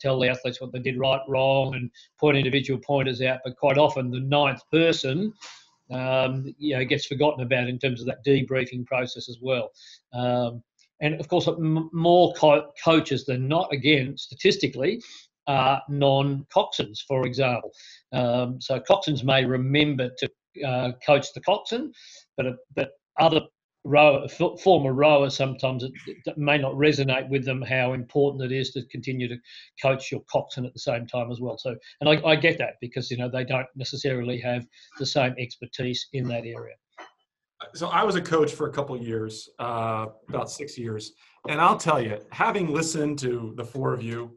tell 0.00 0.18
the 0.18 0.28
athletes 0.28 0.60
what 0.60 0.72
they 0.72 0.78
did 0.78 0.98
right, 0.98 1.20
wrong, 1.28 1.74
and 1.74 1.90
point 2.18 2.36
individual 2.36 2.80
pointers 2.80 3.22
out, 3.22 3.40
but 3.44 3.56
quite 3.56 3.78
often 3.78 4.10
the 4.10 4.20
ninth 4.20 4.62
person, 4.70 5.32
um, 5.90 6.54
you 6.58 6.76
know, 6.76 6.84
gets 6.84 7.06
forgotten 7.06 7.44
about 7.44 7.68
in 7.68 7.78
terms 7.78 8.00
of 8.00 8.06
that 8.06 8.24
debriefing 8.26 8.86
process 8.86 9.28
as 9.28 9.38
well. 9.40 9.70
Um, 10.12 10.62
and 11.00 11.20
of 11.20 11.28
course, 11.28 11.48
more 11.58 12.32
co- 12.34 12.70
coaches 12.82 13.24
than 13.24 13.46
not, 13.48 13.72
again, 13.72 14.16
statistically, 14.16 15.00
are 15.46 15.82
non-coxswains, 15.88 17.00
for 17.06 17.26
example. 17.26 17.72
Um, 18.12 18.60
so 18.60 18.78
coxswains 18.80 19.24
may 19.24 19.44
remember 19.44 20.10
to 20.18 20.30
uh, 20.66 20.92
coach 21.04 21.32
the 21.32 21.40
coxswain, 21.40 21.92
but 22.36 22.46
uh, 22.46 22.52
but 22.74 22.90
other 23.18 23.40
row, 23.88 24.24
f- 24.24 24.60
former 24.62 24.92
rowers 24.92 25.36
sometimes 25.36 25.82
it, 25.82 25.92
it 26.06 26.38
may 26.38 26.58
not 26.58 26.74
resonate 26.74 27.28
with 27.28 27.44
them 27.44 27.62
how 27.62 27.94
important 27.94 28.44
it 28.44 28.54
is 28.54 28.70
to 28.72 28.84
continue 28.86 29.28
to 29.28 29.36
coach 29.80 30.12
your 30.12 30.22
coxswain 30.30 30.66
at 30.66 30.74
the 30.74 30.78
same 30.78 31.06
time 31.06 31.30
as 31.30 31.40
well. 31.40 31.56
So, 31.58 31.74
and 32.00 32.08
I, 32.08 32.22
I 32.24 32.36
get 32.36 32.58
that 32.58 32.74
because 32.80 33.10
you 33.10 33.16
know 33.16 33.28
they 33.28 33.44
don't 33.44 33.66
necessarily 33.74 34.38
have 34.40 34.66
the 34.98 35.06
same 35.06 35.34
expertise 35.38 36.08
in 36.12 36.28
that 36.28 36.44
area. 36.44 36.74
so 37.74 37.88
I 37.88 38.04
was 38.04 38.14
a 38.14 38.20
coach 38.20 38.52
for 38.52 38.68
a 38.68 38.72
couple 38.72 38.94
of 38.94 39.02
years, 39.02 39.48
uh, 39.58 40.06
about 40.28 40.50
six 40.50 40.76
years, 40.76 41.12
and 41.48 41.60
I'll 41.60 41.78
tell 41.78 42.00
you, 42.00 42.18
having 42.30 42.72
listened 42.72 43.18
to 43.20 43.54
the 43.56 43.64
four 43.64 43.94
of 43.94 44.02
you, 44.02 44.36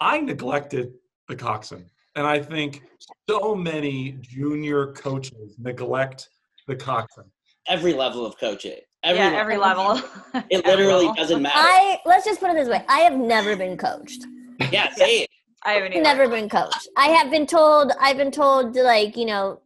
I 0.00 0.20
neglected 0.20 0.94
the 1.28 1.36
coxswain, 1.36 1.86
and 2.16 2.26
I 2.26 2.42
think 2.42 2.82
so 3.30 3.54
many 3.54 4.16
junior 4.20 4.92
coaches 4.92 5.56
neglect 5.58 6.28
the 6.66 6.76
coxswain. 6.76 7.30
Every 7.66 7.92
level 7.92 8.24
of 8.24 8.38
coaching. 8.38 8.80
Every 9.04 9.18
yeah 9.20 9.26
level. 9.30 9.40
every 9.40 9.56
level 9.58 10.08
It 10.50 10.64
literally 10.66 11.06
level. 11.06 11.14
doesn't 11.14 11.42
matter. 11.42 11.56
I 11.56 11.98
let's 12.04 12.24
just 12.24 12.40
put 12.40 12.50
it 12.50 12.54
this 12.54 12.68
way: 12.68 12.84
I 12.88 13.00
have 13.00 13.14
never 13.14 13.56
been 13.56 13.76
coached. 13.76 14.24
yeah, 14.72 14.92
say 14.94 15.20
it. 15.22 15.30
i 15.64 15.72
haven't 15.74 15.92
either. 15.92 16.02
Never 16.02 16.28
been 16.28 16.48
coached. 16.48 16.88
I 16.96 17.08
have 17.08 17.30
been 17.30 17.46
told. 17.46 17.92
I've 18.00 18.16
been 18.16 18.30
told 18.32 18.74
to 18.74 18.82
like 18.82 19.16
you 19.16 19.26
know, 19.26 19.60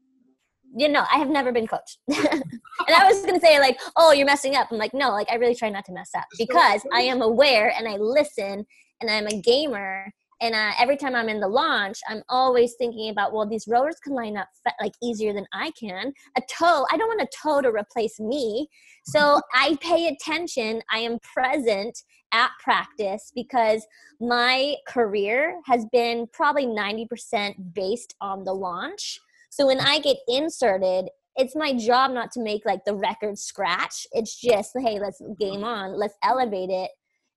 you 0.76 0.88
know. 0.88 1.04
I 1.12 1.18
have 1.18 1.28
never 1.28 1.50
been 1.52 1.66
coached. 1.66 1.98
and 2.08 2.94
I 2.96 3.04
was 3.10 3.24
gonna 3.24 3.40
say 3.40 3.58
like, 3.58 3.78
oh, 3.96 4.12
you're 4.12 4.26
messing 4.26 4.54
up. 4.54 4.68
I'm 4.70 4.78
like, 4.78 4.92
no, 4.94 5.10
like 5.10 5.30
I 5.30 5.36
really 5.36 5.54
try 5.54 5.70
not 5.70 5.84
to 5.86 5.92
mess 5.92 6.10
up 6.16 6.24
because 6.38 6.82
I 6.92 7.02
am 7.02 7.22
aware 7.22 7.72
and 7.76 7.88
I 7.88 7.96
listen 7.96 8.66
and 9.00 9.10
I'm 9.10 9.26
a 9.26 9.40
gamer. 9.40 10.12
And 10.42 10.56
uh, 10.56 10.72
every 10.78 10.96
time 10.96 11.14
I'm 11.14 11.28
in 11.28 11.38
the 11.38 11.48
launch, 11.48 11.98
I'm 12.08 12.22
always 12.28 12.74
thinking 12.76 13.10
about, 13.10 13.32
well, 13.32 13.48
these 13.48 13.68
rowers 13.68 13.96
can 14.02 14.12
line 14.12 14.36
up 14.36 14.48
like 14.80 14.92
easier 15.00 15.32
than 15.32 15.46
I 15.54 15.70
can. 15.78 16.12
A 16.36 16.42
toe, 16.50 16.84
I 16.90 16.96
don't 16.96 17.06
want 17.06 17.22
a 17.22 17.28
toe 17.42 17.62
to 17.62 17.68
replace 17.68 18.18
me. 18.18 18.68
So 19.04 19.40
I 19.54 19.78
pay 19.80 20.08
attention. 20.08 20.82
I 20.90 20.98
am 20.98 21.20
present 21.20 21.96
at 22.32 22.50
practice 22.60 23.30
because 23.34 23.86
my 24.20 24.74
career 24.88 25.60
has 25.66 25.86
been 25.92 26.26
probably 26.32 26.66
90% 26.66 27.72
based 27.72 28.16
on 28.20 28.42
the 28.42 28.52
launch. 28.52 29.20
So 29.50 29.68
when 29.68 29.78
I 29.78 30.00
get 30.00 30.16
inserted, 30.26 31.08
it's 31.36 31.54
my 31.54 31.72
job 31.72 32.10
not 32.10 32.32
to 32.32 32.42
make 32.42 32.66
like 32.66 32.84
the 32.84 32.96
record 32.96 33.38
scratch. 33.38 34.06
It's 34.12 34.38
just, 34.38 34.72
hey, 34.76 34.98
let's 34.98 35.22
game 35.38 35.62
on, 35.62 35.96
let's 35.96 36.14
elevate 36.24 36.70
it. 36.70 36.90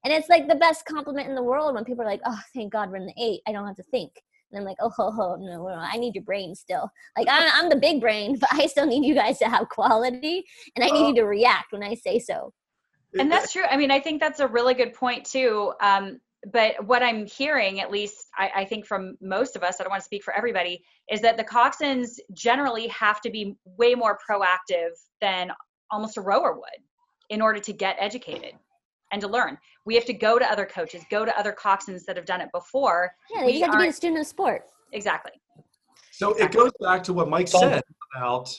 And 0.05 0.13
it's 0.13 0.29
like 0.29 0.47
the 0.47 0.55
best 0.55 0.85
compliment 0.85 1.27
in 1.27 1.35
the 1.35 1.43
world 1.43 1.73
when 1.73 1.83
people 1.83 2.03
are 2.03 2.07
like, 2.07 2.21
oh, 2.25 2.39
thank 2.53 2.71
God 2.71 2.89
we're 2.89 2.97
in 2.97 3.07
the 3.07 3.21
eight. 3.21 3.41
I 3.47 3.51
don't 3.51 3.65
have 3.65 3.75
to 3.77 3.83
think. 3.83 4.11
And 4.51 4.59
I'm 4.59 4.65
like, 4.65 4.77
oh, 4.79 4.89
ho, 4.95 5.11
ho, 5.11 5.35
no, 5.35 5.67
no, 5.67 5.67
I 5.67 5.97
need 5.97 6.15
your 6.15 6.23
brain 6.23 6.55
still. 6.55 6.89
Like, 7.17 7.27
I'm, 7.29 7.49
I'm 7.53 7.69
the 7.69 7.75
big 7.75 7.99
brain, 7.99 8.37
but 8.39 8.53
I 8.53 8.67
still 8.67 8.85
need 8.85 9.03
you 9.03 9.15
guys 9.15 9.39
to 9.39 9.49
have 9.49 9.67
quality 9.69 10.45
and 10.75 10.85
I 10.85 10.89
need 10.89 11.07
you 11.09 11.15
to 11.15 11.23
react 11.23 11.73
when 11.73 11.83
I 11.83 11.95
say 11.95 12.19
so. 12.19 12.53
and 13.17 13.31
that's 13.31 13.53
true 13.53 13.63
i 13.69 13.77
mean 13.77 13.91
i 13.91 13.99
think 13.99 14.19
that's 14.19 14.39
a 14.39 14.47
really 14.47 14.73
good 14.73 14.93
point 14.93 15.25
too 15.25 15.73
um, 15.81 16.19
but 16.51 16.73
what 16.85 17.01
i'm 17.01 17.25
hearing 17.25 17.79
at 17.79 17.89
least 17.89 18.27
I, 18.37 18.51
I 18.57 18.65
think 18.65 18.85
from 18.85 19.15
most 19.21 19.55
of 19.55 19.63
us 19.63 19.77
i 19.79 19.83
don't 19.83 19.89
want 19.89 20.01
to 20.01 20.05
speak 20.05 20.23
for 20.23 20.33
everybody 20.33 20.83
is 21.09 21.21
that 21.21 21.37
the 21.37 21.43
coxswains 21.43 22.19
generally 22.33 22.87
have 22.87 23.21
to 23.21 23.29
be 23.29 23.55
way 23.65 23.95
more 23.95 24.17
proactive 24.29 24.91
than 25.21 25.51
almost 25.91 26.17
a 26.17 26.21
rower 26.21 26.53
would 26.53 26.81
in 27.29 27.41
order 27.41 27.59
to 27.59 27.73
get 27.73 27.95
educated 27.99 28.53
and 29.11 29.21
to 29.21 29.27
learn 29.27 29.57
we 29.85 29.95
have 29.95 30.05
to 30.05 30.13
go 30.13 30.37
to 30.39 30.45
other 30.51 30.65
coaches 30.65 31.03
go 31.11 31.25
to 31.25 31.37
other 31.39 31.51
coxswains 31.53 32.03
that 32.05 32.15
have 32.15 32.25
done 32.25 32.41
it 32.41 32.49
before 32.53 33.11
Yeah, 33.33 33.41
they 33.41 33.45
We 33.47 33.51
just 33.59 33.65
have 33.65 33.73
to 33.73 33.79
be 33.79 33.87
a 33.89 33.93
student 33.93 34.21
of 34.21 34.27
sport. 34.27 34.63
exactly 34.93 35.31
So 36.11 36.33
it 36.33 36.51
goes 36.51 36.71
back 36.81 37.03
to 37.03 37.13
what 37.13 37.29
Mike 37.29 37.47
said 37.47 37.81
about 38.15 38.49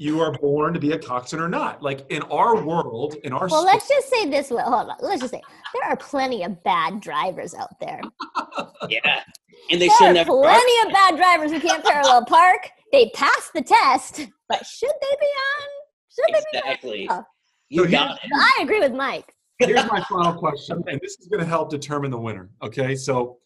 you 0.00 0.20
are 0.20 0.30
born 0.32 0.72
to 0.74 0.78
be 0.78 0.92
a 0.92 0.98
coxswain 0.98 1.42
or 1.42 1.48
not. 1.48 1.82
Like 1.82 2.06
in 2.08 2.22
our 2.22 2.62
world, 2.64 3.16
in 3.24 3.32
our 3.32 3.48
Well, 3.48 3.62
sport- 3.62 3.64
let's 3.74 3.88
just 3.88 4.08
say 4.08 4.30
this 4.30 4.48
way. 4.48 4.62
Hold 4.62 4.90
on. 4.90 4.96
Let's 5.00 5.22
just 5.22 5.32
say 5.34 5.42
there 5.74 5.90
are 5.90 5.96
plenty 5.96 6.44
of 6.44 6.62
bad 6.62 7.00
drivers 7.00 7.52
out 7.54 7.78
there. 7.80 8.00
Yeah. 8.88 9.24
And 9.72 9.80
they 9.82 9.88
There 9.88 9.96
should 9.98 10.06
are 10.10 10.12
never. 10.12 10.30
plenty 10.30 10.86
of 10.86 10.92
bad 10.92 11.16
drivers 11.16 11.50
who 11.50 11.58
can't 11.58 11.84
parallel 11.84 12.24
park. 12.26 12.70
They 12.92 13.10
pass 13.12 13.50
the 13.52 13.60
test, 13.60 14.24
but 14.48 14.64
should 14.64 14.88
they 14.88 15.16
be 15.18 15.26
on? 15.26 15.68
Should 16.14 16.34
they 16.34 16.44
be 16.52 16.58
on? 16.58 16.62
Exactly. 16.64 17.06
Oh. 17.10 17.24
You 17.68 17.84
So 17.84 17.90
got 17.90 18.12
it. 18.22 18.30
I 18.32 18.60
agree 18.62 18.78
with 18.80 18.92
Mike. 18.92 19.34
Here's 19.58 19.86
my 19.86 20.02
final 20.08 20.34
question, 20.34 20.82
and 20.86 21.00
this 21.00 21.18
is 21.18 21.28
going 21.28 21.40
to 21.40 21.46
help 21.46 21.70
determine 21.70 22.10
the 22.10 22.18
winner. 22.18 22.50
Okay, 22.62 22.94
so 22.94 23.38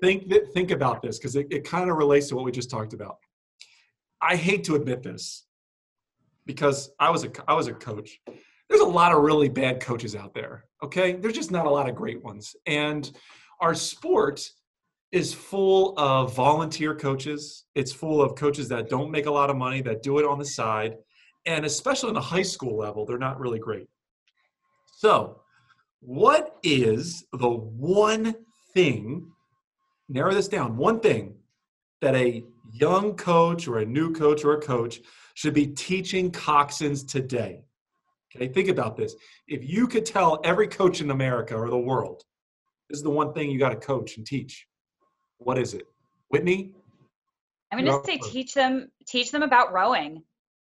think 0.00 0.28
th- 0.28 0.48
think 0.52 0.70
about 0.70 1.02
this 1.02 1.18
because 1.18 1.36
it, 1.36 1.46
it 1.50 1.64
kind 1.64 1.90
of 1.90 1.96
relates 1.96 2.28
to 2.28 2.36
what 2.36 2.44
we 2.44 2.52
just 2.52 2.70
talked 2.70 2.92
about. 2.92 3.16
I 4.20 4.36
hate 4.36 4.64
to 4.64 4.74
admit 4.74 5.02
this 5.02 5.44
because 6.46 6.90
I 6.98 7.10
was 7.10 7.24
a 7.24 7.30
I 7.48 7.54
was 7.54 7.68
a 7.68 7.72
coach. 7.74 8.20
There's 8.68 8.80
a 8.80 8.86
lot 8.86 9.12
of 9.12 9.22
really 9.22 9.48
bad 9.48 9.80
coaches 9.80 10.16
out 10.16 10.34
there. 10.34 10.64
Okay, 10.82 11.12
there's 11.12 11.34
just 11.34 11.50
not 11.50 11.66
a 11.66 11.70
lot 11.70 11.88
of 11.88 11.94
great 11.94 12.22
ones, 12.22 12.56
and 12.66 13.10
our 13.60 13.74
sport 13.74 14.48
is 15.12 15.32
full 15.32 15.96
of 15.96 16.34
volunteer 16.34 16.94
coaches. 16.94 17.66
It's 17.76 17.92
full 17.92 18.20
of 18.20 18.34
coaches 18.34 18.68
that 18.68 18.88
don't 18.88 19.12
make 19.12 19.26
a 19.26 19.30
lot 19.30 19.48
of 19.48 19.56
money 19.56 19.80
that 19.82 20.02
do 20.02 20.18
it 20.18 20.24
on 20.24 20.38
the 20.38 20.44
side, 20.44 20.96
and 21.46 21.64
especially 21.64 22.08
on 22.08 22.14
the 22.14 22.20
high 22.20 22.42
school 22.42 22.76
level, 22.76 23.06
they're 23.06 23.18
not 23.18 23.38
really 23.38 23.60
great. 23.60 23.86
So, 24.96 25.40
what 26.04 26.58
is 26.62 27.24
the 27.32 27.48
one 27.48 28.34
thing, 28.74 29.30
narrow 30.08 30.34
this 30.34 30.48
down, 30.48 30.76
one 30.76 31.00
thing 31.00 31.34
that 32.02 32.14
a 32.14 32.44
young 32.72 33.14
coach 33.16 33.66
or 33.66 33.78
a 33.78 33.86
new 33.86 34.12
coach 34.12 34.44
or 34.44 34.54
a 34.54 34.60
coach 34.60 35.00
should 35.34 35.54
be 35.54 35.66
teaching 35.66 36.30
coxswains 36.30 37.06
today? 37.08 37.62
Okay, 38.36 38.48
think 38.48 38.68
about 38.68 38.96
this. 38.96 39.14
If 39.48 39.64
you 39.64 39.86
could 39.86 40.04
tell 40.04 40.40
every 40.44 40.68
coach 40.68 41.00
in 41.00 41.10
America 41.10 41.56
or 41.56 41.70
the 41.70 41.78
world, 41.78 42.22
this 42.90 42.98
is 42.98 43.02
the 43.02 43.10
one 43.10 43.32
thing 43.32 43.50
you 43.50 43.58
got 43.58 43.70
to 43.70 43.76
coach 43.76 44.18
and 44.18 44.26
teach. 44.26 44.66
What 45.38 45.58
is 45.58 45.72
it? 45.72 45.86
Whitney? 46.28 46.72
I'm 47.72 47.82
going 47.82 47.90
to 47.90 48.06
say 48.06 48.18
teach 48.18 48.52
them 48.54 48.90
teach 49.06 49.30
them 49.30 49.42
about 49.42 49.72
rowing. 49.72 50.22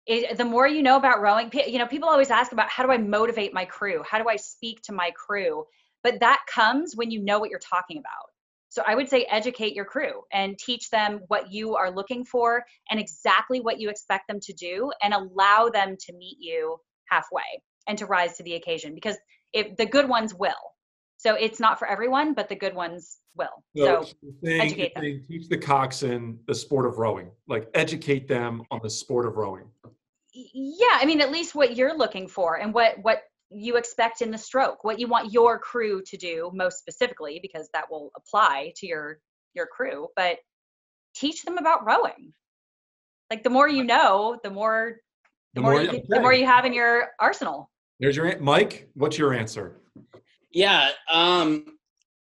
It, 0.05 0.37
the 0.37 0.45
more 0.45 0.67
you 0.67 0.83
know 0.83 0.97
about 0.97 1.21
rowing, 1.21 1.49
you 1.67 1.79
know, 1.79 1.87
people 1.87 2.09
always 2.09 2.29
ask 2.29 2.51
about 2.51 2.69
how 2.69 2.83
do 2.83 2.91
I 2.91 2.97
motivate 2.97 3.53
my 3.53 3.65
crew? 3.65 4.03
How 4.09 4.21
do 4.21 4.27
I 4.27 4.35
speak 4.35 4.81
to 4.83 4.93
my 4.93 5.11
crew? 5.11 5.63
But 6.03 6.19
that 6.19 6.41
comes 6.53 6.95
when 6.95 7.09
you 7.09 7.23
know 7.23 7.39
what 7.39 7.49
you're 7.49 7.59
talking 7.59 7.97
about. 7.97 8.29
So 8.69 8.83
I 8.85 8.95
would 8.95 9.07
say 9.07 9.25
educate 9.29 9.75
your 9.75 9.85
crew 9.85 10.23
and 10.33 10.57
teach 10.57 10.89
them 10.89 11.21
what 11.27 11.53
you 11.53 11.75
are 11.75 11.91
looking 11.91 12.25
for 12.25 12.65
and 12.89 12.99
exactly 12.99 13.61
what 13.61 13.79
you 13.79 13.89
expect 13.89 14.27
them 14.27 14.39
to 14.41 14.53
do 14.53 14.91
and 15.01 15.13
allow 15.13 15.69
them 15.69 15.95
to 16.07 16.13
meet 16.13 16.37
you 16.39 16.77
halfway 17.09 17.61
and 17.87 17.97
to 17.99 18.07
rise 18.07 18.35
to 18.37 18.43
the 18.43 18.55
occasion 18.55 18.95
because 18.95 19.15
if 19.53 19.77
the 19.77 19.85
good 19.85 20.09
ones 20.09 20.33
will. 20.33 20.72
So 21.23 21.35
it's 21.35 21.57
not 21.57 21.79
for 21.79 21.87
everyone, 21.87 22.33
but 22.33 22.49
the 22.49 22.55
good 22.55 22.75
ones 22.75 23.19
will. 23.37 23.63
So, 23.77 24.03
so 24.03 24.13
saying, 24.43 24.61
educate 24.61 24.93
them. 24.93 25.23
Teach 25.25 25.47
the 25.47 25.57
coxswain 25.57 26.37
the 26.47 26.53
sport 26.53 26.85
of 26.85 26.97
rowing, 26.97 27.31
like 27.47 27.69
educate 27.75 28.27
them 28.27 28.63
on 28.71 28.81
the 28.83 28.89
sport 28.89 29.25
of 29.25 29.37
rowing. 29.37 29.63
Yeah, 30.33 30.97
I 30.99 31.05
mean, 31.05 31.21
at 31.21 31.31
least 31.31 31.55
what 31.55 31.77
you're 31.77 31.97
looking 31.97 32.27
for 32.27 32.59
and 32.59 32.73
what 32.73 32.95
what 33.03 33.21
you 33.49 33.77
expect 33.77 34.21
in 34.21 34.31
the 34.31 34.37
stroke, 34.37 34.83
what 34.83 34.99
you 34.99 35.07
want 35.07 35.31
your 35.31 35.57
crew 35.59 36.01
to 36.07 36.17
do 36.17 36.51
most 36.53 36.79
specifically, 36.79 37.39
because 37.41 37.69
that 37.73 37.89
will 37.89 38.11
apply 38.17 38.73
to 38.75 38.85
your 38.85 39.19
your 39.53 39.67
crew. 39.67 40.09
But 40.17 40.39
teach 41.15 41.43
them 41.43 41.57
about 41.57 41.85
rowing. 41.85 42.33
Like 43.29 43.43
the 43.43 43.49
more 43.49 43.69
you 43.69 43.85
know, 43.85 44.37
the 44.43 44.49
more 44.49 44.99
the, 45.53 45.61
the 45.61 45.61
more, 45.61 45.71
more 45.71 45.81
you, 45.83 46.03
the 46.09 46.19
more 46.19 46.33
you 46.33 46.45
have 46.45 46.65
in 46.65 46.73
your 46.73 47.11
arsenal. 47.17 47.71
There's 48.01 48.17
your 48.17 48.37
Mike. 48.39 48.89
What's 48.95 49.17
your 49.17 49.33
answer? 49.33 49.79
Yeah, 50.53 50.89
um, 51.11 51.65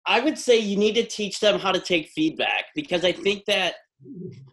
I 0.07 0.21
would 0.21 0.39
say 0.39 0.59
you 0.59 0.77
need 0.77 0.95
to 0.95 1.07
teach 1.07 1.41
them 1.41 1.59
how 1.59 1.73
to 1.73 1.81
take 1.81 2.09
feedback 2.09 2.67
because 2.75 3.05
I 3.05 3.13
think 3.13 3.45
that 3.47 3.75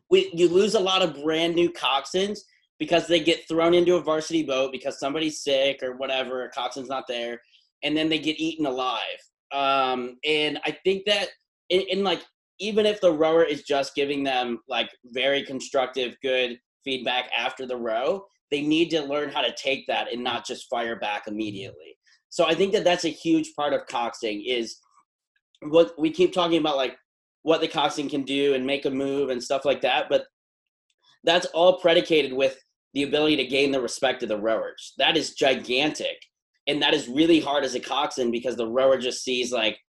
we 0.10 0.30
you 0.34 0.48
lose 0.48 0.76
a 0.76 0.80
lot 0.80 1.02
of 1.02 1.22
brand 1.22 1.56
new 1.56 1.72
coxswains 1.72 2.40
because 2.80 3.08
they 3.08 3.20
get 3.20 3.48
thrown 3.48 3.74
into 3.74 3.96
a 3.96 4.02
varsity 4.02 4.44
boat 4.44 4.72
because 4.72 5.00
somebody's 5.00 5.44
sick 5.44 5.82
or 5.82 5.98
whatever, 5.98 6.46
a 6.46 6.50
coxswain's 6.52 6.90
not 6.90 7.06
there, 7.08 7.42
and 7.84 7.96
then 7.96 8.10
they 8.10 8.20
get 8.20 8.40
eaten 8.40 8.66
alive. 8.66 9.02
Um, 9.52 10.18
and 10.26 10.60
I 10.66 10.78
think 10.84 11.06
that 11.06 11.30
in, 11.70 11.82
in 11.90 12.04
like 12.04 12.22
even 12.60 12.86
if 12.86 13.02
the 13.02 13.12
rower 13.12 13.44
is 13.44 13.64
just 13.64 13.96
giving 13.96 14.24
them 14.24 14.60
like 14.68 14.90
very 15.06 15.44
constructive, 15.44 16.16
good 16.22 16.60
feedback 16.84 17.30
after 17.38 17.66
the 17.66 17.78
row, 17.78 18.26
they 18.50 18.62
need 18.62 18.90
to 18.90 19.02
learn 19.02 19.30
how 19.30 19.42
to 19.42 19.54
take 19.56 19.86
that 19.88 20.12
and 20.12 20.24
not 20.24 20.46
just 20.46 20.70
fire 20.70 20.96
back 20.98 21.28
immediately. 21.28 21.97
So 22.38 22.46
I 22.46 22.54
think 22.54 22.72
that 22.74 22.84
that's 22.84 23.04
a 23.04 23.10
huge 23.10 23.56
part 23.56 23.74
of 23.74 23.88
coxing 23.88 24.44
is 24.46 24.78
what 25.64 25.98
we 25.98 26.12
keep 26.12 26.34
talking 26.34 26.60
about, 26.60 26.78
like 26.78 26.96
what 27.42 27.62
the 27.62 27.68
coxing 27.68 28.08
can 28.08 28.22
do 28.22 28.54
and 28.54 28.64
make 28.64 28.86
a 28.86 28.92
move 28.92 29.32
and 29.32 29.44
stuff 29.44 29.66
like 29.66 29.82
that. 29.82 30.06
But 30.08 30.26
that's 31.24 31.48
all 31.48 31.80
predicated 31.80 32.32
with 32.32 32.56
the 32.94 33.02
ability 33.02 33.38
to 33.38 33.48
gain 33.48 33.72
the 33.72 33.82
respect 33.82 34.22
of 34.22 34.30
the 34.30 34.38
rowers. 34.38 34.94
That 35.00 35.18
is 35.18 35.34
gigantic. 35.34 36.16
And 36.68 36.80
that 36.84 36.94
is 36.94 37.08
really 37.08 37.40
hard 37.40 37.64
as 37.64 37.74
a 37.74 37.80
coxswain 37.80 38.30
because 38.30 38.56
the 38.56 38.68
rower 38.68 39.00
just 39.00 39.24
sees 39.24 39.52
like, 39.52 39.80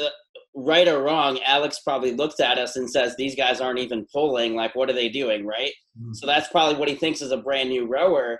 uh, 0.00 0.08
right 0.54 0.88
or 0.88 1.02
wrong, 1.02 1.40
Alex 1.44 1.80
probably 1.80 2.14
looks 2.14 2.40
at 2.40 2.56
us 2.56 2.76
and 2.76 2.90
says, 2.90 3.14
These 3.16 3.36
guys 3.36 3.60
aren't 3.60 3.80
even 3.80 4.06
pulling. 4.10 4.54
Like, 4.54 4.74
what 4.74 4.88
are 4.88 4.94
they 4.94 5.10
doing? 5.10 5.46
Right. 5.46 5.74
Mm-hmm. 6.00 6.14
So 6.14 6.26
that's 6.26 6.48
probably 6.48 6.78
what 6.78 6.88
he 6.88 6.94
thinks 6.94 7.20
is 7.20 7.32
a 7.32 7.36
brand 7.36 7.68
new 7.68 7.84
rower. 7.84 8.38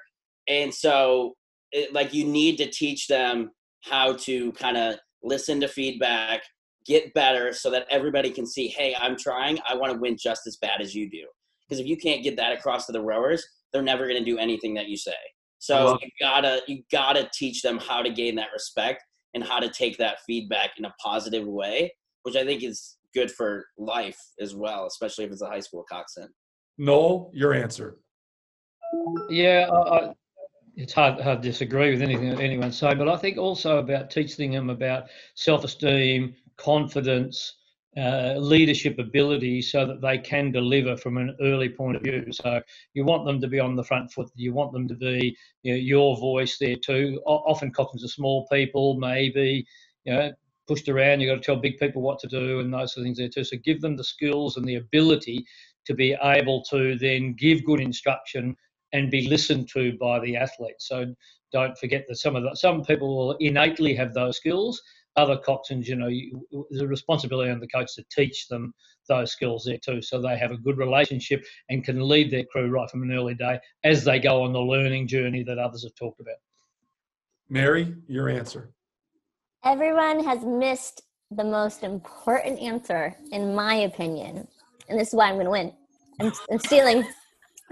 And 0.48 0.72
so, 0.72 1.34
it, 1.72 1.92
like, 1.92 2.14
you 2.14 2.24
need 2.24 2.56
to 2.58 2.70
teach 2.70 3.08
them 3.08 3.50
how 3.82 4.14
to 4.14 4.52
kind 4.52 4.76
of 4.76 4.96
listen 5.22 5.60
to 5.60 5.68
feedback, 5.68 6.42
get 6.86 7.12
better 7.14 7.52
so 7.52 7.70
that 7.70 7.86
everybody 7.90 8.30
can 8.30 8.46
see, 8.46 8.68
Hey, 8.68 8.94
I'm 8.98 9.16
trying. 9.16 9.58
I 9.68 9.74
want 9.74 9.92
to 9.92 9.98
win 9.98 10.16
just 10.18 10.46
as 10.46 10.56
bad 10.56 10.80
as 10.80 10.94
you 10.94 11.10
do. 11.10 11.24
Because 11.68 11.80
if 11.80 11.86
you 11.86 11.96
can't 11.96 12.22
get 12.22 12.36
that 12.36 12.52
across 12.52 12.86
to 12.86 12.92
the 12.92 13.00
rowers, 13.00 13.44
they're 13.72 13.82
never 13.82 14.06
going 14.06 14.18
to 14.18 14.24
do 14.24 14.38
anything 14.38 14.74
that 14.74 14.88
you 14.88 14.96
say. 14.96 15.14
So 15.62 15.96
you 16.02 16.08
gotta 16.20 16.60
you 16.66 16.82
gotta 16.90 17.30
teach 17.32 17.62
them 17.62 17.78
how 17.78 18.02
to 18.02 18.10
gain 18.10 18.34
that 18.34 18.48
respect 18.52 19.04
and 19.32 19.44
how 19.44 19.60
to 19.60 19.70
take 19.70 19.96
that 19.98 20.18
feedback 20.26 20.70
in 20.76 20.84
a 20.84 20.94
positive 21.00 21.46
way, 21.46 21.94
which 22.24 22.34
I 22.34 22.44
think 22.44 22.64
is 22.64 22.96
good 23.14 23.30
for 23.30 23.64
life 23.78 24.18
as 24.40 24.56
well, 24.56 24.86
especially 24.86 25.24
if 25.24 25.30
it's 25.30 25.40
a 25.40 25.46
high 25.46 25.60
school 25.60 25.84
coxswain. 25.88 26.26
Noel, 26.78 27.30
your 27.32 27.54
answer. 27.54 27.98
Yeah, 29.30 29.68
I, 29.72 29.98
I, 29.98 30.12
it's 30.76 30.92
hard, 30.92 31.20
hard 31.20 31.42
to 31.42 31.48
disagree 31.48 31.90
with 31.90 32.02
anything 32.02 32.30
that 32.30 32.40
anyone's 32.40 32.78
saying, 32.78 32.98
but 32.98 33.08
I 33.08 33.16
think 33.16 33.38
also 33.38 33.78
about 33.78 34.10
teaching 34.10 34.52
them 34.52 34.70
about 34.70 35.04
self-esteem, 35.34 36.34
confidence, 36.56 37.56
uh, 37.96 38.34
leadership 38.38 38.98
ability 38.98 39.60
so 39.60 39.84
that 39.86 40.00
they 40.00 40.16
can 40.16 40.50
deliver 40.50 40.96
from 40.96 41.18
an 41.18 41.36
early 41.42 41.68
point 41.68 41.96
of 41.96 42.02
view. 42.02 42.24
So 42.32 42.62
you 42.94 43.04
want 43.04 43.26
them 43.26 43.40
to 43.40 43.48
be 43.48 43.60
on 43.60 43.76
the 43.76 43.84
front 43.84 44.10
foot. 44.10 44.30
You 44.34 44.54
want 44.54 44.72
them 44.72 44.88
to 44.88 44.94
be 44.94 45.36
you 45.62 45.74
know, 45.74 45.78
your 45.78 46.16
voice 46.16 46.56
there 46.58 46.76
too. 46.76 47.20
O- 47.26 47.44
often 47.46 47.70
Coxswains 47.70 48.04
are 48.04 48.08
small 48.08 48.46
people, 48.50 48.98
maybe 48.98 49.66
you 50.04 50.14
know 50.14 50.32
pushed 50.66 50.88
around. 50.88 51.20
You've 51.20 51.34
got 51.34 51.42
to 51.42 51.46
tell 51.46 51.60
big 51.60 51.78
people 51.78 52.00
what 52.00 52.18
to 52.20 52.28
do 52.28 52.60
and 52.60 52.72
those 52.72 52.94
sort 52.94 53.02
of 53.02 53.06
things 53.06 53.18
there 53.18 53.28
too. 53.28 53.44
So 53.44 53.58
give 53.62 53.82
them 53.82 53.96
the 53.96 54.04
skills 54.04 54.56
and 54.56 54.64
the 54.64 54.76
ability 54.76 55.44
to 55.84 55.92
be 55.92 56.16
able 56.22 56.62
to 56.70 56.96
then 56.96 57.34
give 57.34 57.64
good 57.64 57.80
instruction 57.80 58.56
and 58.92 59.10
be 59.10 59.28
listened 59.28 59.68
to 59.74 59.96
by 59.98 60.20
the 60.20 60.36
athlete. 60.36 60.76
So 60.78 61.14
don't 61.52 61.76
forget 61.78 62.04
that 62.08 62.16
some 62.16 62.36
of 62.36 62.42
the, 62.42 62.54
some 62.54 62.84
people 62.84 63.16
will 63.16 63.36
innately 63.40 63.94
have 63.94 64.14
those 64.14 64.36
skills 64.36 64.82
other 65.16 65.36
coxswains, 65.36 65.86
you 65.86 65.96
know, 65.96 66.08
you, 66.08 66.46
there's 66.70 66.88
responsibility 66.88 67.50
on 67.50 67.60
the 67.60 67.68
coach 67.68 67.94
to 67.94 68.04
teach 68.10 68.48
them 68.48 68.72
those 69.08 69.32
skills 69.32 69.64
there 69.64 69.78
too, 69.78 70.00
so 70.00 70.20
they 70.20 70.38
have 70.38 70.52
a 70.52 70.56
good 70.56 70.78
relationship 70.78 71.44
and 71.68 71.84
can 71.84 72.08
lead 72.08 72.30
their 72.30 72.44
crew 72.44 72.70
right 72.70 72.88
from 72.88 73.02
an 73.02 73.12
early 73.12 73.34
day 73.34 73.58
as 73.84 74.04
they 74.04 74.18
go 74.18 74.42
on 74.42 74.52
the 74.52 74.60
learning 74.60 75.06
journey 75.06 75.42
that 75.42 75.58
others 75.58 75.82
have 75.82 75.94
talked 75.94 76.20
about. 76.20 76.36
Mary, 77.48 77.94
your 78.06 78.28
answer. 78.28 78.70
Everyone 79.64 80.24
has 80.24 80.44
missed 80.44 81.02
the 81.30 81.44
most 81.44 81.82
important 81.82 82.60
answer, 82.60 83.14
in 83.32 83.54
my 83.54 83.74
opinion, 83.74 84.46
and 84.88 84.98
this 84.98 85.08
is 85.08 85.14
why 85.14 85.28
I'm 85.28 85.34
going 85.34 85.46
to 85.46 85.50
win. 85.50 85.72
I'm, 86.20 86.32
I'm 86.50 86.58
stealing, 86.58 87.06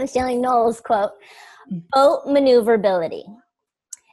Stealing 0.07 0.41
Noel's 0.41 0.81
quote: 0.81 1.13
hmm. 1.69 1.79
"Boat 1.93 2.27
maneuverability." 2.27 3.25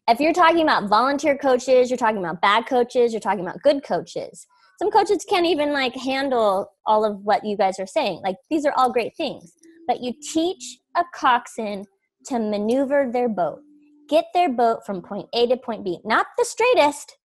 if 0.08 0.20
you're 0.22 0.34
talking 0.34 0.62
about 0.62 0.88
volunteer 0.88 1.38
coaches, 1.38 1.90
you're 1.90 1.98
talking 1.98 2.20
about 2.20 2.42
bad 2.42 2.66
coaches, 2.66 3.12
you're 3.12 3.20
talking 3.20 3.42
about 3.42 3.62
good 3.62 3.84
coaches. 3.84 4.48
Some 4.80 4.92
coaches 4.92 5.26
can't 5.28 5.46
even 5.46 5.74
like 5.74 5.96
handle 5.96 6.72
all 6.86 7.04
of 7.04 7.20
what 7.24 7.46
you 7.46 7.58
guys 7.58 7.80
are 7.80 7.88
saying. 7.88 8.22
Like 8.24 8.38
these 8.50 8.66
are 8.66 8.74
all 8.78 8.92
great 8.92 9.16
things, 9.18 9.52
but 9.88 10.02
you 10.02 10.14
teach 10.34 10.80
a 10.96 11.04
coxswain 11.14 11.86
to 12.28 12.40
maneuver 12.40 13.10
their 13.12 13.28
boat, 13.28 13.60
get 14.08 14.26
their 14.34 14.50
boat 14.50 14.86
from 14.86 15.02
point 15.02 15.28
A 15.34 15.48
to 15.48 15.58
point 15.58 15.84
B, 15.84 16.00
not 16.06 16.28
the 16.38 16.46
straightest. 16.46 17.18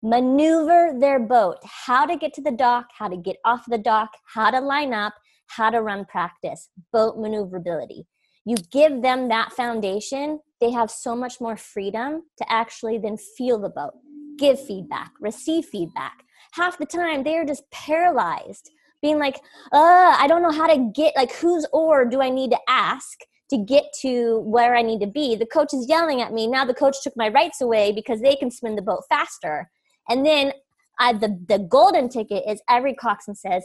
Maneuver 0.00 0.94
their 0.96 1.18
boat, 1.18 1.56
how 1.64 2.06
to 2.06 2.16
get 2.16 2.32
to 2.34 2.40
the 2.40 2.52
dock, 2.52 2.86
how 2.96 3.08
to 3.08 3.16
get 3.16 3.36
off 3.44 3.64
the 3.66 3.78
dock, 3.78 4.10
how 4.32 4.48
to 4.48 4.60
line 4.60 4.94
up, 4.94 5.12
how 5.48 5.70
to 5.70 5.82
run 5.82 6.04
practice, 6.04 6.68
boat 6.92 7.18
maneuverability. 7.18 8.06
You 8.44 8.56
give 8.72 9.02
them 9.02 9.28
that 9.28 9.52
foundation, 9.52 10.40
they 10.60 10.70
have 10.70 10.90
so 10.90 11.14
much 11.14 11.40
more 11.40 11.56
freedom 11.56 12.22
to 12.38 12.52
actually 12.52 12.98
then 12.98 13.16
feel 13.16 13.58
the 13.58 13.68
boat, 13.68 13.92
give 14.38 14.64
feedback, 14.64 15.12
receive 15.20 15.66
feedback. 15.66 16.24
Half 16.52 16.78
the 16.78 16.86
time, 16.86 17.24
they 17.24 17.36
are 17.36 17.44
just 17.44 17.70
paralyzed, 17.70 18.70
being 19.02 19.18
like, 19.18 19.36
uh, 19.72 20.16
I 20.18 20.26
don't 20.28 20.42
know 20.42 20.50
how 20.50 20.66
to 20.66 20.90
get, 20.94 21.14
like, 21.16 21.32
whose 21.32 21.66
oar 21.72 22.04
do 22.04 22.22
I 22.22 22.30
need 22.30 22.50
to 22.52 22.58
ask? 22.68 23.18
to 23.50 23.56
get 23.56 23.84
to 24.02 24.40
where 24.40 24.76
I 24.76 24.82
need 24.82 25.00
to 25.00 25.06
be. 25.06 25.34
The 25.34 25.46
coach 25.46 25.72
is 25.72 25.88
yelling 25.88 26.20
at 26.20 26.32
me. 26.32 26.46
Now 26.46 26.64
the 26.64 26.74
coach 26.74 26.96
took 27.02 27.16
my 27.16 27.28
rights 27.28 27.60
away 27.60 27.92
because 27.92 28.20
they 28.20 28.36
can 28.36 28.50
spin 28.50 28.76
the 28.76 28.82
boat 28.82 29.04
faster. 29.08 29.70
And 30.08 30.24
then 30.24 30.52
I, 30.98 31.12
the, 31.12 31.38
the 31.48 31.58
golden 31.58 32.08
ticket 32.08 32.44
is 32.48 32.60
every 32.68 32.94
coxswain 32.94 33.34
says, 33.34 33.64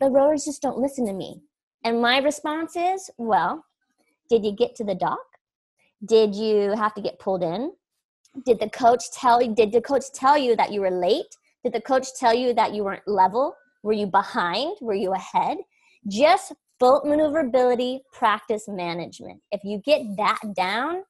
the 0.00 0.10
rowers 0.10 0.44
just 0.44 0.62
don't 0.62 0.78
listen 0.78 1.06
to 1.06 1.12
me. 1.12 1.40
And 1.84 2.00
my 2.00 2.18
response 2.18 2.76
is, 2.76 3.10
well, 3.18 3.64
did 4.30 4.44
you 4.44 4.52
get 4.52 4.74
to 4.76 4.84
the 4.84 4.94
dock? 4.94 5.18
Did 6.04 6.34
you 6.34 6.72
have 6.76 6.94
to 6.94 7.02
get 7.02 7.18
pulled 7.18 7.42
in? 7.42 7.72
Did 8.44 8.58
the 8.58 8.70
coach 8.70 9.04
tell 9.12 9.40
you 9.40 9.54
did 9.54 9.72
the 9.72 9.80
coach 9.80 10.04
tell 10.12 10.36
you 10.36 10.56
that 10.56 10.72
you 10.72 10.80
were 10.80 10.90
late? 10.90 11.36
Did 11.62 11.72
the 11.72 11.80
coach 11.80 12.08
tell 12.18 12.34
you 12.34 12.52
that 12.54 12.74
you 12.74 12.84
weren't 12.84 13.06
level? 13.06 13.54
Were 13.82 13.92
you 13.92 14.06
behind? 14.06 14.76
Were 14.80 14.94
you 14.94 15.12
ahead? 15.12 15.58
Just 16.08 16.52
boat 16.80 17.04
maneuverability 17.04 18.02
practice 18.12 18.64
management. 18.66 19.40
If 19.52 19.62
you 19.64 19.80
get 19.84 20.02
that 20.16 20.40
down, 20.56 21.04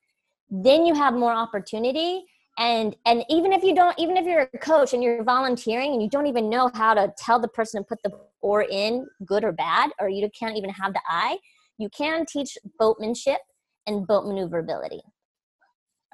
then 0.50 0.84
you 0.84 0.94
have 0.94 1.14
more 1.14 1.32
opportunity 1.32 2.24
and 2.58 2.94
and 3.06 3.24
even 3.28 3.52
if 3.52 3.62
you 3.62 3.74
don't 3.74 3.98
even 3.98 4.16
if 4.16 4.24
you're 4.26 4.48
a 4.52 4.58
coach 4.58 4.92
and 4.92 5.02
you're 5.02 5.24
volunteering 5.24 5.92
and 5.92 6.02
you 6.02 6.08
don't 6.08 6.26
even 6.26 6.48
know 6.48 6.70
how 6.74 6.94
to 6.94 7.12
tell 7.18 7.38
the 7.40 7.48
person 7.48 7.82
to 7.82 7.86
put 7.86 7.98
the 8.04 8.10
oar 8.42 8.62
in 8.70 9.06
good 9.26 9.44
or 9.44 9.52
bad 9.52 9.90
or 10.00 10.08
you 10.08 10.28
can't 10.38 10.56
even 10.56 10.70
have 10.70 10.92
the 10.92 11.00
eye 11.08 11.36
you 11.78 11.88
can 11.90 12.24
teach 12.26 12.56
boatmanship 12.80 13.38
and 13.86 14.06
boat 14.06 14.24
maneuverability 14.26 15.00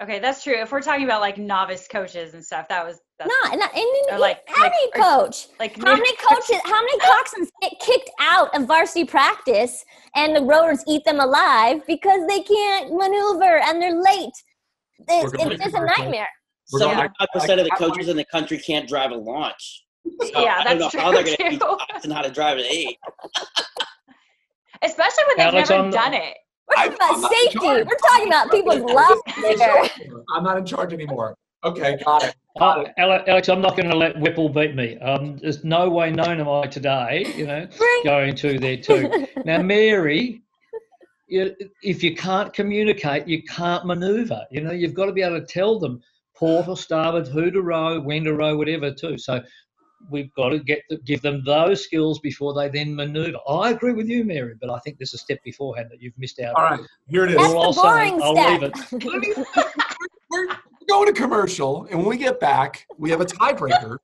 Okay, 0.02 0.18
that's 0.18 0.42
true. 0.42 0.54
If 0.54 0.72
we're 0.72 0.80
talking 0.80 1.04
about 1.04 1.20
like 1.20 1.36
novice 1.36 1.86
coaches 1.86 2.32
and 2.32 2.42
stuff, 2.42 2.68
that 2.68 2.86
was 2.86 3.00
that's 3.18 3.30
not, 3.44 3.58
not 3.58 3.70
and 3.76 3.84
Or 4.14 4.18
like- 4.18 4.40
any 4.48 4.64
like- 4.66 4.96
or- 4.96 5.02
coach 5.26 5.48
like 5.58 5.76
how 5.76 5.92
many 5.94 6.16
coaches 6.28 6.56
how 6.64 6.80
many 6.80 6.98
coxswains 7.00 7.48
get 7.60 7.72
kicked 7.80 8.10
out 8.18 8.48
of 8.56 8.66
varsity 8.66 9.04
practice 9.04 9.84
and 10.16 10.34
the 10.34 10.40
rowers 10.40 10.82
eat 10.88 11.04
them 11.04 11.20
alive 11.20 11.82
because 11.86 12.26
they 12.28 12.40
can't 12.40 12.90
maneuver 12.94 13.58
and 13.58 13.82
they're 13.82 14.00
late 14.00 14.32
it's, 15.08 15.32
it's 15.34 15.64
just 15.64 15.74
a 15.76 15.84
nightmare 15.84 16.28
Seventy-five 16.66 17.28
percent 17.32 17.60
of 17.60 17.66
the 17.66 17.72
I- 17.72 17.76
I- 17.76 17.78
coaches 17.78 18.08
in 18.08 18.16
the 18.16 18.24
country 18.26 18.58
can't 18.58 18.88
drive 18.88 19.10
a 19.10 19.16
launch. 19.16 19.84
So 20.32 20.40
Yeah, 20.42 20.56
I 20.60 20.64
don't 20.64 20.78
know 20.78 20.84
that's 20.84 20.94
how 20.94 21.10
they're 21.12 21.24
going 21.24 21.36
to 21.36 21.50
teach 21.50 21.58
too. 21.58 21.64
Austin 21.66 22.10
how 22.12 22.22
to 22.22 22.30
drive 22.30 22.58
an 22.58 22.64
eight. 22.64 22.96
especially 24.82 25.24
when 25.28 25.36
they've 25.38 25.46
Alex, 25.54 25.70
never 25.70 25.82
on 25.82 25.90
the- 25.90 25.96
done 25.96 26.14
it. 26.14 26.34
we're 26.68 26.76
talking 26.76 26.94
about 26.94 27.12
I'm 27.14 27.20
not 27.20 27.32
in 27.32 27.38
safety 27.50 27.58
we're 27.66 27.84
talking 28.08 28.28
about 28.28 28.50
people's 28.50 28.80
lives 28.92 29.20
here 29.58 29.88
I'm 30.36 30.44
not 30.44 30.58
in 30.58 30.64
charge 30.66 30.92
anymore. 30.92 31.34
Okay, 31.62 31.98
got 32.06 32.22
it. 32.24 32.34
Uh, 32.58 32.84
Ale- 32.98 33.22
Alex, 33.26 33.48
I'm 33.50 33.60
not 33.60 33.76
going 33.76 33.90
to 33.90 33.96
let 33.96 34.18
Whipple 34.18 34.48
beat 34.48 34.74
me. 34.74 34.96
Um, 35.00 35.36
there's 35.42 35.62
no 35.62 35.90
way 35.90 36.10
known 36.10 36.40
am 36.40 36.48
I 36.48 36.66
today, 36.66 37.26
you 37.36 37.46
know, 37.46 37.68
going 38.02 38.34
to 38.36 38.58
there 38.58 38.78
too. 38.78 39.26
Now, 39.44 39.60
Mary, 39.60 40.40
you, 41.30 41.54
if 41.82 42.02
you 42.02 42.14
can't 42.14 42.52
communicate, 42.52 43.26
you 43.28 43.42
can't 43.44 43.86
manoeuvre. 43.86 44.46
You 44.50 44.62
know, 44.62 44.72
you've 44.72 44.94
got 44.94 45.06
to 45.06 45.12
be 45.12 45.22
able 45.22 45.40
to 45.40 45.46
tell 45.46 45.78
them 45.78 46.00
port 46.36 46.68
or 46.68 46.76
starboard, 46.76 47.28
who 47.28 47.50
to 47.50 47.62
row, 47.62 48.00
when 48.00 48.24
to 48.24 48.34
row, 48.34 48.56
whatever 48.56 48.92
too. 48.92 49.16
So 49.18 49.42
we've 50.10 50.32
got 50.34 50.50
to 50.50 50.58
get 50.58 50.82
the, 50.88 50.98
give 50.98 51.22
them 51.22 51.42
those 51.44 51.84
skills 51.84 52.18
before 52.20 52.54
they 52.54 52.68
then 52.68 52.94
manoeuvre. 52.94 53.38
I 53.48 53.70
agree 53.70 53.92
with 53.92 54.08
you, 54.08 54.24
Mary, 54.24 54.54
but 54.60 54.70
I 54.70 54.78
think 54.80 54.98
there's 54.98 55.14
a 55.14 55.18
step 55.18 55.38
beforehand 55.44 55.88
that 55.90 56.00
you've 56.00 56.18
missed 56.18 56.40
out. 56.40 56.54
All 56.54 56.64
on. 56.64 56.70
right, 56.72 56.80
here 57.08 57.24
it 57.24 57.32
is. 57.32 57.36
That's 57.36 57.52
All 57.52 57.60
the 57.60 57.66
I'll 57.66 57.72
say, 57.72 58.10
boring 58.10 58.22
I'll 58.22 58.36
step. 58.36 58.60
leave 59.12 59.28
it. 59.32 59.76
we're 60.30 60.46
going 60.88 61.06
to 61.06 61.12
commercial, 61.12 61.86
and 61.90 61.98
when 61.98 62.08
we 62.08 62.16
get 62.16 62.40
back, 62.40 62.86
we 62.98 63.10
have 63.10 63.20
a 63.20 63.26
tiebreaker, 63.26 63.98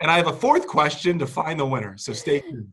and 0.00 0.10
I 0.10 0.16
have 0.16 0.26
a 0.26 0.32
fourth 0.32 0.66
question 0.66 1.18
to 1.18 1.26
find 1.26 1.58
the 1.58 1.66
winner. 1.66 1.96
So 1.96 2.12
stay 2.12 2.40
tuned. 2.40 2.72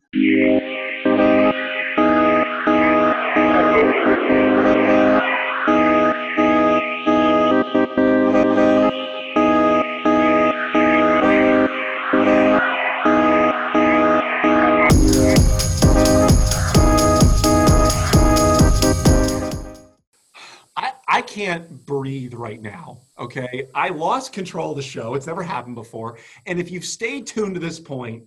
Can't 21.37 21.85
breathe 21.85 22.33
right 22.33 22.59
now. 22.59 22.97
Okay. 23.19 23.67
I 23.75 23.89
lost 23.89 24.33
control 24.33 24.71
of 24.71 24.77
the 24.77 24.81
show. 24.81 25.13
It's 25.13 25.27
never 25.27 25.43
happened 25.43 25.75
before. 25.75 26.17
And 26.47 26.59
if 26.59 26.71
you've 26.71 26.83
stayed 26.83 27.27
tuned 27.27 27.53
to 27.53 27.59
this 27.59 27.79
point, 27.79 28.23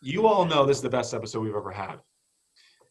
you 0.00 0.28
all 0.28 0.44
know 0.44 0.64
this 0.64 0.76
is 0.76 0.82
the 0.82 0.88
best 0.88 1.12
episode 1.12 1.40
we've 1.40 1.56
ever 1.56 1.72
had. 1.72 1.96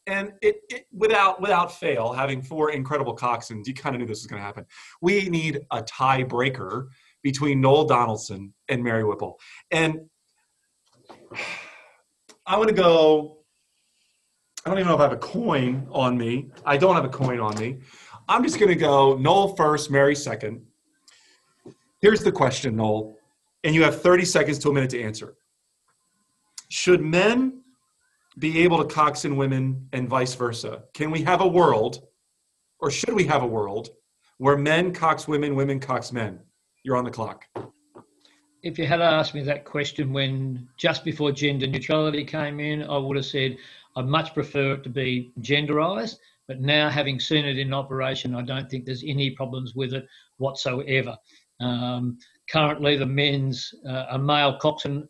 And 0.07 0.34
it, 0.41 0.57
it 0.69 0.88
without 0.91 1.39
without 1.39 1.74
fail, 1.74 2.11
having 2.11 2.41
four 2.41 2.72
incredible 2.72 3.15
coxswains, 3.15 3.65
you 3.65 3.74
kind 3.74 3.95
of 3.95 4.01
knew 4.01 4.07
this 4.07 4.19
was 4.19 4.28
going 4.28 4.41
to 4.41 4.45
happen. 4.45 4.65
We 5.01 5.30
need 5.30 5.61
a 5.72 5.82
tiebreaker 5.84 6.88
between 7.24 7.61
Noel 7.61 7.86
Donaldson 7.86 8.53
and 8.67 8.84
Mary 8.84 9.05
Whipple. 9.05 9.39
And 9.69 10.09
I 12.45 12.57
want 12.57 12.67
to 12.69 12.76
go. 12.76 13.38
I 14.65 14.69
don't 14.69 14.80
even 14.80 14.89
know 14.89 14.95
if 14.95 14.99
I 14.99 15.03
have 15.03 15.13
a 15.13 15.17
coin 15.17 15.88
on 15.91 16.17
me. 16.17 16.51
I 16.65 16.78
don't 16.78 16.95
have 16.95 17.05
a 17.05 17.09
coin 17.09 17.39
on 17.39 17.57
me. 17.57 17.78
I'm 18.32 18.43
just 18.43 18.59
going 18.59 18.69
to 18.69 18.75
go 18.75 19.17
Noel 19.17 19.57
first, 19.57 19.91
Mary 19.91 20.15
second. 20.15 20.65
Here's 21.99 22.23
the 22.23 22.32
question, 22.32 22.77
Noel, 22.77 23.17
and 23.65 23.75
you 23.75 23.84
have 23.84 24.01
30 24.01 24.23
seconds 24.23 24.57
to 24.59 24.69
a 24.69 24.73
minute 24.73 24.89
to 24.91 25.03
answer. 25.03 25.36
Should 26.69 27.01
men 27.01 27.61
be 28.39 28.59
able 28.63 28.77
to 28.77 28.86
coxswain 28.86 29.36
women 29.36 29.89
and 29.91 30.07
vice 30.07 30.34
versa? 30.34 30.84
Can 30.93 31.11
we 31.11 31.21
have 31.23 31.41
a 31.41 31.47
world, 31.47 32.07
or 32.79 32.89
should 32.89 33.13
we 33.13 33.25
have 33.25 33.43
a 33.43 33.45
world, 33.45 33.89
where 34.38 34.55
men 34.55 34.93
cox 34.93 35.27
women, 35.27 35.53
women 35.53 35.82
cox 35.82 36.13
men? 36.13 36.39
You're 36.84 36.95
on 36.95 37.03
the 37.03 37.11
clock. 37.11 37.43
if 38.63 38.79
you 38.79 38.88
had 38.88 39.01
asked 39.01 39.34
me 39.34 39.43
that 39.43 39.65
question 39.65 40.13
when 40.13 40.69
just 40.77 41.03
before 41.03 41.34
gender 41.34 41.67
neutrality 41.67 42.23
came 42.23 42.61
in, 42.61 42.84
I 42.84 42.97
would 42.97 43.17
have 43.17 43.25
said 43.25 43.57
I'd 43.97 44.07
much 44.07 44.34
prefer 44.34 44.75
it 44.75 44.84
to 44.84 44.89
be 44.89 45.34
genderized. 45.41 46.15
But 46.51 46.59
now, 46.59 46.89
having 46.89 47.17
seen 47.17 47.45
it 47.45 47.57
in 47.57 47.73
operation, 47.73 48.35
I 48.35 48.41
don't 48.41 48.69
think 48.69 48.83
there's 48.83 49.05
any 49.07 49.29
problems 49.29 49.73
with 49.73 49.93
it 49.93 50.05
whatsoever. 50.35 51.15
Um, 51.61 52.17
currently, 52.51 52.97
the 52.97 53.05
men's 53.05 53.73
uh, 53.87 54.07
a 54.09 54.19
male 54.19 54.57
coxswain 54.57 55.07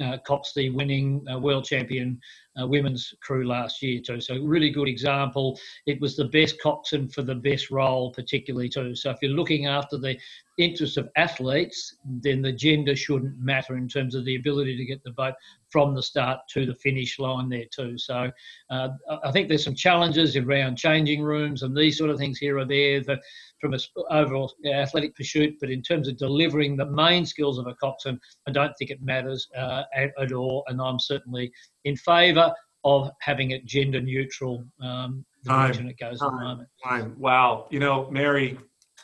uh, 0.00 0.18
cops 0.24 0.54
the 0.54 0.70
winning 0.70 1.24
uh, 1.28 1.40
world 1.40 1.64
champion 1.64 2.20
uh, 2.60 2.68
women's 2.68 3.12
crew 3.20 3.48
last 3.48 3.82
year 3.82 4.00
too. 4.00 4.20
So 4.20 4.40
really 4.40 4.70
good 4.70 4.86
example. 4.86 5.58
It 5.86 6.00
was 6.00 6.14
the 6.14 6.26
best 6.26 6.60
coxswain 6.62 7.08
for 7.08 7.22
the 7.22 7.34
best 7.34 7.72
role, 7.72 8.12
particularly 8.12 8.68
too. 8.68 8.94
So 8.94 9.10
if 9.10 9.16
you're 9.22 9.32
looking 9.32 9.66
after 9.66 9.98
the 9.98 10.16
interests 10.56 10.96
of 10.96 11.08
athletes, 11.16 11.96
then 12.22 12.42
the 12.42 12.52
gender 12.52 12.94
shouldn't 12.94 13.36
matter 13.40 13.76
in 13.76 13.88
terms 13.88 14.14
of 14.14 14.24
the 14.24 14.36
ability 14.36 14.76
to 14.76 14.84
get 14.84 15.02
the 15.02 15.10
boat 15.10 15.34
from 15.76 15.94
the 15.94 16.02
start 16.02 16.40
to 16.48 16.64
the 16.64 16.74
finish 16.76 17.18
line 17.18 17.50
there 17.50 17.66
too. 17.70 17.98
So 17.98 18.30
uh, 18.70 18.88
I 19.22 19.30
think 19.30 19.46
there's 19.46 19.62
some 19.62 19.74
challenges 19.74 20.34
around 20.34 20.76
changing 20.78 21.20
rooms 21.22 21.62
and 21.62 21.76
these 21.76 21.98
sort 21.98 22.08
of 22.08 22.16
things 22.16 22.38
here 22.38 22.56
or 22.56 22.64
there 22.64 23.02
that 23.02 23.18
from 23.60 23.74
a 23.74 23.78
overall 24.10 24.50
athletic 24.72 25.14
pursuit, 25.14 25.56
but 25.60 25.70
in 25.70 25.82
terms 25.82 26.08
of 26.08 26.16
delivering 26.16 26.78
the 26.78 26.86
main 26.86 27.26
skills 27.26 27.58
of 27.58 27.66
a 27.66 27.74
coxswain, 27.74 28.18
I 28.48 28.52
don't 28.52 28.72
think 28.78 28.90
it 28.90 29.02
matters 29.02 29.46
uh, 29.54 29.82
at, 29.94 30.12
at 30.18 30.32
all. 30.32 30.64
And 30.68 30.80
I'm 30.80 30.98
certainly 30.98 31.52
in 31.84 31.94
favour 31.94 32.54
of 32.84 33.10
having 33.20 33.50
it 33.50 33.66
gender 33.66 34.00
neutral. 34.00 34.64
Um, 34.80 35.26
the 35.44 35.50
Time. 35.50 35.66
direction 35.66 35.88
it 35.90 35.98
goes 35.98 36.22
at 36.22 36.30
the 36.30 36.38
moment. 36.38 36.70
Fine. 36.82 37.14
Wow. 37.18 37.66
You 37.68 37.80
know, 37.80 38.10
Mary, 38.10 38.56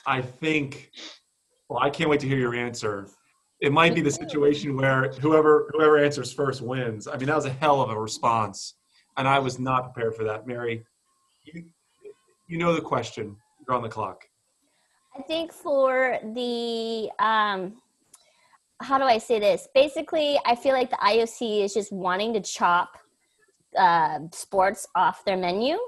I 0.06 0.22
think. 0.22 0.90
Well, 1.68 1.80
I 1.80 1.90
can't 1.90 2.08
wait 2.08 2.20
to 2.20 2.26
hear 2.26 2.38
your 2.38 2.54
answer. 2.54 3.10
It 3.62 3.70
might 3.70 3.94
be 3.94 4.00
the 4.00 4.10
situation 4.10 4.76
where 4.76 5.08
whoever 5.20 5.70
whoever 5.72 5.96
answers 5.96 6.32
first 6.32 6.60
wins. 6.60 7.06
I 7.06 7.16
mean, 7.16 7.28
that 7.28 7.36
was 7.36 7.44
a 7.44 7.52
hell 7.52 7.80
of 7.80 7.90
a 7.90 7.98
response, 7.98 8.74
and 9.16 9.28
I 9.28 9.38
was 9.38 9.60
not 9.60 9.84
prepared 9.84 10.16
for 10.16 10.24
that. 10.24 10.48
Mary, 10.48 10.84
you 11.44 11.64
you 12.48 12.58
know 12.58 12.74
the 12.74 12.80
question. 12.80 13.36
You're 13.60 13.76
on 13.76 13.82
the 13.82 13.88
clock. 13.88 14.24
I 15.16 15.22
think 15.22 15.52
for 15.52 16.18
the 16.34 17.08
um, 17.20 17.80
how 18.80 18.98
do 18.98 19.04
I 19.04 19.18
say 19.18 19.38
this? 19.38 19.68
Basically, 19.72 20.40
I 20.44 20.56
feel 20.56 20.72
like 20.72 20.90
the 20.90 20.96
IOC 20.96 21.62
is 21.62 21.72
just 21.72 21.92
wanting 21.92 22.32
to 22.32 22.40
chop 22.40 22.98
uh, 23.78 24.18
sports 24.32 24.88
off 24.96 25.24
their 25.24 25.36
menu, 25.36 25.78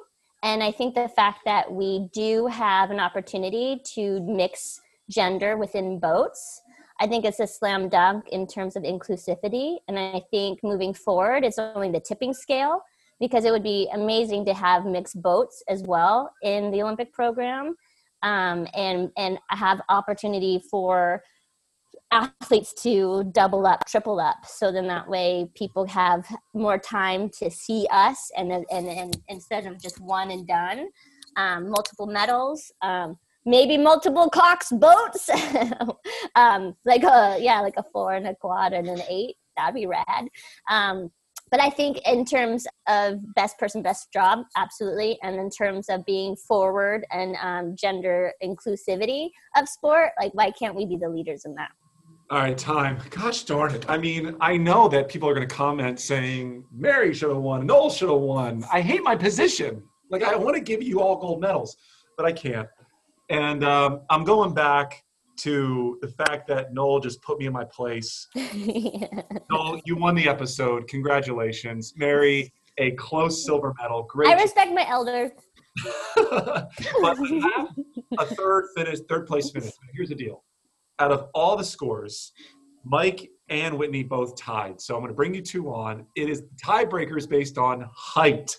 and 0.45 0.63
I 0.63 0.71
think 0.71 0.95
the 0.95 1.09
fact 1.09 1.41
that 1.45 1.73
we 1.73 2.09
do 2.13 2.47
have 2.47 2.93
an 2.93 3.01
opportunity 3.01 3.81
to 3.95 4.21
mix 4.21 4.81
gender 5.11 5.57
within 5.57 5.99
boats. 5.99 6.61
I 7.05 7.07
think 7.07 7.27
it's 7.27 7.39
a 7.39 7.47
slam 7.47 7.91
dunk 7.91 8.31
in 8.31 8.47
terms 8.47 8.77
of 8.77 8.83
inclusivity, 8.83 9.77
and 9.89 9.99
I 9.99 10.23
think 10.31 10.61
moving 10.65 10.95
forward, 10.95 11.45
it's 11.45 11.59
only 11.59 11.91
the 11.91 12.01
tipping 12.01 12.33
scale 12.33 12.81
because 13.21 13.45
it 13.45 13.51
would 13.51 13.63
be 13.63 13.91
amazing 13.93 14.47
to 14.47 14.55
have 14.55 14.87
mixed 14.87 15.21
boats 15.21 15.63
as 15.69 15.83
well 15.83 16.33
in 16.41 16.71
the 16.71 16.81
Olympic 16.81 17.13
program 17.13 17.77
um, 18.23 18.67
and 18.73 19.11
and 19.19 19.39
have 19.51 19.83
opportunity 19.91 20.63
for 20.71 21.23
athletes 22.11 22.73
to 22.85 23.25
double 23.33 23.67
up, 23.67 23.85
triple 23.87 24.19
up. 24.19 24.47
So 24.47 24.73
then 24.73 24.87
that 24.87 25.07
way 25.07 25.51
people 25.55 25.85
have 25.85 26.25
more 26.55 26.79
time 26.79 27.29
to 27.39 27.51
see 27.51 27.87
us, 27.93 28.31
and 28.35 28.51
and 28.51 28.65
and 28.71 29.15
instead 29.29 29.67
of 29.67 29.79
just 29.79 30.01
one 30.01 30.31
and 30.31 30.47
done, 30.47 30.89
um, 31.37 31.69
multiple 31.69 32.07
medals. 32.07 32.73
Um, 32.81 33.19
Maybe 33.47 33.77
multiple 33.77 34.31
Cox 34.31 34.73
boats, 34.73 35.29
um, 36.35 36.75
like 36.85 37.03
a 37.03 37.37
yeah, 37.39 37.61
like 37.61 37.75
a 37.77 37.85
four 37.93 38.15
and 38.15 38.27
a 38.27 38.35
quad 38.35 38.73
and 38.73 38.89
an 38.89 39.03
eight. 39.09 39.37
That'd 39.57 39.75
be 39.75 39.87
rad. 39.87 40.29
Um, 40.71 41.11
but 41.51 41.61
I 41.61 41.71
think 41.71 42.01
in 42.07 42.25
terms 42.25 42.67
of 42.89 43.21
best 43.35 43.59
person, 43.59 43.83
best 43.83 44.13
job, 44.13 44.41
absolutely. 44.57 45.19
And 45.23 45.37
in 45.37 45.51
terms 45.51 45.89
of 45.89 46.05
being 46.05 46.35
forward 46.37 47.07
and 47.13 47.37
um, 47.41 47.77
gender 47.77 48.33
inclusivity 48.43 49.29
of 49.57 49.69
sport, 49.69 50.11
like 50.19 50.33
why 50.35 50.51
can't 50.51 50.75
we 50.75 50.87
be 50.87 50.97
the 50.97 51.09
leaders 51.09 51.45
in 51.45 51.55
that? 51.55 51.71
All 52.31 52.39
right, 52.39 52.57
time. 52.57 52.99
Gosh 53.11 53.45
darn 53.45 53.75
it. 53.75 53.85
I 53.89 53.99
mean, 53.99 54.35
I 54.41 54.57
know 54.57 54.89
that 54.89 55.09
people 55.09 55.29
are 55.29 55.35
going 55.35 55.47
to 55.47 55.55
comment 55.55 56.01
saying 56.01 56.65
Mary 56.73 57.13
should 57.13 57.29
have 57.29 57.39
won, 57.39 57.67
Noel 57.67 57.91
should 57.91 58.09
have 58.09 58.19
won. 58.19 58.65
I 58.73 58.81
hate 58.81 59.03
my 59.05 59.15
position. 59.15 59.83
Like, 60.11 60.23
I 60.23 60.35
want 60.35 60.57
to 60.57 60.61
give 60.61 60.83
you 60.83 61.01
all 61.01 61.17
gold 61.17 61.41
medals, 61.41 61.77
but 62.17 62.25
I 62.25 62.33
can't. 62.33 62.67
And 63.31 63.65
um, 63.65 64.03
I'm 64.11 64.25
going 64.25 64.55
back 64.55 65.03
to 65.37 65.99
the 66.01 66.09
fact 66.09 66.47
that 66.49 66.73
Noel 66.73 67.01
just 67.01 67.21
put 67.23 67.39
me 67.39 67.47
in 67.47 67.53
my 67.53 67.65
place. 67.65 68.29
Noel, 68.37 69.81
you 69.85 69.97
won 69.97 70.15
the 70.15 70.29
episode. 70.29 70.87
Congratulations. 70.89 71.95
Mary, 71.97 72.53
a 72.79 72.93
close 72.93 73.45
silver 73.45 73.73
medal. 73.81 74.05
Great. 74.05 74.31
I 74.31 74.41
respect 74.41 74.73
my 74.73 74.87
elders. 74.89 75.31
but 76.17 76.69
a 78.19 78.27
third 78.27 78.69
finish, 78.77 79.01
third 79.09 79.27
place 79.27 79.51
finish. 79.51 79.73
Here's 79.95 80.11
the 80.11 80.15
deal. 80.15 80.45
Out 81.01 81.11
of 81.11 81.29
all 81.35 81.57
the 81.57 81.65
scores, 81.65 82.33
Mike 82.85 83.29
and 83.49 83.77
Whitney 83.77 84.05
both 84.05 84.37
tied. 84.37 84.81
So 84.81 84.95
I'm 84.95 85.01
going 85.01 85.09
to 85.09 85.17
bring 85.17 85.35
you 85.35 85.43
two 85.43 85.73
on. 85.73 86.07
It 86.17 86.29
is 86.29 86.45
tiebreakers 86.63 87.29
based 87.29 87.59
on 87.59 87.89
height. 87.95 88.57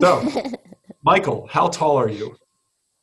So, 0.00 0.24
Michael, 1.02 1.48
how 1.50 1.68
tall 1.68 1.96
are 1.96 2.08
you? 2.08 2.36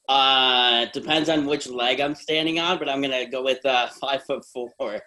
Uh, 0.07 0.85
depends 0.93 1.29
on 1.29 1.45
which 1.45 1.67
leg 1.67 1.99
I'm 1.99 2.15
standing 2.15 2.59
on, 2.59 2.77
but 2.77 2.87
I'm 2.89 3.01
gonna 3.01 3.25
go 3.29 3.43
with 3.43 3.65
uh, 3.65 3.87
five 4.01 4.23
foot 4.23 4.43
four. 4.53 5.01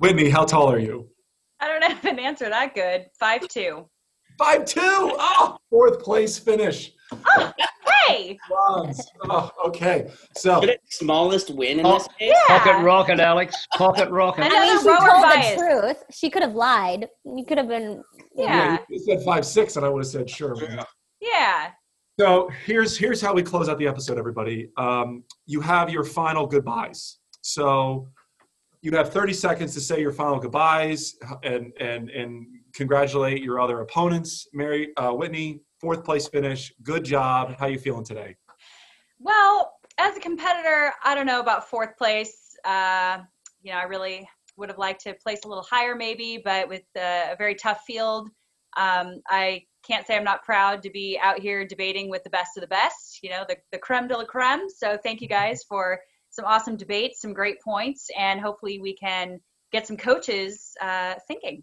Whitney, 0.00 0.30
how 0.30 0.44
tall 0.44 0.70
are 0.70 0.78
you? 0.78 1.08
I 1.60 1.66
don't 1.68 1.82
have 1.82 2.04
an 2.04 2.18
answer 2.18 2.48
that 2.48 2.74
good. 2.74 3.06
Five 3.18 3.46
two. 3.48 3.88
Five 4.38 4.64
two. 4.64 4.80
Oh, 4.82 5.56
fourth 5.70 6.00
place 6.02 6.38
finish. 6.38 6.92
Oh, 7.12 7.52
Hey. 8.06 8.38
Bronze. 8.48 9.06
Oh, 9.24 9.50
okay. 9.66 10.10
So 10.36 10.60
Could 10.60 10.68
it 10.70 10.80
smallest 10.88 11.50
win 11.50 11.80
in 11.80 11.84
Oh. 11.86 11.94
this 11.98 12.08
case? 12.18 12.32
Yeah. 12.48 12.58
Pocket 12.58 12.82
rocket, 12.82 13.20
Alex. 13.20 13.66
Pocket 13.76 14.08
rocket. 14.10 14.44
I 14.44 14.46
I 14.46 14.66
mean, 14.66 14.78
she 14.78 14.84
told 14.84 15.22
bias. 15.22 15.50
the 15.50 15.56
truth. 15.56 16.04
She 16.12 16.30
could 16.30 16.42
have 16.42 16.54
lied. 16.54 17.08
You 17.24 17.44
could 17.44 17.58
have 17.58 17.68
been. 17.68 18.02
Yeah. 18.34 18.78
you 18.88 18.98
said 19.00 19.22
five 19.24 19.44
six, 19.44 19.76
and 19.76 19.84
I 19.84 19.88
would 19.88 20.04
have 20.04 20.06
said 20.10 20.30
sure. 20.30 20.54
Yeah. 20.62 20.84
Yeah. 21.20 21.70
So 22.18 22.50
here's 22.64 22.98
here's 22.98 23.20
how 23.20 23.32
we 23.32 23.44
close 23.44 23.68
out 23.68 23.78
the 23.78 23.86
episode, 23.86 24.18
everybody. 24.18 24.70
Um, 24.76 25.22
you 25.46 25.60
have 25.60 25.88
your 25.88 26.02
final 26.02 26.48
goodbyes. 26.48 27.18
So 27.42 28.08
you 28.82 28.90
have 28.96 29.12
30 29.12 29.32
seconds 29.32 29.72
to 29.74 29.80
say 29.80 30.00
your 30.00 30.10
final 30.10 30.40
goodbyes 30.40 31.16
and 31.44 31.72
and 31.78 32.10
and 32.10 32.44
congratulate 32.74 33.44
your 33.44 33.60
other 33.60 33.82
opponents. 33.82 34.48
Mary 34.52 34.88
uh, 34.96 35.12
Whitney, 35.12 35.60
fourth 35.80 36.02
place 36.02 36.26
finish. 36.26 36.72
Good 36.82 37.04
job. 37.04 37.54
How 37.56 37.66
you 37.66 37.78
feeling 37.78 38.04
today? 38.04 38.34
Well, 39.20 39.74
as 39.98 40.16
a 40.16 40.20
competitor, 40.20 40.92
I 41.04 41.14
don't 41.14 41.26
know 41.26 41.38
about 41.38 41.70
fourth 41.70 41.96
place. 41.96 42.56
Uh, 42.64 43.18
you 43.62 43.70
know, 43.70 43.78
I 43.78 43.84
really 43.84 44.28
would 44.56 44.70
have 44.70 44.78
liked 44.78 45.02
to 45.02 45.14
place 45.14 45.44
a 45.44 45.48
little 45.48 45.66
higher, 45.70 45.94
maybe, 45.94 46.42
but 46.44 46.68
with 46.68 46.82
uh, 46.96 47.28
a 47.30 47.36
very 47.38 47.54
tough 47.54 47.82
field, 47.86 48.28
um, 48.76 49.20
I 49.28 49.62
can't 49.86 50.06
say 50.06 50.16
I'm 50.16 50.24
not 50.24 50.42
proud 50.42 50.82
to 50.82 50.90
be 50.90 51.18
out 51.22 51.38
here 51.38 51.66
debating 51.66 52.10
with 52.10 52.24
the 52.24 52.30
best 52.30 52.56
of 52.56 52.60
the 52.60 52.68
best. 52.68 53.20
You 53.22 53.30
know, 53.30 53.44
the 53.48 53.56
the 53.72 53.78
creme 53.78 54.08
de 54.08 54.16
la 54.16 54.24
creme. 54.24 54.68
So 54.68 54.98
thank 55.02 55.20
you 55.20 55.28
guys 55.28 55.64
for 55.68 56.00
some 56.30 56.44
awesome 56.44 56.76
debates, 56.76 57.20
some 57.20 57.32
great 57.32 57.60
points, 57.62 58.08
and 58.18 58.40
hopefully 58.40 58.78
we 58.80 58.94
can 58.96 59.40
get 59.72 59.86
some 59.86 59.96
coaches 59.96 60.72
uh, 60.80 61.14
thinking. 61.26 61.62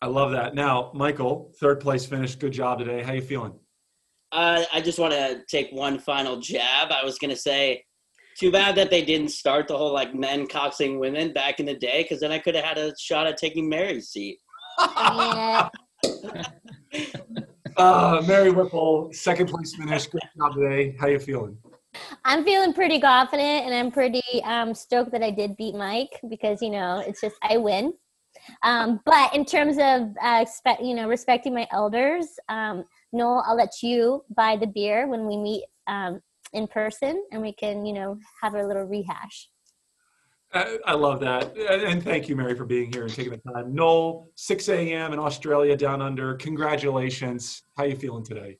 I 0.00 0.06
love 0.06 0.30
that. 0.32 0.54
Now, 0.54 0.92
Michael, 0.94 1.52
third 1.60 1.80
place 1.80 2.06
finish. 2.06 2.36
Good 2.36 2.52
job 2.52 2.78
today. 2.78 3.02
How 3.02 3.12
you 3.12 3.22
feeling? 3.22 3.54
Uh, 4.30 4.64
I 4.72 4.80
just 4.80 4.98
want 4.98 5.12
to 5.12 5.42
take 5.48 5.70
one 5.70 5.98
final 5.98 6.38
jab. 6.40 6.92
I 6.92 7.04
was 7.04 7.18
gonna 7.18 7.36
say, 7.36 7.84
too 8.38 8.52
bad 8.52 8.76
that 8.76 8.90
they 8.90 9.04
didn't 9.04 9.30
start 9.30 9.66
the 9.66 9.76
whole 9.76 9.92
like 9.92 10.14
men 10.14 10.46
coxing 10.46 10.98
women 10.98 11.32
back 11.32 11.60
in 11.60 11.66
the 11.66 11.74
day, 11.74 12.02
because 12.02 12.20
then 12.20 12.30
I 12.30 12.38
could 12.38 12.54
have 12.54 12.64
had 12.64 12.78
a 12.78 12.94
shot 12.98 13.26
at 13.26 13.36
taking 13.36 13.68
Mary's 13.68 14.08
seat. 14.08 14.38
Yeah. 14.78 15.68
Uh, 17.76 18.20
Mary 18.26 18.50
Whipple, 18.50 19.08
second 19.12 19.48
place 19.48 19.74
finish. 19.76 20.08
Great 20.08 20.22
job 20.36 20.54
today. 20.54 20.96
How 20.98 21.06
you 21.06 21.20
feeling? 21.20 21.56
I'm 22.24 22.44
feeling 22.44 22.72
pretty 22.72 23.00
confident, 23.00 23.66
and 23.66 23.74
I'm 23.74 23.92
pretty 23.92 24.22
um, 24.44 24.74
stoked 24.74 25.12
that 25.12 25.22
I 25.22 25.30
did 25.30 25.56
beat 25.56 25.74
Mike 25.74 26.20
because 26.28 26.60
you 26.60 26.70
know 26.70 26.98
it's 27.06 27.20
just 27.20 27.36
I 27.42 27.56
win. 27.56 27.94
Um, 28.62 29.00
but 29.04 29.34
in 29.34 29.44
terms 29.44 29.76
of 29.76 30.14
uh, 30.22 30.40
expect, 30.42 30.82
you 30.82 30.94
know 30.94 31.08
respecting 31.08 31.54
my 31.54 31.68
elders, 31.70 32.26
um, 32.48 32.84
Noel, 33.12 33.44
I'll 33.46 33.56
let 33.56 33.82
you 33.82 34.24
buy 34.34 34.56
the 34.56 34.66
beer 34.66 35.06
when 35.06 35.26
we 35.26 35.36
meet 35.36 35.64
um, 35.86 36.20
in 36.52 36.66
person, 36.66 37.22
and 37.30 37.40
we 37.42 37.52
can 37.52 37.86
you 37.86 37.92
know 37.92 38.18
have 38.42 38.54
a 38.54 38.66
little 38.66 38.84
rehash. 38.84 39.48
I 40.54 40.94
love 40.94 41.20
that. 41.20 41.56
And 41.56 42.02
thank 42.02 42.28
you, 42.28 42.34
Mary, 42.34 42.54
for 42.54 42.64
being 42.64 42.90
here 42.90 43.02
and 43.02 43.12
taking 43.12 43.32
the 43.32 43.52
time. 43.52 43.74
Noel, 43.74 44.30
6 44.34 44.68
a.m. 44.70 45.12
in 45.12 45.18
Australia, 45.18 45.76
down 45.76 46.00
under. 46.00 46.34
Congratulations. 46.36 47.62
How 47.76 47.84
are 47.84 47.88
you 47.88 47.96
feeling 47.96 48.24
today? 48.24 48.58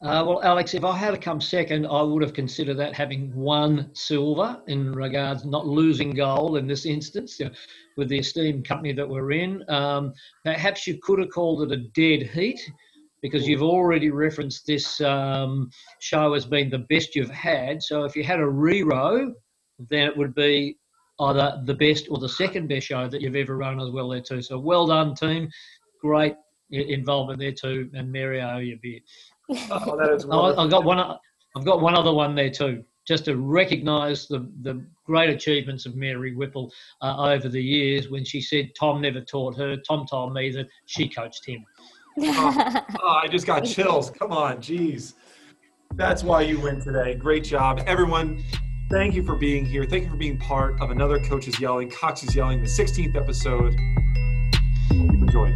Uh, 0.00 0.22
well, 0.24 0.40
Alex, 0.44 0.74
if 0.74 0.84
I 0.84 0.96
had 0.96 1.10
to 1.10 1.18
come 1.18 1.40
second, 1.40 1.86
I 1.86 2.02
would 2.02 2.22
have 2.22 2.32
considered 2.32 2.76
that 2.76 2.94
having 2.94 3.34
one 3.34 3.90
silver 3.94 4.62
in 4.68 4.92
regards 4.92 5.44
not 5.44 5.66
losing 5.66 6.10
gold 6.10 6.56
in 6.56 6.68
this 6.68 6.86
instance 6.86 7.40
you 7.40 7.46
know, 7.46 7.52
with 7.96 8.08
the 8.08 8.18
esteemed 8.18 8.64
company 8.64 8.92
that 8.92 9.08
we're 9.08 9.32
in. 9.32 9.68
Um, 9.68 10.12
perhaps 10.44 10.86
you 10.86 10.98
could 11.02 11.18
have 11.18 11.30
called 11.30 11.62
it 11.62 11.72
a 11.72 11.78
dead 11.94 12.28
heat 12.28 12.60
because 13.22 13.48
you've 13.48 13.62
already 13.62 14.10
referenced 14.10 14.66
this 14.66 15.00
um, 15.00 15.68
show 15.98 16.34
as 16.34 16.46
being 16.46 16.70
the 16.70 16.86
best 16.90 17.16
you've 17.16 17.30
had. 17.30 17.82
So 17.82 18.04
if 18.04 18.14
you 18.14 18.22
had 18.22 18.38
a 18.38 18.48
re-row, 18.48 19.34
then 19.90 20.06
it 20.08 20.16
would 20.16 20.34
be 20.34 20.76
either 21.20 21.60
the 21.66 21.74
best 21.74 22.06
or 22.10 22.18
the 22.18 22.28
second 22.28 22.68
best 22.68 22.86
show 22.86 23.08
that 23.08 23.20
you've 23.20 23.36
ever 23.36 23.56
run 23.56 23.80
as 23.80 23.90
well 23.90 24.08
there 24.08 24.20
too. 24.20 24.40
So 24.42 24.58
well 24.58 24.86
done, 24.86 25.14
team. 25.14 25.48
Great 26.00 26.34
involvement 26.70 27.38
there 27.40 27.52
too. 27.52 27.90
And 27.94 28.10
Mary, 28.12 28.40
I 28.40 28.56
owe 28.56 28.58
you 28.58 28.74
a 28.74 28.78
beer. 28.82 29.00
Oh, 29.70 29.96
that 29.96 30.10
is 30.12 30.24
Oh, 30.24 30.28
wonderful. 30.28 30.60
I've 30.60 30.70
got 30.70 30.84
one. 30.84 30.98
I've 31.56 31.64
got 31.64 31.80
one 31.80 31.94
other 31.96 32.12
one 32.12 32.34
there 32.34 32.50
too, 32.50 32.84
just 33.06 33.24
to 33.24 33.36
recognise 33.36 34.28
the 34.28 34.48
the 34.62 34.84
great 35.06 35.30
achievements 35.30 35.86
of 35.86 35.96
Mary 35.96 36.34
Whipple 36.34 36.70
uh, 37.02 37.16
over 37.32 37.48
the 37.48 37.62
years. 37.62 38.10
When 38.10 38.24
she 38.24 38.40
said 38.40 38.70
Tom 38.78 39.00
never 39.00 39.20
taught 39.20 39.56
her, 39.56 39.76
Tom 39.78 40.06
told 40.08 40.34
me 40.34 40.50
that 40.50 40.68
she 40.86 41.08
coached 41.08 41.46
him. 41.46 41.64
Oh, 42.20 43.20
I 43.22 43.28
just 43.28 43.46
got 43.46 43.60
chills. 43.64 44.10
Come 44.10 44.32
on, 44.32 44.60
geez. 44.60 45.14
That's 45.94 46.24
why 46.24 46.40
you 46.42 46.58
win 46.60 46.80
today. 46.80 47.14
Great 47.14 47.44
job. 47.44 47.80
Everyone, 47.86 48.42
thank 48.90 49.14
you 49.14 49.22
for 49.22 49.36
being 49.36 49.64
here. 49.64 49.84
Thank 49.84 50.04
you 50.04 50.10
for 50.10 50.16
being 50.16 50.38
part 50.38 50.80
of 50.80 50.90
another 50.90 51.18
Coaches 51.20 51.58
Yelling, 51.60 51.90
Cox 51.90 52.22
is 52.22 52.34
Yelling, 52.34 52.60
the 52.60 52.66
16th 52.68 53.16
episode. 53.16 53.74
Hope 54.90 55.12
you 55.12 55.18
enjoyed. 55.22 55.54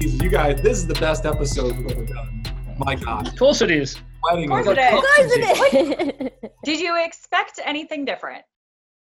Jesus, 0.00 0.22
You 0.22 0.30
guys, 0.30 0.60
this 0.62 0.78
is 0.78 0.86
the 0.86 0.94
best 0.94 1.26
episode 1.26 1.76
we've 1.76 1.90
ever 1.90 2.04
done. 2.06 2.42
My 2.78 2.94
God. 2.94 3.28
Of 3.28 3.36
course 3.38 3.60
it 3.62 3.70
is. 3.70 3.98
Wedding 4.22 4.50
Of 4.50 4.64
course 4.64 4.66
was 4.66 4.78
it 4.78 5.40
is. 5.40 5.58
like- 5.58 5.72
Of 5.72 5.86
course 5.86 6.10
it 6.20 6.32
is. 6.42 6.50
Did 6.64 6.80
you 6.80 7.02
expect 7.04 7.60
anything 7.64 8.04
different? 8.04 8.42